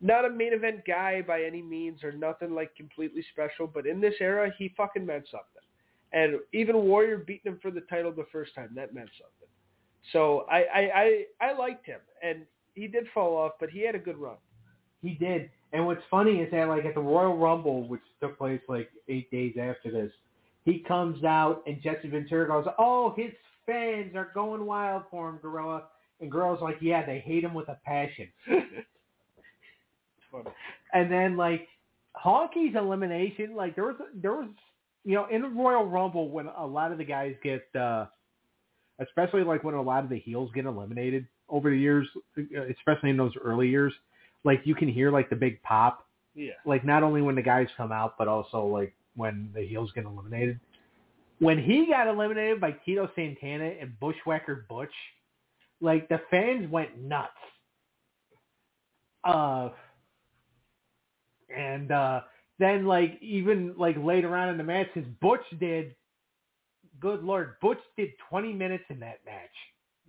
Not 0.02 0.26
a 0.26 0.30
main 0.30 0.54
event 0.54 0.82
guy 0.86 1.22
by 1.22 1.44
any 1.44 1.62
means, 1.62 2.04
or 2.04 2.12
nothing 2.12 2.56
like 2.56 2.76
completely 2.76 3.24
special. 3.32 3.68
But 3.68 3.86
in 3.86 4.02
this 4.02 4.16
era, 4.20 4.52
he 4.58 4.74
fucking 4.76 5.06
meant 5.06 5.26
something. 5.30 5.48
And 6.14 6.40
even 6.54 6.76
Warrior 6.76 7.20
beating 7.20 7.54
him 7.54 7.60
for 7.62 7.72
the 7.72 7.82
title 7.82 8.12
the 8.12 8.26
first 8.32 8.56
time, 8.56 8.70
that 8.76 8.94
meant 8.94 9.10
something. 9.18 9.48
So 10.12 10.46
I 10.50 10.64
I 10.64 11.26
I, 11.42 11.50
I 11.50 11.54
liked 11.54 11.86
him, 11.86 12.00
and 12.24 12.46
he 12.74 12.88
did 12.88 13.06
fall 13.14 13.38
off, 13.38 13.54
but 13.60 13.70
he 13.70 13.86
had 13.86 13.96
a 13.96 14.00
good 14.00 14.18
run. 14.18 14.38
He 15.02 15.12
did. 15.12 15.50
And 15.74 15.86
what's 15.86 16.04
funny 16.10 16.40
is 16.40 16.52
that 16.52 16.68
like 16.68 16.86
at 16.86 16.96
the 16.96 17.02
Royal 17.02 17.38
Rumble, 17.38 17.88
which 17.88 18.02
took 18.20 18.38
place 18.38 18.62
like 18.68 18.90
eight 19.08 19.32
days 19.32 19.56
after 19.60 19.92
this, 19.92 20.12
he 20.66 20.80
comes 20.80 21.24
out 21.24 21.64
and 21.66 21.82
Jesse 21.82 22.10
Ventura 22.10 22.48
goes, 22.48 22.66
"Oh, 22.78 23.14
his 23.16 23.32
fans 23.66 24.16
are 24.16 24.32
going 24.34 24.66
wild 24.66 25.04
for 25.10 25.30
him, 25.30 25.38
Gorilla." 25.38 25.84
And 26.20 26.32
Gorilla's 26.32 26.62
like, 26.62 26.78
"Yeah, 26.82 27.06
they 27.06 27.20
hate 27.20 27.44
him 27.44 27.54
with 27.54 27.70
a 27.70 27.80
passion." 27.86 28.28
Funny. 30.32 30.46
And 30.94 31.12
then 31.12 31.38
like 31.38 31.68
Honky's 32.24 32.76
elimination, 32.76 33.56
like 33.56 33.76
there 33.76 33.86
was 33.86 33.96
there 34.16 34.34
was 34.34 34.50
you 35.04 35.16
know 35.16 35.26
in 35.32 35.42
the 35.42 35.50
Royal 35.50 35.86
Rumble 35.86 36.30
when 36.30 36.48
a 36.48 36.66
lot 36.66 36.92
of 36.92 36.98
the 36.98 37.06
guys 37.06 37.36
get, 37.44 37.64
uh 37.76 38.06
especially 39.00 39.44
like 39.44 39.64
when 39.64 39.74
a 39.74 39.82
lot 39.82 40.04
of 40.04 40.10
the 40.10 40.20
heels 40.20 40.52
get 40.54 40.66
eliminated 40.66 41.26
over 41.50 41.70
the 41.72 41.78
years, 41.78 42.08
especially 42.78 43.10
in 43.10 43.18
those 43.18 43.34
early 43.44 43.68
years, 43.68 43.92
like 44.44 44.62
you 44.64 44.76
can 44.76 44.88
hear 44.88 45.12
like 45.12 45.30
the 45.30 45.36
big 45.36 45.62
pop, 45.64 46.06
Yeah. 46.36 46.52
like 46.66 46.86
not 46.86 47.02
only 47.02 47.22
when 47.22 47.36
the 47.36 47.42
guys 47.42 47.68
come 47.76 47.92
out, 47.92 48.16
but 48.18 48.28
also 48.28 48.64
like 48.66 48.94
when 49.16 49.50
the 49.56 49.62
heels 49.62 49.92
get 49.96 50.06
eliminated. 50.06 50.60
When 51.40 51.62
he 51.62 51.88
got 51.88 52.08
eliminated 52.08 52.62
by 52.62 52.74
Tito 52.86 53.10
Santana 53.16 53.74
and 53.82 54.00
Bushwhacker 54.00 54.68
Butch, 54.70 54.94
like 55.82 56.08
the 56.08 56.22
fans 56.30 56.70
went 56.70 57.00
nuts. 57.00 57.32
Uh, 59.24 59.70
and 61.56 61.92
uh, 61.92 62.22
then 62.60 62.86
like 62.86 63.18
even 63.22 63.74
like 63.78 63.96
later 63.98 64.36
on 64.36 64.50
in 64.50 64.58
the 64.58 64.64
match, 64.64 64.88
since 64.94 65.08
Butch 65.22 65.44
did, 65.60 65.96
good 67.00 67.24
lord, 67.24 67.56
Butch 67.62 67.80
did 67.98 68.10
20 68.30 68.54
minutes 68.54 68.84
in 68.90 69.00
that 69.00 69.20
match 69.26 69.50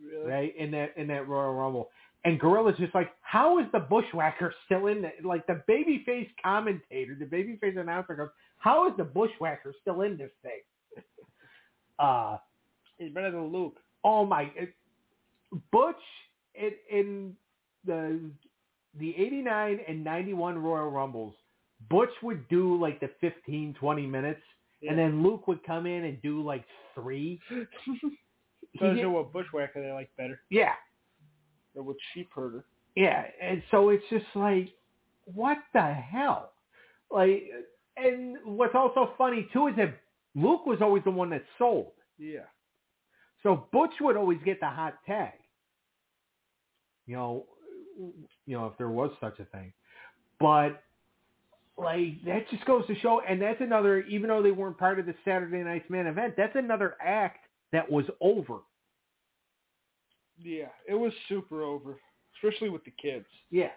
Really? 0.03 0.31
right? 0.31 0.57
In 0.57 0.71
that 0.73 0.95
in 0.97 1.07
that 1.09 1.29
Royal 1.29 1.55
Rumble. 1.55 1.91
And 2.25 2.39
Gorilla's 2.39 2.79
just 2.79 2.95
like, 2.95 3.11
how 3.21 3.59
is 3.59 3.67
the 3.73 3.81
Bushwhacker 3.81 4.55
still 4.67 4.87
in 4.87 5.03
there? 5.03 5.13
Like 5.25 5.45
the 5.49 5.61
babyface 5.69 6.29
commentator, 6.43 7.17
the 7.19 7.25
babyface 7.25 7.77
announcer 7.79 8.15
goes, 8.15 8.29
how 8.59 8.89
is 8.89 8.95
the 8.97 9.03
Bushwhacker 9.05 9.75
still 9.81 10.03
in 10.03 10.17
this 10.17 10.31
thing? 10.43 10.61
Uh, 11.99 12.37
He's 12.99 13.13
better 13.13 13.31
than 13.31 13.53
Luke. 13.53 13.79
oh 14.05 14.25
my, 14.25 14.51
it, 14.57 14.75
Butch 15.71 15.95
in, 16.55 16.71
in 16.91 17.37
the 17.85 18.19
the 18.99 19.11
89 19.17 19.81
and 19.89 20.05
91 20.05 20.59
Royal 20.59 20.91
Rumbles, 20.91 21.35
Butch 21.89 22.11
would 22.23 22.47
do 22.49 22.81
like 22.81 23.01
the 23.01 23.11
15, 23.21 23.75
20 23.79 24.07
minutes, 24.07 24.41
and 24.89 24.99
then 24.99 25.23
Luke 25.23 25.47
would 25.49 25.63
come 25.65 25.87
in 25.87 26.05
and 26.05 26.21
do 26.23 26.43
like 26.43 26.65
three. 26.95 27.41
Did- 28.81 28.97
you 28.99 29.11
what 29.11 29.33
bushwhacker 29.33 29.83
they 29.83 29.93
like 29.93 30.11
better, 30.17 30.41
yeah, 30.51 30.73
or 31.75 31.83
what 31.83 31.97
sheep 32.15 32.31
herder. 32.35 32.65
Yeah, 32.97 33.25
and 33.41 33.63
so 33.71 33.91
it's 33.91 34.05
just 34.11 34.25
like, 34.35 34.71
what 35.25 35.59
the 35.75 35.93
hell? 35.93 36.53
Like, 37.11 37.45
and 37.97 38.37
what's 38.45 38.75
also 38.75 39.13
funny 39.19 39.49
too 39.53 39.69
is 39.69 39.77
that 39.77 39.99
Luke 40.35 40.65
was 40.67 40.79
always 40.81 41.05
the 41.05 41.11
one 41.11 41.31
that 41.31 41.45
sold. 41.59 41.93
Yeah. 42.19 42.47
So 43.43 43.67
Butch 43.73 43.93
would 44.01 44.17
always 44.17 44.39
get 44.45 44.61
the 44.61 44.69
hot 44.69 44.95
tag. 45.07 45.33
You 47.07 47.17
know, 47.17 47.47
you 48.47 48.57
know 48.57 48.67
if 48.67 48.77
there 48.79 48.91
was 48.91 49.11
such 49.21 49.39
a 49.39 49.45
thing, 49.47 49.73
but 50.41 50.83
like 51.79 52.23
that 52.27 52.49
just 52.51 52.65
goes 52.65 52.87
to 52.87 52.95
show, 52.97 53.23
and 53.29 53.41
that's 53.41 53.61
another. 53.61 54.03
Even 54.03 54.29
though 54.29 54.43
they 54.43 54.51
weren't 54.51 54.79
part 54.79 54.99
of 54.99 55.07
the 55.07 55.15
Saturday 55.25 55.63
Night's 55.63 55.89
main 55.89 56.07
event, 56.07 56.35
that's 56.37 56.57
another 56.57 56.97
act 57.05 57.47
that 57.73 57.91
was 57.91 58.05
over. 58.21 58.59
Yeah. 60.39 60.69
It 60.89 60.95
was 60.95 61.13
super 61.29 61.63
over, 61.63 61.97
especially 62.37 62.71
with 62.71 62.85
the 62.85 62.93
kids. 63.01 63.27
Yeah. 63.51 63.71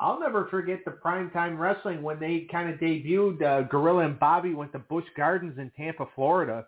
I'll 0.00 0.20
never 0.20 0.46
forget 0.46 0.84
the 0.84 0.92
primetime 0.92 1.58
wrestling 1.58 2.02
when 2.02 2.20
they 2.20 2.46
kind 2.50 2.72
of 2.72 2.78
debuted. 2.78 3.42
Uh, 3.42 3.62
Gorilla 3.62 4.04
and 4.06 4.18
Bobby 4.18 4.54
went 4.54 4.72
to 4.72 4.78
Busch 4.78 5.04
Gardens 5.16 5.58
in 5.58 5.72
Tampa, 5.76 6.06
Florida, 6.14 6.66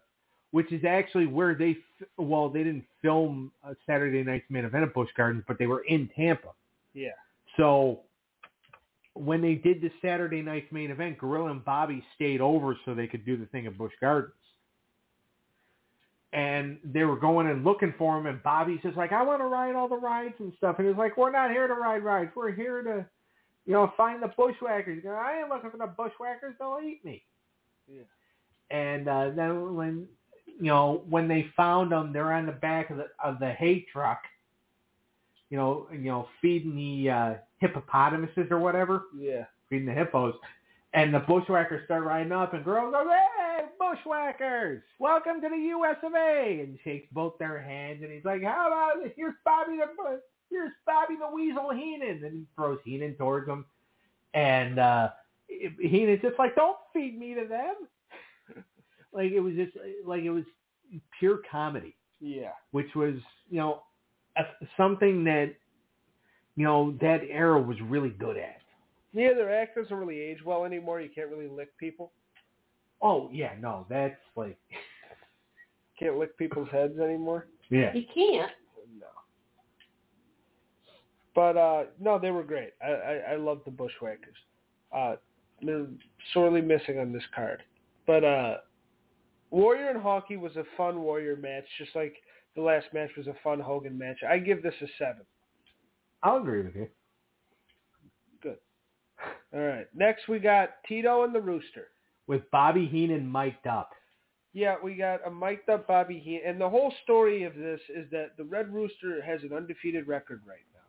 which 0.50 0.72
is 0.72 0.84
actually 0.84 1.26
where 1.26 1.54
they, 1.54 1.76
f- 2.00 2.08
well, 2.18 2.48
they 2.48 2.64
didn't 2.64 2.84
film 3.02 3.52
a 3.64 3.74
Saturday 3.86 4.22
Night's 4.22 4.46
main 4.50 4.64
event 4.64 4.84
at 4.84 4.94
Busch 4.94 5.10
Gardens, 5.16 5.44
but 5.46 5.58
they 5.58 5.66
were 5.66 5.84
in 5.88 6.10
Tampa. 6.16 6.48
Yeah. 6.92 7.10
So 7.56 8.00
when 9.14 9.40
they 9.40 9.54
did 9.54 9.80
the 9.80 9.90
Saturday 10.02 10.42
Night's 10.42 10.70
main 10.72 10.90
event, 10.90 11.18
Gorilla 11.18 11.50
and 11.50 11.64
Bobby 11.64 12.02
stayed 12.14 12.40
over 12.40 12.76
so 12.84 12.94
they 12.94 13.06
could 13.06 13.24
do 13.24 13.36
the 13.36 13.46
thing 13.46 13.66
at 13.66 13.76
Busch 13.76 13.92
Gardens. 14.00 14.34
And 16.32 16.78
they 16.84 17.02
were 17.02 17.16
going 17.16 17.48
and 17.48 17.64
looking 17.64 17.92
for 17.98 18.16
him, 18.16 18.26
and 18.26 18.40
Bobby's 18.42 18.80
just 18.82 18.96
like, 18.96 19.12
I 19.12 19.22
want 19.22 19.40
to 19.40 19.46
ride 19.46 19.74
all 19.74 19.88
the 19.88 19.96
rides 19.96 20.34
and 20.38 20.52
stuff. 20.58 20.76
And 20.78 20.86
he's 20.86 20.96
like, 20.96 21.16
we're 21.16 21.32
not 21.32 21.50
here 21.50 21.66
to 21.66 21.74
ride 21.74 22.04
rides. 22.04 22.30
We're 22.36 22.52
here 22.52 22.82
to, 22.82 23.04
you 23.66 23.72
know, 23.72 23.92
find 23.96 24.22
the 24.22 24.28
bushwhackers. 24.36 24.96
He 24.96 25.02
goes, 25.02 25.16
I 25.20 25.40
ain't 25.40 25.48
looking 25.48 25.72
for 25.72 25.76
the 25.76 25.88
bushwhackers. 25.88 26.54
They'll 26.60 26.78
eat 26.84 27.04
me. 27.04 27.24
Yeah. 27.92 28.02
And 28.70 29.08
uh, 29.08 29.30
then 29.34 29.74
when, 29.74 30.06
you 30.58 30.66
know, 30.66 31.02
when 31.08 31.28
they 31.28 31.50
found 31.56 31.92
them, 31.92 32.12
they're 32.12 32.32
on 32.32 32.46
the 32.46 32.52
back 32.52 32.90
of 32.90 32.96
the 32.98 33.06
of 33.22 33.38
the 33.38 33.52
hay 33.52 33.86
truck. 33.92 34.22
You 35.50 35.56
know, 35.56 35.88
you 35.92 35.98
know, 36.10 36.28
feeding 36.40 36.76
the 36.76 37.10
uh, 37.10 37.34
hippopotamuses 37.58 38.50
or 38.50 38.58
whatever 38.58 39.04
Yeah. 39.16 39.44
feeding 39.68 39.86
the 39.86 39.92
hippos. 39.92 40.34
And 40.92 41.14
the 41.14 41.20
bushwhackers 41.20 41.84
start 41.84 42.02
riding 42.04 42.32
up, 42.32 42.52
and 42.52 42.64
girl 42.64 42.90
goes, 42.90 43.06
"Hey, 43.08 43.64
bushwhackers! 43.78 44.82
Welcome 44.98 45.40
to 45.40 45.48
the 45.48 45.56
U.S. 45.56 45.96
of 46.02 46.14
A." 46.14 46.60
And 46.60 46.78
shakes 46.82 47.06
both 47.12 47.38
their 47.38 47.60
hands, 47.60 48.02
and 48.02 48.10
he's 48.10 48.24
like, 48.24 48.42
"How 48.42 48.66
about 48.66 49.04
it? 49.06 49.12
here's 49.16 49.34
Bobby 49.44 49.76
the 49.76 50.20
here's 50.50 50.72
Bobby 50.86 51.14
the 51.14 51.32
Weasel 51.32 51.70
Heenan?" 51.70 52.24
And 52.24 52.32
he 52.32 52.46
throws 52.56 52.78
Heenan 52.84 53.14
towards 53.14 53.48
him, 53.48 53.64
and 54.34 54.80
uh 54.80 55.10
Heenan's 55.48 56.22
just 56.22 56.38
like, 56.40 56.56
"Don't 56.56 56.76
feed 56.92 57.16
me 57.18 57.34
to 57.34 57.46
them." 57.46 57.74
Like 59.12 59.32
it 59.32 59.40
was 59.40 59.54
just 59.54 59.72
like 60.04 60.22
it 60.22 60.30
was 60.30 60.44
pure 61.18 61.40
comedy 61.50 61.96
Yeah. 62.20 62.52
which 62.72 62.94
was 62.94 63.14
you 63.50 63.58
know 63.58 63.82
a, 64.36 64.42
something 64.76 65.24
that 65.24 65.54
you 66.56 66.64
know 66.64 66.92
that 67.00 67.20
era 67.28 67.60
was 67.60 67.80
really 67.82 68.10
good 68.10 68.36
at. 68.36 68.58
Yeah, 69.12 69.32
their 69.34 69.52
act 69.52 69.76
doesn't 69.76 69.96
really 69.96 70.18
age 70.20 70.38
well 70.44 70.64
anymore. 70.64 71.00
You 71.00 71.08
can't 71.12 71.30
really 71.30 71.48
lick 71.48 71.76
people. 71.78 72.12
Oh 73.02 73.28
yeah, 73.32 73.52
no, 73.60 73.86
that's 73.88 74.20
like 74.36 74.58
Can't 75.98 76.16
lick 76.18 76.36
people's 76.38 76.68
heads 76.70 76.98
anymore. 76.98 77.46
yeah, 77.70 77.92
He 77.92 78.04
can't. 78.14 78.50
No. 78.98 79.06
But 81.34 81.56
uh 81.56 81.84
no, 82.00 82.18
they 82.18 82.30
were 82.30 82.42
great. 82.42 82.72
I 82.82 82.90
I, 82.92 83.14
I 83.32 83.36
love 83.36 83.60
the 83.64 83.70
Bushwhackers. 83.70 84.36
Uh 84.94 85.16
they're 85.62 85.86
sorely 86.32 86.60
missing 86.62 86.98
on 86.98 87.12
this 87.12 87.22
card. 87.34 87.62
But 88.06 88.24
uh 88.24 88.56
Warrior 89.50 89.90
and 89.90 90.00
Honky 90.02 90.38
was 90.38 90.56
a 90.56 90.64
fun 90.76 91.00
Warrior 91.00 91.36
match, 91.36 91.64
just 91.78 91.94
like 91.94 92.14
the 92.56 92.62
last 92.62 92.86
match 92.92 93.10
was 93.16 93.26
a 93.26 93.34
fun 93.42 93.60
Hogan 93.60 93.96
match. 93.96 94.18
I 94.28 94.38
give 94.38 94.62
this 94.62 94.74
a 94.80 94.86
seven. 94.98 95.22
I'll 96.22 96.38
agree 96.38 96.62
with 96.62 96.76
you. 96.76 96.88
Good. 98.42 98.58
All 99.54 99.60
right. 99.60 99.86
Next 99.94 100.28
we 100.28 100.38
got 100.38 100.70
Tito 100.86 101.24
and 101.24 101.34
the 101.34 101.40
Rooster. 101.40 101.88
With 102.26 102.48
Bobby 102.50 102.86
Heenan 102.86 103.30
mic'd 103.30 103.66
up. 103.66 103.90
Yeah, 104.52 104.76
we 104.82 104.94
got 104.94 105.26
a 105.26 105.30
mic'd 105.30 105.68
up 105.68 105.86
Bobby 105.86 106.18
Heenan, 106.18 106.42
and 106.46 106.60
the 106.60 106.68
whole 106.68 106.92
story 107.04 107.44
of 107.44 107.54
this 107.54 107.80
is 107.88 108.10
that 108.10 108.36
the 108.36 108.44
Red 108.44 108.72
Rooster 108.72 109.22
has 109.22 109.42
an 109.42 109.52
undefeated 109.52 110.08
record 110.08 110.42
right 110.46 110.66
now, 110.74 110.80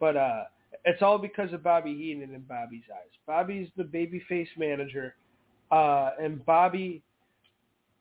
but 0.00 0.16
uh, 0.16 0.44
it's 0.84 1.02
all 1.02 1.18
because 1.18 1.52
of 1.52 1.62
Bobby 1.62 1.94
Heenan 1.94 2.34
in 2.34 2.40
Bobby's 2.42 2.84
eyes. 2.90 3.10
Bobby's 3.26 3.68
the 3.76 3.84
babyface 3.84 4.48
manager, 4.56 5.14
uh, 5.70 6.10
and 6.20 6.44
Bobby, 6.46 7.02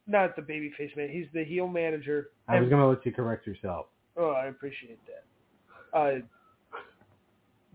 not 0.07 0.35
the 0.35 0.41
babyface 0.41 0.95
man, 0.95 1.09
he's 1.09 1.27
the 1.33 1.43
heel 1.43 1.67
manager. 1.67 2.29
I 2.47 2.59
was 2.59 2.69
going 2.69 2.81
to 2.81 2.87
let 2.87 3.05
you 3.05 3.11
correct 3.11 3.47
yourself. 3.47 3.87
Oh, 4.17 4.31
I 4.31 4.45
appreciate 4.45 4.99
that. 5.07 5.97
Uh, 5.97 6.19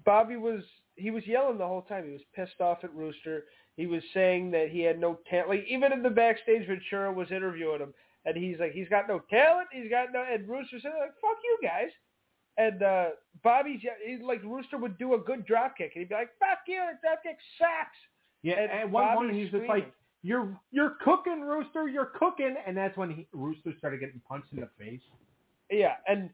Bobby 0.04 0.36
was 0.36 0.62
he 0.96 1.10
was 1.10 1.26
yelling 1.26 1.58
the 1.58 1.66
whole 1.66 1.82
time. 1.82 2.04
He 2.04 2.12
was 2.12 2.20
pissed 2.34 2.60
off 2.60 2.78
at 2.84 2.94
Rooster. 2.94 3.44
He 3.76 3.86
was 3.86 4.02
saying 4.12 4.50
that 4.50 4.68
he 4.70 4.80
had 4.80 5.00
no 5.00 5.18
talent. 5.28 5.48
Like 5.48 5.64
even 5.68 5.92
in 5.92 6.02
the 6.02 6.10
backstage, 6.10 6.66
Ventura 6.66 7.12
was 7.12 7.30
interviewing 7.30 7.80
him, 7.80 7.94
and 8.24 8.36
he's 8.36 8.58
like, 8.58 8.72
he's 8.72 8.88
got 8.88 9.08
no 9.08 9.20
talent. 9.30 9.68
He's 9.72 9.90
got 9.90 10.08
no. 10.12 10.24
And 10.30 10.48
Rooster 10.48 10.78
said, 10.80 10.92
like, 10.98 11.14
fuck 11.20 11.38
you 11.42 11.58
guys. 11.62 11.90
And 12.58 12.82
uh 12.82 13.06
Bobby's 13.42 13.80
he, 13.80 14.18
like 14.22 14.42
Rooster 14.42 14.76
would 14.76 14.98
do 14.98 15.14
a 15.14 15.18
good 15.18 15.46
drop 15.46 15.76
kick, 15.76 15.92
and 15.94 16.02
he'd 16.02 16.08
be 16.08 16.14
like, 16.14 16.30
fuck 16.38 16.58
you, 16.66 16.80
that 16.80 17.00
drop 17.02 17.22
kick 17.22 17.38
sucks. 17.58 17.96
Yeah, 18.42 18.60
And 18.60 18.70
at 18.70 18.90
one 18.90 19.04
Bobby's 19.04 19.18
point 19.18 19.34
he's 19.36 19.50
just 19.50 19.68
like, 19.68 19.92
"You're 20.22 20.58
you're 20.70 20.96
cooking, 21.04 21.40
Rooster. 21.40 21.88
You're 21.88 22.12
cooking," 22.18 22.56
and 22.66 22.76
that's 22.76 22.96
when 22.96 23.10
he, 23.10 23.26
Rooster 23.32 23.72
started 23.78 24.00
getting 24.00 24.20
punched 24.28 24.52
in 24.52 24.60
the 24.60 24.68
face. 24.78 25.00
Yeah, 25.70 25.94
and 26.06 26.30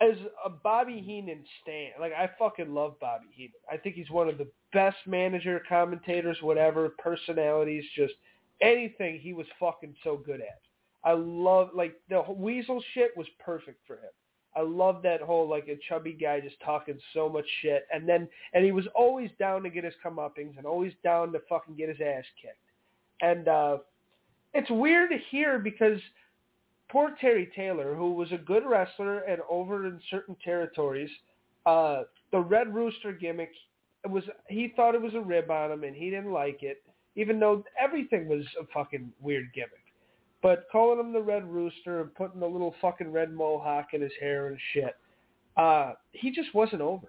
as 0.00 0.16
a 0.44 0.50
Bobby 0.50 1.00
Heenan 1.00 1.44
stan, 1.62 1.92
like 2.00 2.12
I 2.12 2.30
fucking 2.38 2.72
love 2.72 2.98
Bobby 3.00 3.26
Heenan. 3.32 3.52
I 3.70 3.76
think 3.76 3.96
he's 3.96 4.10
one 4.10 4.28
of 4.28 4.38
the 4.38 4.48
best 4.72 4.96
manager, 5.06 5.62
commentators, 5.68 6.38
whatever, 6.42 6.90
personalities, 6.98 7.84
just 7.94 8.14
anything 8.60 9.18
he 9.18 9.32
was 9.32 9.46
fucking 9.58 9.94
so 10.04 10.16
good 10.16 10.40
at. 10.40 10.60
I 11.04 11.12
love 11.12 11.70
like 11.74 11.94
the 12.10 12.22
Weasel 12.28 12.82
shit 12.94 13.16
was 13.16 13.26
perfect 13.38 13.86
for 13.86 13.94
him. 13.94 14.10
I 14.56 14.62
love 14.62 15.02
that 15.02 15.20
whole 15.20 15.48
like 15.48 15.68
a 15.68 15.78
chubby 15.88 16.12
guy 16.12 16.40
just 16.40 16.56
talking 16.64 16.98
so 17.14 17.28
much 17.28 17.46
shit, 17.62 17.86
and 17.92 18.08
then 18.08 18.28
and 18.52 18.64
he 18.64 18.72
was 18.72 18.86
always 18.94 19.30
down 19.38 19.62
to 19.62 19.70
get 19.70 19.84
his 19.84 19.94
comeuppings 20.04 20.56
and 20.56 20.66
always 20.66 20.92
down 21.04 21.32
to 21.32 21.40
fucking 21.48 21.76
get 21.76 21.88
his 21.88 22.00
ass 22.00 22.24
kicked. 22.40 22.58
And 23.20 23.48
uh 23.48 23.78
it's 24.54 24.70
weird 24.70 25.10
to 25.10 25.18
hear 25.30 25.58
because 25.58 26.00
poor 26.88 27.14
Terry 27.20 27.50
Taylor, 27.54 27.94
who 27.94 28.12
was 28.12 28.32
a 28.32 28.38
good 28.38 28.64
wrestler 28.66 29.20
and 29.20 29.42
over 29.50 29.86
in 29.86 30.00
certain 30.10 30.36
territories, 30.42 31.10
uh, 31.66 32.04
the 32.32 32.40
Red 32.40 32.74
Rooster 32.74 33.12
gimmick 33.12 33.50
was 34.08 34.22
he 34.48 34.72
thought 34.76 34.94
it 34.94 35.02
was 35.02 35.14
a 35.14 35.20
rib 35.20 35.50
on 35.50 35.72
him 35.72 35.84
and 35.84 35.94
he 35.94 36.10
didn't 36.10 36.32
like 36.32 36.62
it, 36.62 36.82
even 37.16 37.40
though 37.40 37.64
everything 37.78 38.28
was 38.28 38.44
a 38.60 38.66
fucking 38.72 39.12
weird 39.20 39.50
gimmick. 39.54 39.72
But 40.42 40.66
calling 40.70 41.00
him 41.00 41.12
the 41.12 41.22
Red 41.22 41.44
Rooster 41.44 42.00
and 42.00 42.14
putting 42.14 42.40
the 42.40 42.46
little 42.46 42.74
fucking 42.80 43.10
red 43.10 43.32
mohawk 43.32 43.88
in 43.94 44.00
his 44.00 44.12
hair 44.20 44.48
and 44.48 44.58
shit, 44.72 44.96
uh, 45.56 45.94
he 46.12 46.30
just 46.30 46.54
wasn't 46.54 46.82
over. 46.82 47.08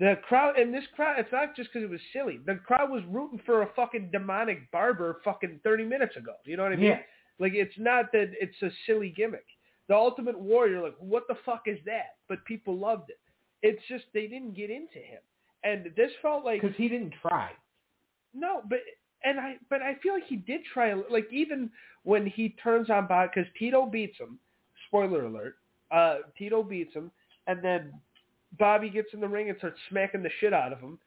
The 0.00 0.14
crowd 0.28 0.58
and 0.58 0.72
this 0.72 0.84
crowd, 0.94 1.18
it's 1.18 1.32
not 1.32 1.56
just 1.56 1.70
because 1.72 1.84
it 1.84 1.90
was 1.90 2.00
silly. 2.12 2.38
The 2.46 2.54
crowd 2.56 2.90
was 2.90 3.02
rooting 3.08 3.40
for 3.44 3.62
a 3.62 3.68
fucking 3.74 4.10
demonic 4.12 4.70
barber 4.70 5.20
fucking 5.24 5.60
30 5.64 5.84
minutes 5.84 6.16
ago. 6.16 6.34
You 6.44 6.56
know 6.56 6.62
what 6.62 6.72
I 6.72 6.76
mean? 6.76 6.84
Yeah. 6.90 7.00
Like 7.40 7.52
it's 7.54 7.74
not 7.78 8.12
that 8.12 8.30
it's 8.40 8.60
a 8.62 8.70
silly 8.86 9.12
gimmick. 9.16 9.46
The 9.88 9.94
Ultimate 9.94 10.38
Warrior, 10.38 10.82
like 10.82 10.94
what 10.98 11.24
the 11.28 11.36
fuck 11.44 11.62
is 11.66 11.78
that? 11.86 12.16
But 12.28 12.44
people 12.44 12.76
loved 12.76 13.10
it. 13.10 13.18
It's 13.62 13.82
just 13.88 14.04
they 14.14 14.26
didn't 14.28 14.54
get 14.54 14.70
into 14.70 14.98
him, 14.98 15.20
and 15.64 15.86
this 15.96 16.12
felt 16.22 16.44
like 16.44 16.60
Because 16.62 16.76
he 16.76 16.88
didn't 16.88 17.14
try. 17.20 17.50
no, 18.34 18.62
but 18.68 18.80
and 19.24 19.40
I 19.40 19.56
but 19.68 19.82
I 19.82 19.96
feel 20.02 20.14
like 20.14 20.26
he 20.28 20.36
did 20.36 20.60
try. 20.72 20.94
Like 20.94 21.26
even 21.32 21.70
when 22.04 22.26
he 22.26 22.50
turns 22.62 22.88
on 22.90 23.08
Bob, 23.08 23.30
because 23.34 23.50
Tito 23.58 23.86
beats 23.86 24.18
him. 24.18 24.38
Spoiler 24.86 25.24
alert. 25.24 25.56
Uh, 25.90 26.18
Tito 26.36 26.62
beats 26.62 26.94
him, 26.94 27.10
and 27.46 27.62
then 27.64 27.92
Bobby 28.58 28.88
gets 28.88 29.08
in 29.12 29.20
the 29.20 29.28
ring 29.28 29.48
and 29.48 29.58
starts 29.58 29.78
smacking 29.88 30.22
the 30.22 30.30
shit 30.40 30.52
out 30.52 30.72
of 30.72 30.80
him, 30.80 30.98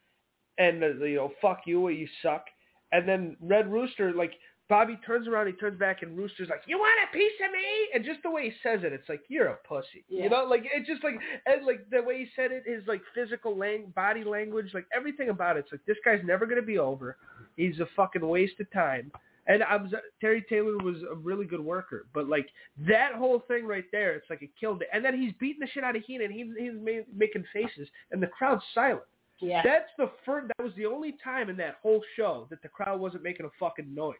and 0.58 0.82
uh, 0.82 1.04
you 1.04 1.16
know, 1.16 1.32
fuck 1.40 1.62
you, 1.66 1.88
you 1.88 2.06
suck. 2.22 2.46
And 2.92 3.08
then 3.08 3.36
Red 3.40 3.72
Rooster, 3.72 4.12
like 4.12 4.32
Bobby 4.68 4.98
turns 5.04 5.26
around, 5.26 5.48
he 5.48 5.52
turns 5.54 5.78
back, 5.78 6.02
and 6.02 6.16
Rooster's 6.16 6.48
like, 6.48 6.62
"You 6.66 6.78
want 6.78 6.98
a 7.08 7.12
piece 7.12 7.32
of 7.44 7.52
me?" 7.52 7.88
And 7.94 8.04
just 8.04 8.22
the 8.22 8.30
way 8.30 8.44
he 8.44 8.52
says 8.62 8.80
it, 8.84 8.92
it's 8.92 9.08
like 9.08 9.22
you're 9.28 9.48
a 9.48 9.56
pussy. 9.68 10.04
Yeah. 10.08 10.24
You 10.24 10.30
know, 10.30 10.44
like 10.44 10.64
it's 10.72 10.86
just 10.86 11.02
like 11.02 11.14
and 11.46 11.66
like 11.66 11.88
the 11.90 12.02
way 12.02 12.18
he 12.18 12.26
said 12.36 12.52
it, 12.52 12.62
his 12.66 12.86
like 12.86 13.02
physical 13.14 13.56
lang- 13.56 13.92
body 13.94 14.24
language, 14.24 14.70
like 14.72 14.86
everything 14.94 15.30
about 15.30 15.56
it. 15.56 15.60
It's 15.60 15.72
like 15.72 15.84
this 15.86 15.98
guy's 16.04 16.24
never 16.24 16.46
gonna 16.46 16.62
be 16.62 16.78
over. 16.78 17.16
He's 17.56 17.80
a 17.80 17.86
fucking 17.96 18.26
waste 18.26 18.60
of 18.60 18.70
time. 18.72 19.10
And 19.46 19.62
I 19.64 19.76
was 19.76 19.92
Terry 20.20 20.44
Taylor 20.48 20.78
was 20.78 20.96
a 21.10 21.14
really 21.14 21.46
good 21.46 21.60
worker, 21.60 22.06
but 22.14 22.28
like 22.28 22.48
that 22.86 23.14
whole 23.14 23.42
thing 23.48 23.66
right 23.66 23.84
there, 23.90 24.14
it's 24.14 24.30
like 24.30 24.42
it 24.42 24.50
killed 24.58 24.82
it. 24.82 24.88
And 24.92 25.04
then 25.04 25.20
he's 25.20 25.32
beating 25.40 25.60
the 25.60 25.66
shit 25.66 25.82
out 25.82 25.96
of 25.96 26.02
Heenan. 26.04 26.30
He's 26.30 26.46
he's 26.56 26.74
ma- 26.80 27.04
making 27.14 27.44
faces, 27.52 27.88
and 28.12 28.22
the 28.22 28.28
crowd's 28.28 28.62
silent. 28.72 29.02
Yeah. 29.40 29.62
That's 29.64 29.90
the 29.98 30.10
first. 30.24 30.48
That 30.56 30.62
was 30.62 30.72
the 30.76 30.86
only 30.86 31.16
time 31.24 31.50
in 31.50 31.56
that 31.56 31.78
whole 31.82 32.02
show 32.14 32.46
that 32.50 32.62
the 32.62 32.68
crowd 32.68 33.00
wasn't 33.00 33.24
making 33.24 33.46
a 33.46 33.50
fucking 33.58 33.92
noise 33.92 34.14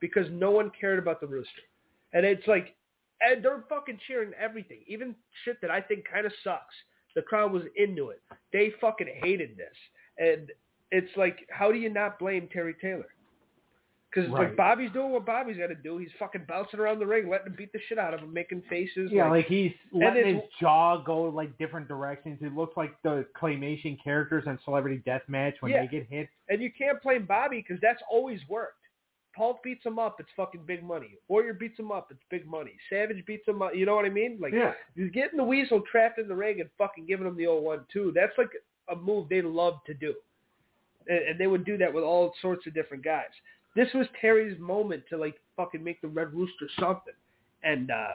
because 0.00 0.26
no 0.30 0.50
one 0.50 0.70
cared 0.78 0.98
about 0.98 1.20
the 1.20 1.26
rooster. 1.26 1.62
And 2.14 2.24
it's 2.24 2.46
like, 2.46 2.74
and 3.20 3.44
they're 3.44 3.64
fucking 3.68 3.98
cheering 4.06 4.32
everything, 4.40 4.78
even 4.86 5.14
shit 5.44 5.60
that 5.60 5.70
I 5.70 5.82
think 5.82 6.06
kind 6.10 6.24
of 6.24 6.32
sucks. 6.42 6.74
The 7.14 7.22
crowd 7.22 7.52
was 7.52 7.64
into 7.76 8.08
it. 8.08 8.22
They 8.54 8.72
fucking 8.80 9.08
hated 9.22 9.58
this, 9.58 9.76
and 10.16 10.50
it's 10.90 11.14
like, 11.16 11.46
how 11.50 11.70
do 11.70 11.78
you 11.78 11.90
not 11.90 12.18
blame 12.18 12.48
Terry 12.50 12.74
Taylor? 12.80 13.08
Because 14.12 14.28
Right. 14.30 14.48
like 14.48 14.56
Bobby's 14.56 14.90
doing 14.92 15.10
what 15.10 15.24
Bobby's 15.24 15.56
got 15.56 15.68
to 15.68 15.74
do. 15.74 15.96
He's 15.96 16.10
fucking 16.18 16.44
bouncing 16.46 16.78
around 16.78 16.98
the 16.98 17.06
ring, 17.06 17.30
letting 17.30 17.46
him 17.46 17.54
beat 17.56 17.72
the 17.72 17.78
shit 17.88 17.98
out 17.98 18.12
of 18.12 18.20
him, 18.20 18.30
making 18.32 18.60
faces. 18.68 19.10
Yeah, 19.10 19.24
like, 19.24 19.30
like 19.30 19.46
he's 19.46 19.72
letting 19.90 20.34
his 20.34 20.44
jaw 20.60 20.98
go 21.02 21.22
like 21.24 21.56
different 21.56 21.88
directions. 21.88 22.38
It 22.42 22.54
looks 22.54 22.76
like 22.76 22.92
the 23.02 23.24
claymation 23.34 23.96
characters 24.02 24.44
on 24.46 24.58
Celebrity 24.64 25.02
Deathmatch 25.06 25.54
when 25.60 25.72
Yeah. 25.72 25.82
they 25.82 25.88
get 25.88 26.06
hit. 26.08 26.28
And 26.50 26.60
you 26.60 26.70
can't 26.70 27.00
blame 27.02 27.24
Bobby 27.24 27.64
because 27.66 27.80
that's 27.80 28.02
always 28.10 28.46
worked. 28.50 28.76
Paul 29.34 29.58
beats 29.64 29.86
him 29.86 29.98
up, 29.98 30.20
it's 30.20 30.28
fucking 30.36 30.64
big 30.66 30.82
money. 30.84 31.16
Warrior 31.28 31.54
beats 31.54 31.78
him 31.78 31.90
up, 31.90 32.10
it's 32.10 32.22
big 32.28 32.46
money. 32.46 32.76
Savage 32.90 33.24
beats 33.24 33.48
him 33.48 33.62
up, 33.62 33.74
you 33.74 33.86
know 33.86 33.96
what 33.96 34.04
I 34.04 34.10
mean? 34.10 34.36
Like, 34.38 34.52
Yeah. 34.52 34.74
you're 34.94 35.08
getting 35.08 35.38
the 35.38 35.44
weasel 35.44 35.80
trapped 35.90 36.18
in 36.18 36.28
the 36.28 36.34
ring 36.36 36.60
and 36.60 36.68
fucking 36.76 37.06
giving 37.06 37.26
him 37.26 37.34
the 37.38 37.46
old 37.46 37.64
one 37.64 37.86
too. 37.90 38.12
That's 38.14 38.36
like 38.36 38.50
a 38.88 38.94
move 38.94 39.30
they 39.30 39.40
love 39.40 39.82
to 39.86 39.94
do, 39.94 40.14
and, 41.08 41.18
and 41.28 41.38
they 41.40 41.46
would 41.46 41.64
do 41.64 41.78
that 41.78 41.90
with 41.94 42.04
all 42.04 42.34
sorts 42.42 42.66
of 42.66 42.74
different 42.74 43.02
guys. 43.02 43.30
This 43.74 43.88
was 43.94 44.06
Terry's 44.20 44.58
moment 44.58 45.04
to 45.10 45.16
like 45.16 45.36
fucking 45.56 45.82
make 45.82 46.00
the 46.00 46.08
Red 46.08 46.32
Rooster 46.32 46.68
something, 46.78 47.14
and 47.62 47.90
uh 47.90 48.08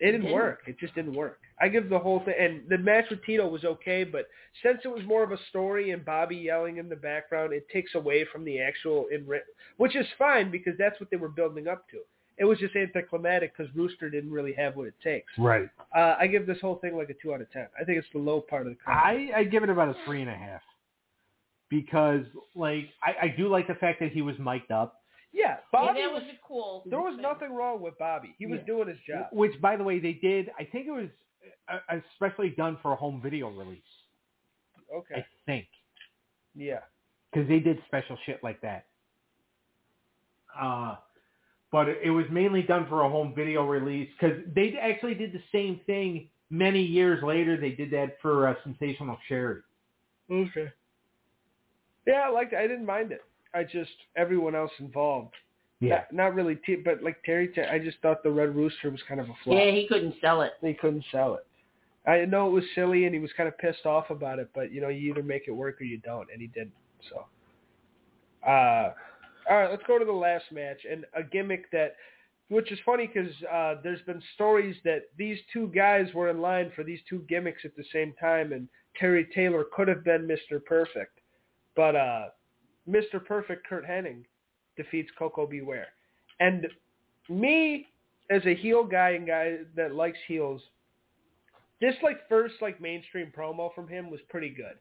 it 0.00 0.06
didn't 0.06 0.22
didn't. 0.22 0.34
work. 0.34 0.60
It 0.66 0.78
just 0.78 0.94
didn't 0.94 1.14
work. 1.14 1.40
I 1.60 1.68
give 1.68 1.88
the 1.88 1.98
whole 1.98 2.20
thing, 2.24 2.34
and 2.38 2.62
the 2.68 2.78
match 2.78 3.04
with 3.10 3.22
Tito 3.24 3.46
was 3.46 3.64
okay, 3.64 4.02
but 4.02 4.28
since 4.62 4.78
it 4.84 4.88
was 4.88 5.02
more 5.06 5.22
of 5.22 5.30
a 5.30 5.38
story 5.50 5.90
and 5.90 6.04
Bobby 6.04 6.36
yelling 6.36 6.78
in 6.78 6.88
the 6.88 6.96
background, 6.96 7.52
it 7.52 7.66
takes 7.72 7.94
away 7.94 8.26
from 8.32 8.44
the 8.44 8.60
actual 8.60 9.06
in 9.12 9.26
which 9.76 9.94
is 9.94 10.06
fine 10.18 10.50
because 10.50 10.74
that's 10.78 10.98
what 11.00 11.10
they 11.10 11.16
were 11.16 11.28
building 11.28 11.68
up 11.68 11.88
to. 11.90 11.98
It 12.36 12.44
was 12.44 12.58
just 12.58 12.74
anticlimactic 12.74 13.56
because 13.56 13.72
Rooster 13.76 14.10
didn't 14.10 14.32
really 14.32 14.54
have 14.54 14.74
what 14.74 14.88
it 14.88 14.94
takes. 15.02 15.30
Right. 15.38 15.68
Uh, 15.96 16.16
I 16.18 16.26
give 16.26 16.46
this 16.46 16.58
whole 16.60 16.76
thing 16.76 16.96
like 16.96 17.10
a 17.10 17.14
two 17.14 17.32
out 17.32 17.40
of 17.40 17.50
ten. 17.52 17.66
I 17.80 17.84
think 17.84 17.98
it's 17.98 18.08
the 18.12 18.18
low 18.18 18.40
part 18.40 18.66
of 18.66 18.72
the 18.72 18.78
card. 18.84 18.98
I 18.98 19.40
I 19.40 19.44
give 19.44 19.62
it 19.62 19.68
about 19.68 19.88
a 19.88 19.96
three 20.04 20.20
and 20.20 20.30
a 20.30 20.34
half 20.34 20.62
because 21.82 22.24
like 22.54 22.88
I, 23.02 23.26
I 23.26 23.34
do 23.36 23.48
like 23.48 23.66
the 23.66 23.74
fact 23.74 24.00
that 24.00 24.12
he 24.12 24.22
was 24.22 24.36
mic'd 24.38 24.70
up, 24.70 25.00
yeah, 25.32 25.42
Yeah, 25.48 25.56
Bobby 25.72 26.00
that 26.02 26.12
was. 26.12 26.22
was 26.22 26.32
cool. 26.46 26.84
There 26.88 27.00
was 27.00 27.14
thing. 27.14 27.22
nothing 27.22 27.52
wrong 27.52 27.80
with 27.80 27.98
Bobby. 27.98 28.34
He 28.38 28.46
was 28.46 28.60
Yeah. 28.60 28.66
doing 28.66 28.88
his 28.88 28.98
job. 29.08 29.26
which 29.32 29.60
by 29.60 29.76
the 29.76 29.84
way 29.84 29.98
they 29.98 30.12
did. 30.14 30.50
I 30.58 30.64
think 30.64 30.86
it 30.86 30.92
was 30.92 31.08
uh, 31.68 31.78
especially 32.12 32.50
done 32.50 32.78
for 32.82 32.92
a 32.92 32.96
home 32.96 33.20
video 33.22 33.48
release. 33.50 33.82
Okay. 34.94 35.16
I 35.16 35.24
think 35.46 35.66
Yeah. 36.54 36.80
because 37.32 37.48
they 37.48 37.58
did 37.60 37.78
special 37.86 38.16
shit 38.24 38.42
like 38.42 38.60
that. 38.60 38.86
Uh, 40.58 40.96
but 41.72 41.88
it 41.88 42.10
was 42.10 42.26
mainly 42.30 42.62
done 42.62 42.86
for 42.88 43.02
a 43.02 43.08
home 43.08 43.34
video 43.34 43.66
release 43.66 44.08
because 44.18 44.38
they 44.54 44.76
actually 44.80 45.14
did 45.14 45.32
the 45.32 45.42
same 45.50 45.80
thing 45.86 46.28
many 46.50 46.82
years 46.82 47.20
later. 47.24 47.56
They 47.56 47.72
did 47.72 47.90
that 47.90 48.16
for 48.22 48.46
uh, 48.46 48.54
Sensational 48.62 49.18
Sherri. 49.26 49.62
Okay. 50.30 50.70
Yeah, 52.06 52.22
I 52.26 52.30
liked 52.30 52.52
it. 52.52 52.56
I 52.56 52.66
didn't 52.66 52.86
mind 52.86 53.12
it. 53.12 53.22
I 53.54 53.64
just 53.64 53.90
everyone 54.16 54.54
else 54.54 54.72
involved. 54.78 55.34
Not, 56.10 56.12
not 56.12 56.34
really, 56.34 56.56
T- 56.56 56.76
but 56.76 57.02
like 57.02 57.22
Terry, 57.24 57.48
Ter- 57.48 57.68
I 57.70 57.78
just 57.78 57.98
thought 58.00 58.22
the 58.22 58.30
Red 58.30 58.54
Rooster 58.54 58.90
was 58.90 59.00
kind 59.08 59.20
of 59.20 59.28
a 59.28 59.34
flop. 59.42 59.58
Yeah, 59.58 59.70
he 59.70 59.86
couldn't 59.88 60.14
sell 60.20 60.42
it. 60.42 60.52
He 60.60 60.74
couldn't 60.74 61.04
sell 61.12 61.34
it. 61.34 61.46
I 62.08 62.24
know 62.26 62.48
it 62.48 62.52
was 62.52 62.64
silly, 62.74 63.06
and 63.06 63.14
he 63.14 63.20
was 63.20 63.30
kind 63.36 63.48
of 63.48 63.56
pissed 63.58 63.86
off 63.86 64.10
about 64.10 64.38
it. 64.38 64.50
But 64.54 64.72
you 64.72 64.80
know, 64.80 64.88
you 64.88 65.10
either 65.10 65.22
make 65.22 65.44
it 65.46 65.52
work 65.52 65.80
or 65.80 65.84
you 65.84 65.98
don't, 65.98 66.28
and 66.32 66.40
he 66.40 66.48
didn't. 66.48 66.72
So, 67.10 67.26
uh, 68.48 68.92
all 69.50 69.56
right, 69.58 69.70
let's 69.70 69.82
go 69.86 69.98
to 69.98 70.04
the 70.04 70.12
last 70.12 70.44
match 70.52 70.78
and 70.90 71.04
a 71.14 71.22
gimmick 71.22 71.70
that 71.72 71.96
which 72.48 72.70
is 72.70 72.78
funny 72.84 73.06
because 73.12 73.32
uh, 73.52 73.76
there's 73.82 74.02
been 74.02 74.22
stories 74.34 74.76
that 74.84 75.04
these 75.16 75.38
two 75.52 75.68
guys 75.74 76.12
were 76.14 76.28
in 76.28 76.40
line 76.40 76.70
for 76.76 76.84
these 76.84 77.00
two 77.08 77.24
gimmicks 77.28 77.64
at 77.64 77.74
the 77.76 77.84
same 77.92 78.14
time, 78.20 78.52
and 78.52 78.68
Terry 78.98 79.26
Taylor 79.34 79.64
could 79.74 79.88
have 79.88 80.04
been 80.04 80.28
Mr. 80.28 80.62
Perfect, 80.64 81.18
but 81.76 81.96
uh, 81.96 82.26
Mr. 82.88 83.24
Perfect 83.24 83.66
Curt 83.66 83.86
Hennig 83.86 84.24
defeats 84.76 85.10
Koko 85.18 85.46
B. 85.46 85.60
Ware, 85.60 85.88
and 86.40 86.66
me 87.28 87.86
as 88.30 88.42
a 88.46 88.54
heel 88.54 88.84
guy 88.84 89.10
and 89.10 89.26
guy 89.26 89.58
that 89.76 89.94
likes 89.94 90.18
heels, 90.26 90.60
this 91.80 91.94
like 92.02 92.28
first 92.28 92.54
like 92.60 92.80
mainstream 92.80 93.32
promo 93.36 93.74
from 93.74 93.88
him 93.88 94.10
was 94.10 94.20
pretty 94.28 94.50
good. 94.50 94.76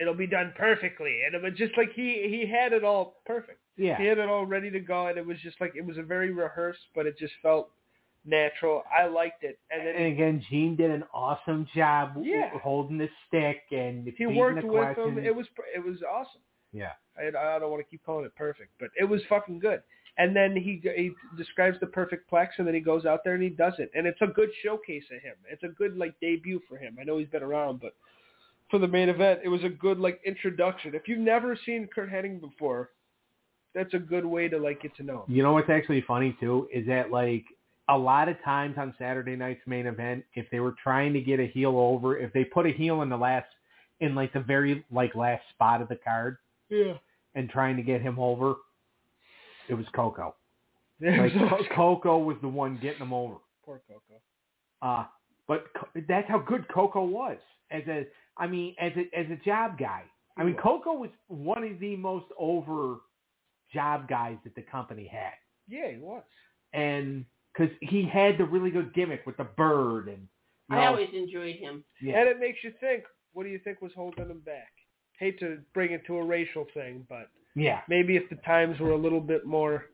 It'll 0.00 0.14
be 0.14 0.26
done 0.26 0.52
perfectly, 0.56 1.20
and 1.26 1.34
it 1.34 1.42
was 1.42 1.52
just 1.56 1.76
like 1.76 1.92
he 1.94 2.26
he 2.28 2.50
had 2.50 2.72
it 2.72 2.84
all 2.84 3.20
perfect. 3.26 3.58
Yeah. 3.76 3.96
He 3.98 4.06
had 4.06 4.18
it 4.18 4.28
all 4.28 4.46
ready 4.46 4.70
to 4.70 4.80
go, 4.80 5.06
and 5.06 5.18
it 5.18 5.26
was 5.26 5.38
just 5.42 5.60
like 5.60 5.72
it 5.76 5.84
was 5.84 5.98
a 5.98 6.02
very 6.02 6.32
rehearsed, 6.32 6.80
but 6.94 7.06
it 7.06 7.18
just 7.18 7.34
felt 7.42 7.70
natural. 8.24 8.82
I 8.96 9.06
liked 9.06 9.44
it, 9.44 9.58
and 9.70 9.86
then 9.86 9.94
And 9.96 10.04
again, 10.12 10.44
Gene 10.50 10.76
did 10.76 10.90
an 10.90 11.04
awesome 11.14 11.66
job 11.74 12.14
Yeah. 12.22 12.50
holding 12.58 12.98
the 12.98 13.08
stick 13.26 13.62
and 13.72 14.06
he 14.16 14.26
worked 14.26 14.60
the 14.60 14.66
with 14.66 14.76
questions. 14.76 15.18
him. 15.18 15.24
It 15.24 15.34
was 15.34 15.46
it 15.74 15.84
was 15.84 16.02
awesome. 16.02 16.42
yeah. 16.72 16.92
I, 17.18 17.28
I 17.28 17.58
don't 17.58 17.70
want 17.70 17.84
to 17.84 17.90
keep 17.90 18.04
calling 18.04 18.24
it 18.24 18.34
perfect, 18.36 18.70
but 18.78 18.90
it 18.98 19.04
was 19.04 19.20
fucking 19.28 19.58
good. 19.58 19.82
And 20.18 20.34
then 20.36 20.54
he 20.56 20.80
he 20.96 21.12
describes 21.36 21.78
the 21.80 21.86
perfect 21.86 22.30
plex, 22.30 22.48
and 22.58 22.66
then 22.66 22.74
he 22.74 22.80
goes 22.80 23.04
out 23.06 23.20
there 23.24 23.34
and 23.34 23.42
he 23.42 23.48
does 23.48 23.74
it, 23.78 23.90
and 23.94 24.06
it's 24.06 24.20
a 24.20 24.26
good 24.26 24.50
showcase 24.62 25.04
of 25.14 25.22
him. 25.22 25.34
It's 25.50 25.62
a 25.62 25.68
good 25.68 25.96
like 25.96 26.14
debut 26.20 26.60
for 26.68 26.76
him. 26.76 26.96
I 27.00 27.04
know 27.04 27.18
he's 27.18 27.28
been 27.28 27.42
around, 27.42 27.80
but 27.80 27.94
for 28.70 28.78
the 28.78 28.88
main 28.88 29.08
event, 29.08 29.40
it 29.44 29.48
was 29.48 29.64
a 29.64 29.68
good 29.68 29.98
like 29.98 30.20
introduction. 30.26 30.94
If 30.94 31.08
you've 31.08 31.18
never 31.20 31.58
seen 31.64 31.88
Curt 31.94 32.10
Hennig 32.10 32.40
before, 32.40 32.90
that's 33.74 33.94
a 33.94 33.98
good 33.98 34.24
way 34.26 34.48
to 34.48 34.58
like 34.58 34.82
get 34.82 34.94
to 34.96 35.02
know 35.02 35.24
him. 35.26 35.34
You 35.34 35.42
know 35.42 35.52
what's 35.52 35.70
actually 35.70 36.02
funny 36.06 36.36
too 36.40 36.68
is 36.72 36.86
that 36.86 37.10
like 37.10 37.44
a 37.90 37.96
lot 37.98 38.28
of 38.28 38.36
times 38.44 38.76
on 38.78 38.94
Saturday 38.98 39.36
night's 39.36 39.60
main 39.66 39.86
event, 39.86 40.24
if 40.34 40.46
they 40.50 40.60
were 40.60 40.74
trying 40.82 41.12
to 41.12 41.20
get 41.20 41.40
a 41.40 41.46
heel 41.46 41.76
over, 41.78 42.16
if 42.16 42.32
they 42.32 42.44
put 42.44 42.64
a 42.66 42.70
heel 42.70 43.02
in 43.02 43.08
the 43.10 43.16
last 43.16 43.48
in 44.00 44.14
like 44.14 44.32
the 44.32 44.40
very 44.40 44.84
like 44.90 45.14
last 45.14 45.42
spot 45.54 45.82
of 45.82 45.88
the 45.88 45.96
card 45.96 46.38
Yeah. 46.70 46.94
and 47.34 47.50
trying 47.50 47.76
to 47.76 47.82
get 47.82 48.00
him 48.00 48.18
over, 48.18 48.54
it 49.68 49.74
was 49.74 49.86
Koko. 49.94 50.34
Like. 51.02 51.32
Koko 51.74 52.18
was 52.18 52.36
the 52.42 52.48
one 52.48 52.78
getting 52.80 53.00
him 53.00 53.12
over. 53.12 53.36
Poor 53.64 53.80
Koko. 53.88 54.20
Uh 54.82 55.04
but 55.48 55.64
Co- 55.78 55.88
that's 56.08 56.28
how 56.28 56.38
good 56.38 56.66
Koko 56.72 57.02
was 57.04 57.38
as 57.70 57.82
a 57.88 58.06
I 58.36 58.46
mean 58.46 58.74
as 58.80 58.92
a 58.96 59.18
as 59.18 59.26
a 59.30 59.36
job 59.44 59.78
guy. 59.78 60.02
I 60.36 60.44
mean. 60.44 60.56
Koko 60.56 60.92
was 60.94 61.10
one 61.28 61.64
of 61.64 61.78
the 61.80 61.96
most 61.96 62.26
over 62.38 62.96
job 63.74 64.08
guys 64.08 64.36
that 64.44 64.54
the 64.54 64.62
company 64.62 65.06
had. 65.06 65.32
Yeah, 65.68 65.90
he 65.90 65.98
was. 65.98 66.22
and 66.72 67.24
because 67.52 67.74
he 67.80 68.04
had 68.04 68.38
the 68.38 68.44
really 68.44 68.70
good 68.70 68.92
gimmick 68.94 69.26
with 69.26 69.36
the 69.36 69.44
bird 69.44 70.08
and 70.08 70.26
you 70.70 70.76
I 70.76 70.86
always 70.86 71.08
enjoyed 71.12 71.56
him. 71.56 71.82
yeah, 72.00 72.20
And 72.20 72.28
it 72.28 72.38
makes 72.38 72.58
you 72.62 72.72
think, 72.80 73.02
what 73.32 73.42
do 73.42 73.48
you 73.50 73.58
think 73.58 73.80
was 73.82 73.92
holding 73.94 74.28
him 74.28 74.40
back? 74.46 74.70
Hate 75.18 75.38
to 75.40 75.58
bring 75.74 75.90
it 75.92 76.06
to 76.06 76.16
a 76.16 76.24
racial 76.24 76.66
thing, 76.74 77.04
but 77.08 77.28
yeah, 77.56 77.80
maybe 77.88 78.16
if 78.16 78.28
the 78.30 78.36
times 78.36 78.78
were 78.78 78.92
a 78.92 78.96
little 78.96 79.20
bit 79.20 79.44
more 79.44 79.86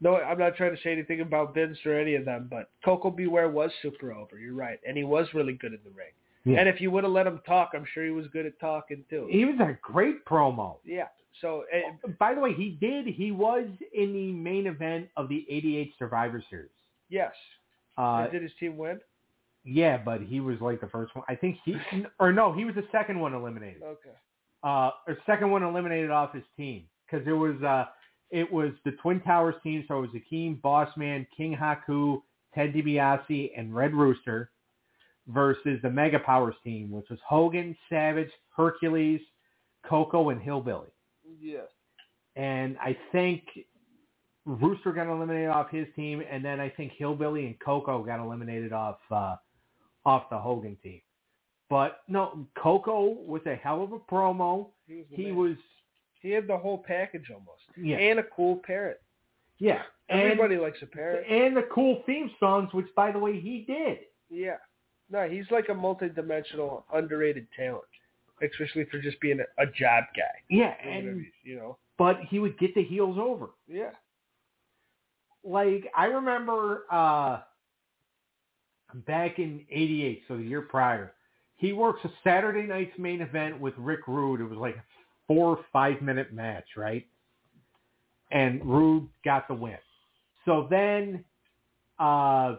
no 0.00 0.16
i'm 0.16 0.38
not 0.38 0.54
trying 0.54 0.74
to 0.76 0.80
say 0.82 0.92
anything 0.92 1.22
about 1.22 1.54
vince 1.54 1.76
or 1.84 1.98
any 1.98 2.14
of 2.14 2.24
them 2.24 2.46
but 2.48 2.70
Koko 2.84 3.10
B. 3.10 3.26
Ware 3.26 3.48
was 3.48 3.70
super 3.82 4.12
over 4.12 4.38
you're 4.38 4.54
right 4.54 4.78
and 4.86 4.96
he 4.96 5.02
was 5.02 5.26
really 5.34 5.54
good 5.54 5.72
in 5.72 5.80
the 5.82 5.90
ring 5.90 6.12
Yeah. 6.44 6.60
and 6.60 6.68
if 6.68 6.80
you 6.80 6.90
would 6.92 7.02
have 7.02 7.12
let 7.12 7.26
him 7.26 7.40
talk 7.46 7.70
i'm 7.74 7.84
sure 7.92 8.04
he 8.04 8.12
was 8.12 8.26
good 8.28 8.46
at 8.46 8.60
talking 8.60 9.02
too 9.10 9.26
he 9.28 9.44
was 9.44 9.56
a 9.58 9.76
great 9.82 10.24
promo. 10.24 10.76
yeah 10.84 11.08
so 11.40 11.64
eh, 11.72 11.82
By 12.18 12.34
the 12.34 12.40
way, 12.40 12.52
he 12.54 12.76
did. 12.80 13.06
He 13.06 13.30
was 13.30 13.66
in 13.94 14.12
the 14.12 14.32
main 14.32 14.66
event 14.66 15.08
of 15.16 15.28
the 15.28 15.46
'88 15.48 15.92
Survivor 15.98 16.42
Series. 16.50 16.70
yes 17.08 17.32
Uh, 17.96 18.26
did 18.28 18.42
his 18.42 18.52
team 18.60 18.76
win 18.76 19.00
yeah, 19.64 19.98
but 19.98 20.22
he 20.22 20.40
was 20.40 20.56
like 20.60 20.80
the 20.80 20.86
first 20.86 21.14
one. 21.14 21.24
I 21.28 21.34
think 21.34 21.58
he, 21.64 21.76
or 22.18 22.32
no, 22.32 22.52
he 22.54 22.64
was 22.64 22.74
the 22.74 22.84
second 22.90 23.20
one 23.20 23.34
eliminated. 23.34 23.82
okay 23.82 24.16
Uh, 24.62 24.90
or 25.06 25.18
second 25.26 25.50
one 25.50 25.62
eliminated 25.62 26.10
off 26.10 26.32
his 26.32 26.44
team 26.56 26.84
because 27.04 27.26
it 27.26 27.32
was 27.32 27.60
uh, 27.62 27.84
it 28.30 28.50
was 28.50 28.70
the 28.84 28.92
Twin 29.02 29.20
Towers 29.20 29.56
team. 29.62 29.84
So 29.88 29.98
it 29.98 30.00
was 30.00 30.10
Akeem, 30.10 30.60
Bossman, 30.62 31.26
King 31.36 31.56
Haku, 31.56 32.22
Ted 32.54 32.72
DiBiase, 32.72 33.50
and 33.56 33.74
Red 33.74 33.94
Rooster 33.94 34.50
versus 35.26 35.78
the 35.82 35.90
Mega 35.90 36.18
Powers 36.18 36.54
team, 36.64 36.90
which 36.90 37.06
was 37.10 37.18
Hogan, 37.26 37.76
Savage, 37.90 38.30
Hercules, 38.56 39.20
Koko, 39.86 40.30
and 40.30 40.40
Hillbilly. 40.40 40.88
Yes. 41.40 41.66
And 42.36 42.76
I 42.78 42.96
think 43.12 43.42
Rooster 44.46 44.92
got 44.92 45.08
eliminated 45.08 45.50
off 45.50 45.70
his 45.70 45.86
team, 45.94 46.22
and 46.30 46.44
then 46.44 46.60
I 46.60 46.68
think 46.70 46.92
Hillbilly 46.96 47.46
and 47.46 47.54
Koko 47.60 48.02
got 48.02 48.20
eliminated 48.20 48.72
off 48.72 48.98
uh, 49.10 49.36
off 50.06 50.30
the 50.30 50.38
Hogan 50.38 50.76
team. 50.82 51.00
But 51.68 52.00
no, 52.08 52.46
Koko 52.56 53.18
was 53.26 53.42
a 53.46 53.54
hell 53.56 53.82
of 53.82 53.92
a 53.92 53.98
promo. 53.98 54.68
he 54.86 54.96
was 54.96 55.06
He 55.10 55.32
was 55.32 55.56
he 56.22 56.30
had 56.30 56.46
the 56.48 56.56
whole 56.56 56.78
package 56.78 57.30
almost. 57.30 57.62
Yeah. 57.76 57.96
And 57.96 58.18
a 58.18 58.24
cool 58.34 58.60
parrot. 58.64 59.02
Yeah. 59.58 59.82
Everybody 60.08 60.56
likes 60.56 60.78
a 60.82 60.86
parrot. 60.86 61.26
and, 61.28 61.42
and 61.42 61.56
the 61.56 61.68
cool 61.72 62.02
theme 62.06 62.30
songs, 62.40 62.72
which 62.72 62.86
by 62.96 63.12
the 63.12 63.18
way 63.18 63.38
he 63.38 63.64
did. 63.66 63.98
yeah. 64.30 64.56
No 65.10 65.28
he's 65.28 65.50
like 65.50 65.68
a 65.70 65.74
multi-dimensional 65.74 66.84
underrated 66.92 67.46
talent 67.56 67.84
especially 68.42 68.84
for 68.90 69.00
just 69.00 69.20
being 69.20 69.40
a, 69.40 69.62
a 69.62 69.66
job 69.66 70.04
guy 70.16 70.22
Yeah, 70.48 70.74
and 70.84 71.24
you 71.42 71.56
know 71.56 71.76
but 71.98 72.20
he 72.28 72.38
would 72.38 72.58
get 72.58 72.74
the 72.74 72.82
heels 72.82 73.16
over. 73.20 73.48
yeah 73.68 73.90
like 75.44 75.84
I 75.96 76.06
remember 76.06 76.84
uh 76.90 77.40
back 79.06 79.38
in 79.38 79.64
'88, 79.70 80.22
so 80.28 80.36
the 80.36 80.42
year 80.42 80.62
prior, 80.62 81.12
he 81.56 81.72
works 81.72 82.00
a 82.04 82.10
Saturday 82.24 82.66
night's 82.66 82.96
main 82.98 83.20
event 83.20 83.60
with 83.60 83.74
Rick 83.76 84.06
Rude. 84.08 84.40
It 84.40 84.44
was 84.44 84.58
like 84.58 84.76
a 84.76 84.82
four 85.26 85.56
or 85.56 85.64
five 85.72 86.00
minute 86.02 86.32
match, 86.32 86.64
right? 86.76 87.06
And 88.30 88.64
Rude 88.64 89.08
got 89.24 89.48
the 89.48 89.54
win. 89.54 89.78
So 90.44 90.66
then, 90.70 91.24
uh, 91.98 92.56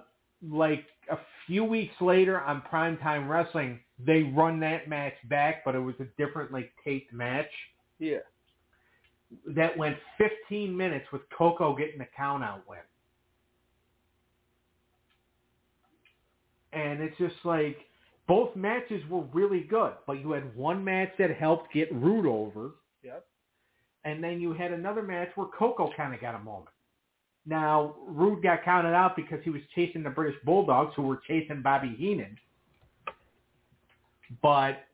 like 0.47 0.85
a 1.11 1.17
few 1.47 1.63
weeks 1.63 1.95
later 2.01 2.39
on 2.41 2.61
Primetime 2.71 3.27
Wrestling, 3.29 3.79
they 4.05 4.23
run 4.23 4.59
that 4.61 4.87
match 4.87 5.13
back, 5.25 5.63
but 5.65 5.75
it 5.75 5.79
was 5.79 5.95
a 5.99 6.05
different 6.17 6.51
like 6.51 6.71
taped 6.83 7.13
match 7.13 7.51
yeah 7.99 8.19
that 9.45 9.77
went 9.77 9.95
15 10.17 10.75
minutes 10.75 11.05
with 11.13 11.21
Koko 11.37 11.75
getting 11.75 11.99
the 11.99 12.07
count 12.17 12.43
out 12.43 12.63
win. 12.67 12.79
And 16.73 17.01
it's 17.01 17.17
just 17.17 17.35
like 17.43 17.77
both 18.27 18.55
matches 18.55 19.03
were 19.09 19.23
really 19.33 19.61
good, 19.61 19.93
but 20.07 20.13
you 20.13 20.31
had 20.31 20.55
one 20.55 20.83
match 20.83 21.09
that 21.19 21.35
helped 21.35 21.73
get 21.73 21.93
Rude 21.93 22.25
over, 22.25 22.71
yep 23.03 23.25
and 24.05 24.23
then 24.23 24.39
you 24.39 24.53
had 24.53 24.71
another 24.71 25.03
match 25.03 25.29
where 25.35 25.47
Koko 25.47 25.91
kind 25.95 26.13
of 26.13 26.21
got 26.21 26.35
a 26.35 26.39
moment. 26.39 26.69
Now, 27.45 27.95
Rude 28.07 28.43
got 28.43 28.63
counted 28.63 28.93
out 28.93 29.15
because 29.15 29.39
he 29.43 29.49
was 29.49 29.61
chasing 29.75 30.03
the 30.03 30.09
British 30.09 30.39
Bulldogs 30.45 30.93
who 30.95 31.03
were 31.03 31.21
chasing 31.27 31.61
Bobby 31.61 31.95
Heenan. 31.97 32.37
But 34.41 34.85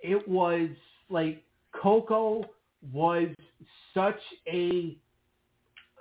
it 0.00 0.26
was 0.28 0.68
like 1.08 1.42
Koko 1.80 2.44
was 2.92 3.28
such 3.94 4.20
a 4.46 4.96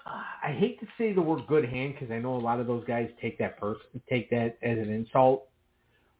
uh, 0.06 0.22
I 0.44 0.54
hate 0.54 0.80
to 0.80 0.88
say 0.98 1.14
the 1.14 1.22
word 1.22 1.42
good 1.48 1.66
hand 1.66 1.94
because 1.94 2.12
I 2.12 2.20
know 2.20 2.36
a 2.36 2.40
lot 2.40 2.60
of 2.60 2.68
those 2.68 2.84
guys 2.86 3.10
take 3.22 3.38
that 3.40 3.60
person 3.60 4.02
take 4.10 4.30
that 4.30 4.58
as 4.62 4.78
an 4.78 4.90
insult. 4.92 5.48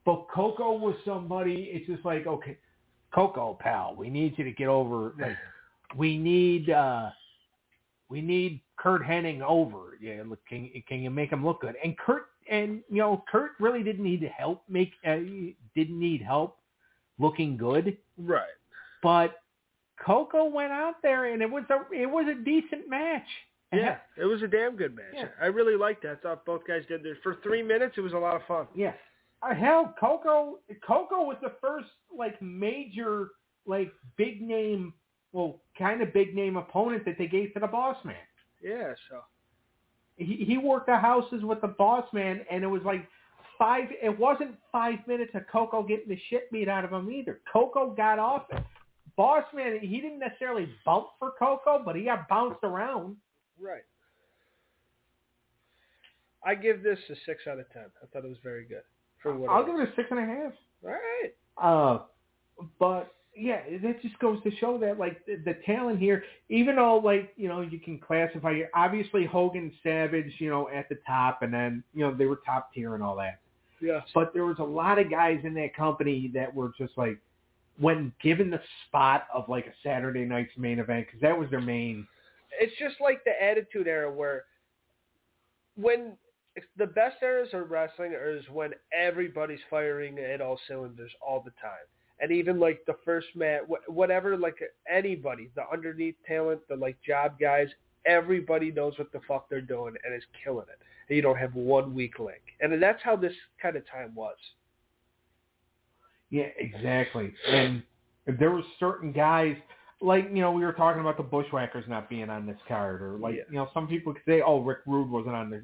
But 0.06 0.28
Koko 0.34 0.74
was 0.78 0.96
somebody. 1.06 1.70
It's 1.74 1.88
just 1.88 2.06
like 2.06 2.28
okay, 2.28 2.58
Koko 3.14 3.58
pal, 3.60 3.96
we 3.98 4.10
need 4.10 4.38
you 4.38 4.44
to 4.44 4.52
get 4.52 4.68
over. 4.68 5.14
Like, 5.20 5.38
we 5.96 6.18
need 6.18 6.70
uh 6.70 7.10
we 8.10 8.22
need 8.22 8.62
Curt 8.78 9.04
Hennig 9.04 9.42
over. 9.42 9.98
Yeah, 10.02 10.24
look, 10.26 10.40
can 10.48 10.70
can 10.88 11.02
you 11.02 11.10
make 11.10 11.32
him 11.32 11.46
look 11.46 11.62
good? 11.62 11.76
And 11.84 11.98
Curt 11.98 12.28
and 12.50 12.82
you 12.90 12.98
know 12.98 13.24
Curt 13.32 13.52
really 13.60 13.84
didn't 13.84 14.04
need 14.04 14.30
help 14.36 14.64
make 14.70 14.92
uh, 15.06 15.18
didn't 15.76 16.00
need 16.00 16.22
help 16.22 16.58
looking 17.20 17.58
good, 17.58 17.98
right 18.18 18.48
but 19.02 19.42
Koko 20.04 20.46
went 20.46 20.72
out 20.72 20.96
there 21.02 21.34
and 21.34 21.42
it 21.42 21.50
was 21.50 21.64
a 21.70 21.94
it 21.94 22.10
was 22.10 22.26
a 22.30 22.44
decent 22.44 22.90
match. 22.90 23.28
Yeah, 23.72 23.98
it 24.18 24.26
was 24.26 24.42
a 24.42 24.48
damn 24.48 24.76
good 24.76 24.96
match. 24.96 25.14
Yeah. 25.14 25.28
I 25.40 25.46
really 25.46 25.76
liked 25.76 26.02
that. 26.04 26.12
I 26.12 26.16
thought 26.16 26.46
both 26.46 26.66
guys 26.66 26.84
did 26.88 27.04
this 27.04 27.18
for 27.22 27.38
three 27.44 27.62
minutes. 27.62 27.96
It 27.98 28.02
was 28.02 28.14
a 28.14 28.18
lot 28.18 28.36
of 28.36 28.42
fun. 28.48 28.68
Yeah. 28.74 28.94
Uh, 29.44 29.54
hell, 29.54 29.94
Koko 30.00 30.60
Koko 30.86 31.24
was 31.24 31.38
the 31.42 31.54
first 31.62 31.90
like 32.16 32.42
major 32.42 33.30
like 33.66 33.92
big 34.18 34.42
name, 34.42 34.94
well, 35.34 35.62
kind 35.78 36.02
of 36.02 36.14
big 36.14 36.36
name 36.36 36.58
opponent 36.58 37.06
that 37.06 37.18
they 37.18 37.28
gave 37.28 37.54
to 37.54 37.60
the 37.60 37.68
Boss 37.68 37.98
Man. 38.04 38.16
Yeah, 38.64 38.94
so 39.10 39.20
He 40.20 40.44
he 40.46 40.58
worked 40.58 40.88
the 40.88 40.98
houses 40.98 41.44
with 41.44 41.62
the 41.62 41.68
Boss 41.68 42.06
Man, 42.14 42.42
and 42.52 42.64
it 42.64 42.68
was 42.68 42.82
like 42.84 43.08
five. 43.58 43.86
It 44.04 44.18
wasn't 44.20 44.56
five 44.72 45.00
minutes 45.08 45.32
of 45.34 45.44
Koko 45.52 45.82
getting 45.82 46.10
the 46.10 46.20
shit 46.30 46.52
beat 46.52 46.68
out 46.68 46.84
of 46.84 46.92
him 46.92 47.10
either. 47.10 47.40
Koko 47.52 47.92
got 47.92 48.20
off 48.20 48.44
it. 48.52 48.64
Boss 49.16 49.46
Man, 49.54 49.80
he 49.82 50.02
didn't 50.02 50.20
necessarily 50.20 50.70
bump 50.86 51.08
for 51.18 51.32
Koko, 51.40 51.82
but 51.84 51.96
he 51.96 52.04
got 52.04 52.28
bounced 52.28 52.64
around. 52.64 53.16
right. 53.60 53.84
I 56.46 56.56
give 56.56 56.84
this 56.84 56.98
a 57.10 57.16
six 57.26 57.42
out 57.48 57.60
of 57.60 57.70
ten. 57.74 57.86
I 58.02 58.06
thought 58.08 58.24
it 58.24 58.30
was 58.30 58.38
very 58.44 58.66
good 58.66 58.84
for 59.22 59.36
what. 59.36 59.50
I'll 59.50 59.64
it 59.64 59.68
give 59.68 59.80
it 59.80 59.90
a 59.90 59.96
six 59.96 60.08
and 60.12 60.20
a 60.20 60.26
half. 60.26 60.54
All 60.84 60.92
right. 60.92 61.34
Uh, 61.62 62.00
but 62.80 63.14
yeah, 63.36 63.62
that 63.84 64.02
just 64.02 64.18
goes 64.20 64.42
to 64.44 64.52
show 64.58 64.78
that 64.80 65.00
like 65.00 65.26
the, 65.26 65.38
the 65.46 65.58
talent 65.66 66.00
here, 66.00 66.24
even 66.50 66.76
though 66.76 66.98
like 66.98 67.34
you 67.38 67.48
know 67.48 67.62
you 67.62 67.80
can 67.80 68.00
classify 68.00 68.54
here, 68.54 68.70
obviously 68.74 69.26
Hogan, 69.26 69.72
Savage, 69.84 70.34
you 70.40 70.50
know 70.50 70.70
at 70.70 70.90
the 70.90 70.98
top, 71.08 71.42
and 71.42 71.54
then 71.54 71.84
you 71.94 72.02
know 72.02 72.14
they 72.14 72.26
were 72.26 72.42
top 72.46 72.74
tier 72.74 72.96
and 72.96 73.04
all 73.04 73.16
that. 73.18 73.40
Yes. 73.82 74.04
But 74.14 74.34
there 74.34 74.46
was 74.46 74.58
a 74.60 74.64
lot 74.64 75.00
of 75.00 75.10
guys 75.10 75.40
in 75.44 75.54
that 75.56 75.76
company 75.76 76.30
that 76.34 76.54
were 76.54 76.72
just 76.78 76.98
like 76.98 77.18
when 77.80 78.12
given 78.22 78.50
the 78.50 78.62
spot 78.88 79.28
of 79.34 79.48
like 79.48 79.68
a 79.68 79.74
Saturday 79.84 80.26
night's 80.26 80.52
main 80.58 80.80
event 80.80 81.08
because 81.08 81.22
that 81.22 81.38
was 81.38 81.50
their 81.50 81.62
main. 81.62 82.06
It's 82.60 82.74
just 82.78 82.96
like 83.00 83.24
the 83.24 83.42
Attitude 83.42 83.88
Era 83.88 84.12
where 84.12 84.44
when 85.76 86.18
the 86.78 86.88
best 86.88 87.18
eras 87.22 87.50
of 87.54 87.72
wrestling 87.72 88.14
is 88.14 88.44
when 88.52 88.72
everybody's 88.92 89.60
firing 89.70 90.20
at 90.20 90.42
all 90.42 90.60
cylinders 90.68 91.12
all 91.26 91.42
the 91.42 91.52
time. 91.62 91.88
And 92.22 92.32
even 92.32 92.60
like 92.60 92.84
the 92.86 92.96
first 93.06 93.28
match, 93.36 93.62
whatever, 93.88 94.36
like 94.38 94.58
anybody, 94.92 95.50
the 95.56 95.64
underneath 95.72 96.16
talent, 96.28 96.62
the 96.68 96.76
like 96.76 96.98
job 97.02 97.40
guys, 97.40 97.68
everybody 98.06 98.72
knows 98.72 98.94
what 98.98 99.12
the 99.12 99.22
fuck 99.28 99.50
they're 99.50 99.62
doing 99.62 99.94
and 100.04 100.14
is 100.14 100.24
killing 100.44 100.66
it. 100.70 100.80
And 101.08 101.16
you 101.16 101.22
don't 101.22 101.38
have 101.38 101.56
one 101.56 101.94
weak 101.96 102.20
link. 102.20 102.42
And 102.62 102.82
that's 102.82 103.02
how 103.04 103.16
this 103.16 103.34
kind 103.62 103.76
of 103.76 103.84
time 103.90 104.14
was. 104.16 104.36
Yeah, 106.30 106.48
exactly. 106.58 107.34
And 107.48 107.84
there 108.38 108.52
were 108.52 108.62
certain 108.80 109.12
guys 109.12 109.56
like 110.02 110.30
you 110.30 110.42
know 110.42 110.52
we 110.52 110.64
were 110.64 110.74
talking 110.74 111.02
about 111.02 111.18
the 111.18 111.24
Bushwhackers 111.24 111.86
not 111.88 112.10
being 112.10 112.30
on 112.30 112.46
this 112.46 112.58
card, 112.68 113.02
or 113.02 113.18
like 113.18 113.36
Yeah. 113.36 113.44
you 113.50 113.56
know 113.56 113.70
some 113.74 113.88
people 113.88 114.14
could 114.14 114.22
say, 114.26 114.42
oh 114.46 114.60
Rick 114.62 114.80
Rude 114.86 115.10
wasn't 115.10 115.36
on 115.36 115.50
the 115.50 115.62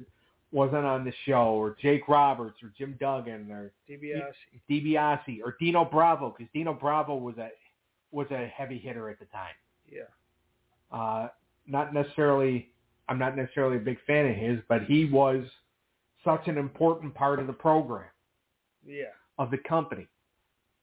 wasn't 0.52 0.84
on 0.84 1.04
the 1.04 1.12
show, 1.24 1.54
or 1.54 1.76
Jake 1.80 2.08
Roberts, 2.08 2.62
or 2.62 2.72
Jim 2.78 2.96
Duggan, 3.00 3.50
or 3.50 3.72
DiBiase. 3.88 4.32
DiBiase, 4.70 5.40
or 5.44 5.56
Dino 5.58 5.84
Bravo, 5.84 6.34
because 6.36 6.50
Dino 6.52 6.72
Bravo 6.72 7.14
was 7.16 7.36
a 7.38 7.50
was 8.12 8.28
a 8.30 8.46
heavy 8.46 8.78
hitter 8.78 9.10
at 9.10 9.18
the 9.18 9.24
time. 9.26 9.54
Yeah. 9.90 10.02
Uh, 10.96 11.28
not 11.66 11.92
necessarily, 11.92 12.70
I'm 13.08 13.18
not 13.18 13.36
necessarily 13.36 13.76
a 13.76 13.80
big 13.80 13.98
fan 14.06 14.26
of 14.26 14.36
his, 14.36 14.60
but 14.68 14.84
he 14.84 15.04
was 15.06 15.44
such 16.24 16.46
an 16.46 16.56
important 16.56 17.14
part 17.14 17.40
of 17.40 17.46
the 17.48 17.52
program 17.52 18.08
Yeah. 18.86 19.06
of 19.38 19.50
the 19.50 19.58
company. 19.58 20.06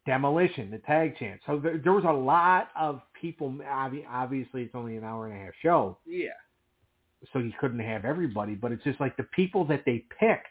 Demolition, 0.06 0.70
the 0.70 0.80
tag 0.80 1.16
chance. 1.18 1.42
So 1.46 1.58
there, 1.60 1.78
there 1.78 1.94
was 1.94 2.04
a 2.04 2.12
lot 2.12 2.68
of 2.76 3.02
people. 3.20 3.56
Obviously, 3.66 4.64
it's 4.64 4.76
only 4.76 4.98
an 4.98 5.06
hour 5.06 5.28
and 5.28 5.34
a 5.34 5.46
half 5.46 5.54
show, 5.62 5.98
Yeah. 6.06 6.28
So 7.32 7.40
you 7.40 7.52
couldn't 7.60 7.80
have 7.80 8.06
everybody. 8.06 8.56
But 8.56 8.72
it's 8.72 8.84
just 8.84 9.00
like 9.00 9.16
the 9.18 9.24
people 9.24 9.66
that 9.66 9.84
they 9.86 10.06
picked. 10.20 10.48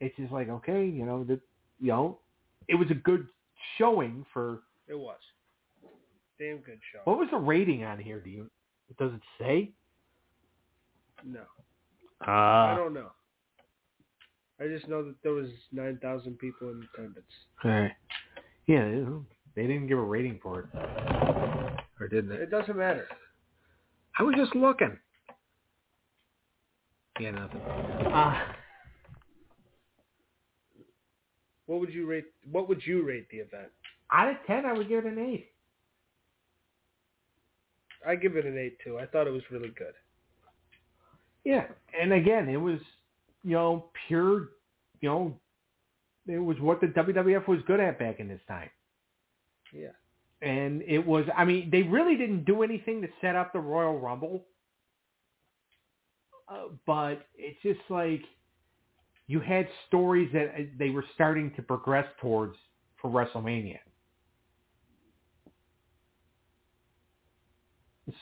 It's 0.00 0.16
just 0.16 0.32
like 0.32 0.48
okay, 0.48 0.86
you 0.86 1.04
know 1.04 1.24
that 1.24 1.40
you 1.80 1.88
know, 1.88 2.18
it 2.68 2.74
was 2.74 2.90
a 2.90 2.94
good 2.94 3.26
showing 3.76 4.24
for. 4.32 4.60
It 4.88 4.98
was. 4.98 5.18
Damn 6.38 6.58
good 6.58 6.78
show. 6.92 7.00
What 7.04 7.18
was 7.18 7.28
the 7.30 7.36
rating 7.36 7.84
on 7.84 7.98
here? 7.98 8.20
Do 8.20 8.30
you? 8.30 8.50
Does 8.98 9.12
it 9.12 9.20
say? 9.38 9.72
No. 11.24 11.40
Uh, 12.26 12.30
I 12.30 12.74
don't 12.76 12.94
know. 12.94 13.10
I 14.60 14.66
just 14.66 14.88
know 14.88 15.04
that 15.04 15.14
there 15.22 15.32
was 15.32 15.48
9,000 15.72 16.38
people 16.38 16.70
in 16.70 16.82
attendance. 16.94 17.26
Okay. 17.64 17.92
Yeah, 18.66 18.88
they 19.54 19.62
didn't 19.62 19.86
give 19.86 19.98
a 19.98 20.02
rating 20.02 20.40
for 20.42 20.60
it, 20.60 20.66
or 22.00 22.08
didn't 22.08 22.30
they? 22.30 22.36
It 22.36 22.50
doesn't 22.50 22.76
matter. 22.76 23.06
I 24.18 24.22
was 24.24 24.34
just 24.36 24.54
looking. 24.54 24.98
Yeah, 27.20 27.30
nothing. 27.32 27.60
Uh, 27.60 28.38
What 31.66 31.80
would 31.80 31.92
you 31.92 32.06
rate? 32.06 32.24
What 32.50 32.68
would 32.68 32.84
you 32.86 33.02
rate 33.06 33.28
the 33.30 33.38
event? 33.38 33.68
out 34.10 34.30
of 34.30 34.36
ten, 34.46 34.64
I 34.64 34.72
would 34.72 34.88
give 34.88 35.04
it 35.04 35.12
an 35.12 35.18
eight. 35.18 35.50
I 38.06 38.14
give 38.14 38.36
it 38.36 38.46
an 38.46 38.56
eight 38.56 38.78
too. 38.82 38.98
I 38.98 39.04
thought 39.04 39.26
it 39.26 39.32
was 39.32 39.42
really 39.50 39.68
good. 39.76 39.92
Yeah, 41.44 41.66
and 41.98 42.12
again, 42.14 42.48
it 42.48 42.56
was, 42.56 42.78
you 43.44 43.52
know, 43.52 43.90
pure, 44.06 44.48
you 45.02 45.08
know, 45.08 45.38
it 46.26 46.38
was 46.38 46.58
what 46.60 46.80
the 46.80 46.86
WWF 46.88 47.46
was 47.48 47.60
good 47.66 47.80
at 47.80 47.98
back 47.98 48.18
in 48.18 48.28
this 48.28 48.40
time. 48.48 48.70
Yeah. 49.74 49.88
And 50.40 50.82
it 50.82 51.04
was, 51.06 51.24
I 51.36 51.44
mean, 51.44 51.68
they 51.70 51.82
really 51.82 52.16
didn't 52.16 52.44
do 52.44 52.62
anything 52.62 53.02
to 53.02 53.08
set 53.20 53.34
up 53.36 53.52
the 53.52 53.60
Royal 53.60 53.98
Rumble. 53.98 54.44
Uh, 56.50 56.68
but 56.86 57.26
it's 57.36 57.60
just 57.62 57.80
like 57.90 58.22
you 59.26 59.40
had 59.40 59.68
stories 59.86 60.30
that 60.32 60.48
uh, 60.48 60.62
they 60.78 60.90
were 60.90 61.04
starting 61.14 61.52
to 61.56 61.62
progress 61.62 62.06
towards 62.20 62.56
for 63.00 63.10
WrestleMania. 63.10 63.78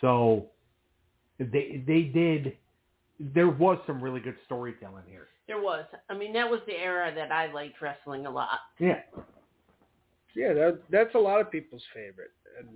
So 0.01 0.47
they 1.39 1.83
they 1.87 2.03
did 2.03 2.57
there 3.19 3.49
was 3.49 3.79
some 3.87 4.03
really 4.03 4.21
good 4.21 4.37
storytelling 4.45 5.05
here. 5.09 5.29
There 5.47 5.61
was. 5.61 5.85
I 6.11 6.15
mean, 6.15 6.33
that 6.33 6.51
was 6.51 6.61
the 6.67 6.75
era 6.75 7.13
that 7.15 7.31
I 7.31 7.53
liked 7.53 7.81
wrestling 7.81 8.27
a 8.27 8.31
lot. 8.31 8.59
Yeah. 8.79 9.01
Yeah, 10.35 10.53
that 10.53 10.81
that's 10.91 11.15
a 11.15 11.19
lot 11.19 11.41
of 11.41 11.51
people's 11.51 11.85
favorite. 11.95 12.33
And 12.59 12.69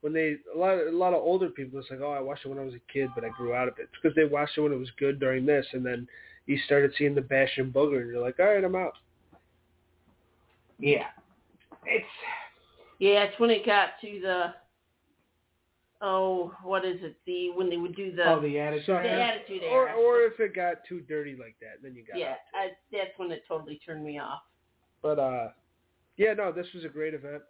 when 0.00 0.12
they 0.12 0.36
a 0.54 0.58
lot 0.58 0.78
a 0.78 0.90
lot 0.90 1.12
of 1.12 1.22
older 1.22 1.48
people, 1.48 1.78
it's 1.78 1.90
like, 1.90 2.00
oh, 2.00 2.12
I 2.12 2.20
watched 2.20 2.44
it 2.44 2.48
when 2.48 2.58
I 2.58 2.64
was 2.64 2.74
a 2.74 2.92
kid, 2.92 3.10
but 3.14 3.24
I 3.24 3.28
grew 3.30 3.54
out 3.54 3.68
of 3.68 3.78
it. 3.78 3.88
Because 3.92 4.14
they 4.16 4.24
watched 4.24 4.56
it 4.56 4.62
when 4.62 4.72
it 4.72 4.78
was 4.78 4.90
good 4.98 5.20
during 5.20 5.44
this, 5.44 5.66
and 5.72 5.84
then 5.84 6.08
you 6.46 6.58
started 6.66 6.92
seeing 6.96 7.14
the 7.14 7.20
Bastion 7.20 7.72
Booger, 7.74 8.00
and 8.00 8.10
you're 8.10 8.20
like, 8.20 8.38
all 8.38 8.46
right, 8.46 8.64
I'm 8.64 8.74
out. 8.76 8.94
Yeah. 10.78 11.06
It's 11.86 12.06
Yeah, 12.98 13.24
it's 13.24 13.38
when 13.38 13.50
it 13.50 13.66
got 13.66 13.90
to 14.00 14.20
the 14.20 14.54
oh, 16.02 16.52
what 16.62 16.84
is 16.84 16.98
it? 17.02 17.16
The 17.26 17.50
when 17.50 17.68
they 17.68 17.76
would 17.76 17.94
do 17.94 18.14
the 18.14 18.26
oh 18.26 18.40
the 18.40 18.58
attitude. 18.58 18.86
So- 18.86 19.02
the 19.02 19.10
attitude 19.10 19.62
Or 19.70 19.88
era. 19.88 19.98
or 19.98 20.20
if 20.22 20.40
it 20.40 20.54
got 20.54 20.78
too 20.88 21.00
dirty 21.00 21.36
like 21.38 21.56
that, 21.60 21.82
then 21.82 21.94
you 21.94 22.04
got 22.04 22.18
yeah, 22.18 22.32
out. 22.32 22.36
I, 22.54 22.68
that's 22.90 23.10
when 23.18 23.30
it 23.30 23.42
totally 23.46 23.80
turned 23.84 24.04
me 24.04 24.18
off. 24.18 24.40
But 25.02 25.18
uh, 25.18 25.48
yeah, 26.16 26.34
no, 26.34 26.52
this 26.52 26.66
was 26.74 26.84
a 26.84 26.88
great 26.88 27.14
event. 27.14 27.42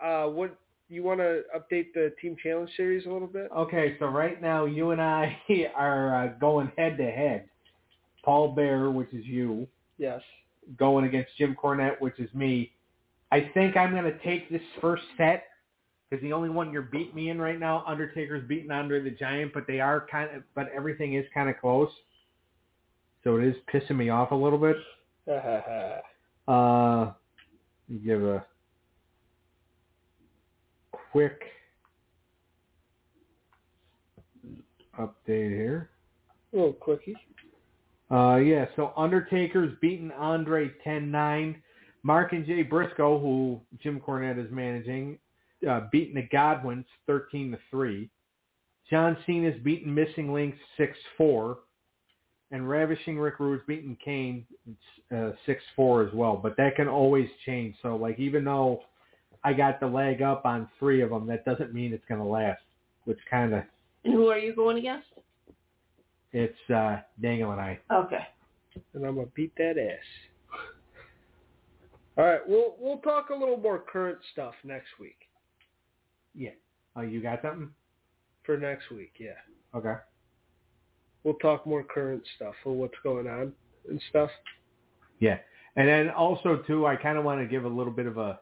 Uh, 0.00 0.26
what 0.26 0.58
you 0.88 1.02
want 1.02 1.20
to 1.20 1.42
update 1.56 1.92
the 1.94 2.12
Team 2.20 2.36
Challenge 2.42 2.70
series 2.76 3.06
a 3.06 3.10
little 3.10 3.28
bit? 3.28 3.48
Okay, 3.56 3.96
so 3.98 4.06
right 4.06 4.40
now 4.40 4.64
you 4.66 4.90
and 4.90 5.00
I 5.00 5.36
are 5.74 6.24
uh, 6.24 6.28
going 6.38 6.70
head 6.76 6.96
to 6.98 7.04
head. 7.10 7.48
Paul 8.24 8.54
Bearer, 8.54 8.90
which 8.90 9.12
is 9.12 9.24
you, 9.26 9.66
Yes. 9.98 10.22
going 10.78 11.04
against 11.04 11.36
Jim 11.36 11.54
Cornette, 11.62 12.00
which 12.00 12.18
is 12.18 12.32
me. 12.32 12.72
I 13.30 13.50
think 13.54 13.76
I'm 13.76 13.90
going 13.90 14.04
to 14.04 14.18
take 14.20 14.48
this 14.50 14.62
first 14.80 15.02
set 15.18 15.44
because 16.08 16.22
the 16.22 16.32
only 16.32 16.48
one 16.48 16.72
you're 16.72 16.82
beating 16.82 17.14
me 17.14 17.30
in 17.30 17.40
right 17.40 17.58
now, 17.58 17.82
Undertaker's 17.86 18.46
beating 18.48 18.70
Andre 18.70 19.02
the 19.02 19.10
Giant, 19.10 19.52
but 19.52 19.66
they 19.66 19.80
are 19.80 20.06
kind 20.10 20.34
of, 20.34 20.42
but 20.54 20.68
everything 20.74 21.14
is 21.14 21.24
kind 21.34 21.48
of 21.50 21.58
close. 21.60 21.90
So 23.24 23.36
it 23.36 23.44
is 23.44 23.56
pissing 23.72 23.96
me 23.96 24.10
off 24.10 24.30
a 24.30 24.34
little 24.34 24.58
bit. 24.58 24.76
Uh, 26.46 27.12
give 28.04 28.22
a 28.22 28.44
quick 31.14 31.42
update 34.98 35.50
here. 35.50 35.90
a 36.52 36.56
little 36.56 36.72
quickie. 36.72 37.14
Uh, 38.10 38.34
yeah, 38.34 38.64
so 38.74 38.92
Undertaker's 38.96 39.72
beating 39.80 40.10
Andre 40.10 40.72
10-9. 40.84 41.54
Mark 42.02 42.32
and 42.32 42.44
Jay 42.44 42.64
Briscoe, 42.64 43.20
who 43.20 43.60
Jim 43.80 44.00
Cornette 44.00 44.44
is 44.44 44.50
managing, 44.50 45.16
uh, 45.70 45.82
beating 45.92 46.16
the 46.16 46.28
Godwins 46.32 46.84
13 47.06 47.52
to 47.52 47.58
3. 47.70 48.10
John 48.90 49.16
Cena's 49.24 49.58
beaten 49.62 49.94
Missing 49.94 50.32
Links 50.32 50.58
6-4. 51.20 51.58
And 52.50 52.68
Ravishing 52.68 53.20
Rick 53.20 53.38
Rude's 53.38 53.62
beating 53.68 53.96
Kane 54.04 54.44
uh, 55.12 55.30
6-4 55.78 56.08
as 56.08 56.12
well. 56.12 56.36
But 56.42 56.56
that 56.56 56.74
can 56.74 56.88
always 56.88 57.28
change. 57.46 57.76
So, 57.82 57.94
like, 57.94 58.18
even 58.18 58.44
though 58.44 58.82
I 59.44 59.52
got 59.52 59.78
the 59.78 59.86
leg 59.86 60.22
up 60.22 60.46
on 60.46 60.68
three 60.78 61.02
of 61.02 61.10
them, 61.10 61.26
that 61.26 61.44
doesn't 61.44 61.74
mean 61.74 61.92
it's 61.92 62.04
going 62.08 62.20
to 62.20 62.26
last. 62.26 62.62
Which 63.04 63.18
kind 63.30 63.52
of, 63.52 63.62
And 64.04 64.14
who 64.14 64.28
are 64.28 64.38
you 64.38 64.54
going 64.54 64.78
against? 64.78 65.08
it's 66.32 66.70
uh, 66.70 67.00
Dangle 67.20 67.52
and 67.52 67.60
I. 67.60 67.78
Okay. 67.92 68.26
and 68.94 69.04
I'm 69.04 69.14
gonna 69.16 69.26
beat 69.34 69.52
that 69.56 69.76
ass. 69.78 70.60
All 72.16 72.24
right, 72.24 72.40
we'll 72.46 72.76
we'll 72.78 72.98
talk 72.98 73.30
a 73.30 73.34
little 73.34 73.56
more 73.56 73.78
current 73.78 74.18
stuff 74.32 74.54
next 74.64 74.88
week. 75.00 75.16
Yeah. 76.34 76.50
Oh, 76.96 77.02
you 77.02 77.20
got 77.20 77.42
something? 77.42 77.70
For 78.44 78.56
next 78.56 78.90
week, 78.90 79.12
yeah, 79.18 79.30
Okay. 79.74 79.94
we'll 81.22 81.34
talk 81.34 81.66
more 81.66 81.82
current 81.82 82.22
stuff 82.36 82.54
for 82.62 82.72
what's 82.74 82.94
going 83.02 83.26
on 83.26 83.52
and 83.88 84.00
stuff. 84.10 84.30
Yeah, 85.18 85.38
and 85.76 85.88
then 85.88 86.10
also 86.10 86.62
too, 86.66 86.86
I 86.86 86.96
kind 86.96 87.16
of 87.18 87.24
want 87.24 87.40
to 87.40 87.46
give 87.46 87.64
a 87.64 87.68
little 87.68 87.92
bit 87.92 88.06
of 88.06 88.16
a 88.18 88.38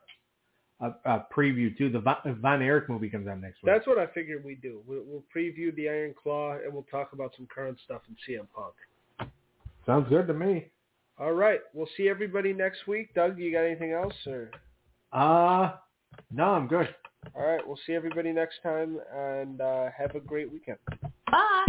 a, 0.83 0.93
a 1.05 1.27
preview 1.35 1.77
too. 1.79 1.89
The 1.89 2.01
Von, 2.01 2.17
Von 2.43 2.61
Erich 2.63 2.89
movie 2.89 3.09
comes 3.09 3.29
out 3.29 3.41
next 3.41 3.63
week. 3.63 3.73
That's 3.73 3.87
what 3.87 3.99
I 3.99 4.07
figured 4.09 4.45
we'd 4.45 4.61
do. 4.61 4.83
We'll, 4.87 5.03
we'll 5.07 5.25
preview 5.35 5.75
the 5.77 5.89
Iron 5.89 6.15
Claw 6.21 6.59
and 6.63 6.73
we'll 6.73 6.87
talk 6.91 7.13
about 7.15 7.33
some 7.37 7.47
current 7.47 7.79
stuff 7.85 8.03
in 8.09 8.17
CM 8.35 8.47
Punk. 8.55 8.75
Sounds 9.87 10.09
good 10.09 10.27
to 10.27 10.35
me. 10.35 10.67
All 11.19 11.33
right. 11.33 11.61
We'll 11.73 11.89
see 11.97 12.09
everybody 12.09 12.53
next 12.53 12.87
week. 12.87 13.15
Doug, 13.15 13.39
you 13.39 13.53
got 13.53 13.63
anything 13.65 13.93
else? 13.93 14.15
Or 14.27 14.51
Uh, 15.13 15.73
no, 16.31 16.45
I'm 16.51 16.67
good. 16.69 16.95
all 17.37 17.47
right, 17.47 17.65
we'll 17.67 17.79
see 17.87 17.95
everybody 17.95 18.33
next 18.33 18.57
time, 18.65 18.99
and 19.15 19.61
uh, 19.61 19.91
have 19.97 20.15
a 20.17 20.21
great 20.21 20.51
weekend. 20.51 20.79
Bye. 21.31 21.63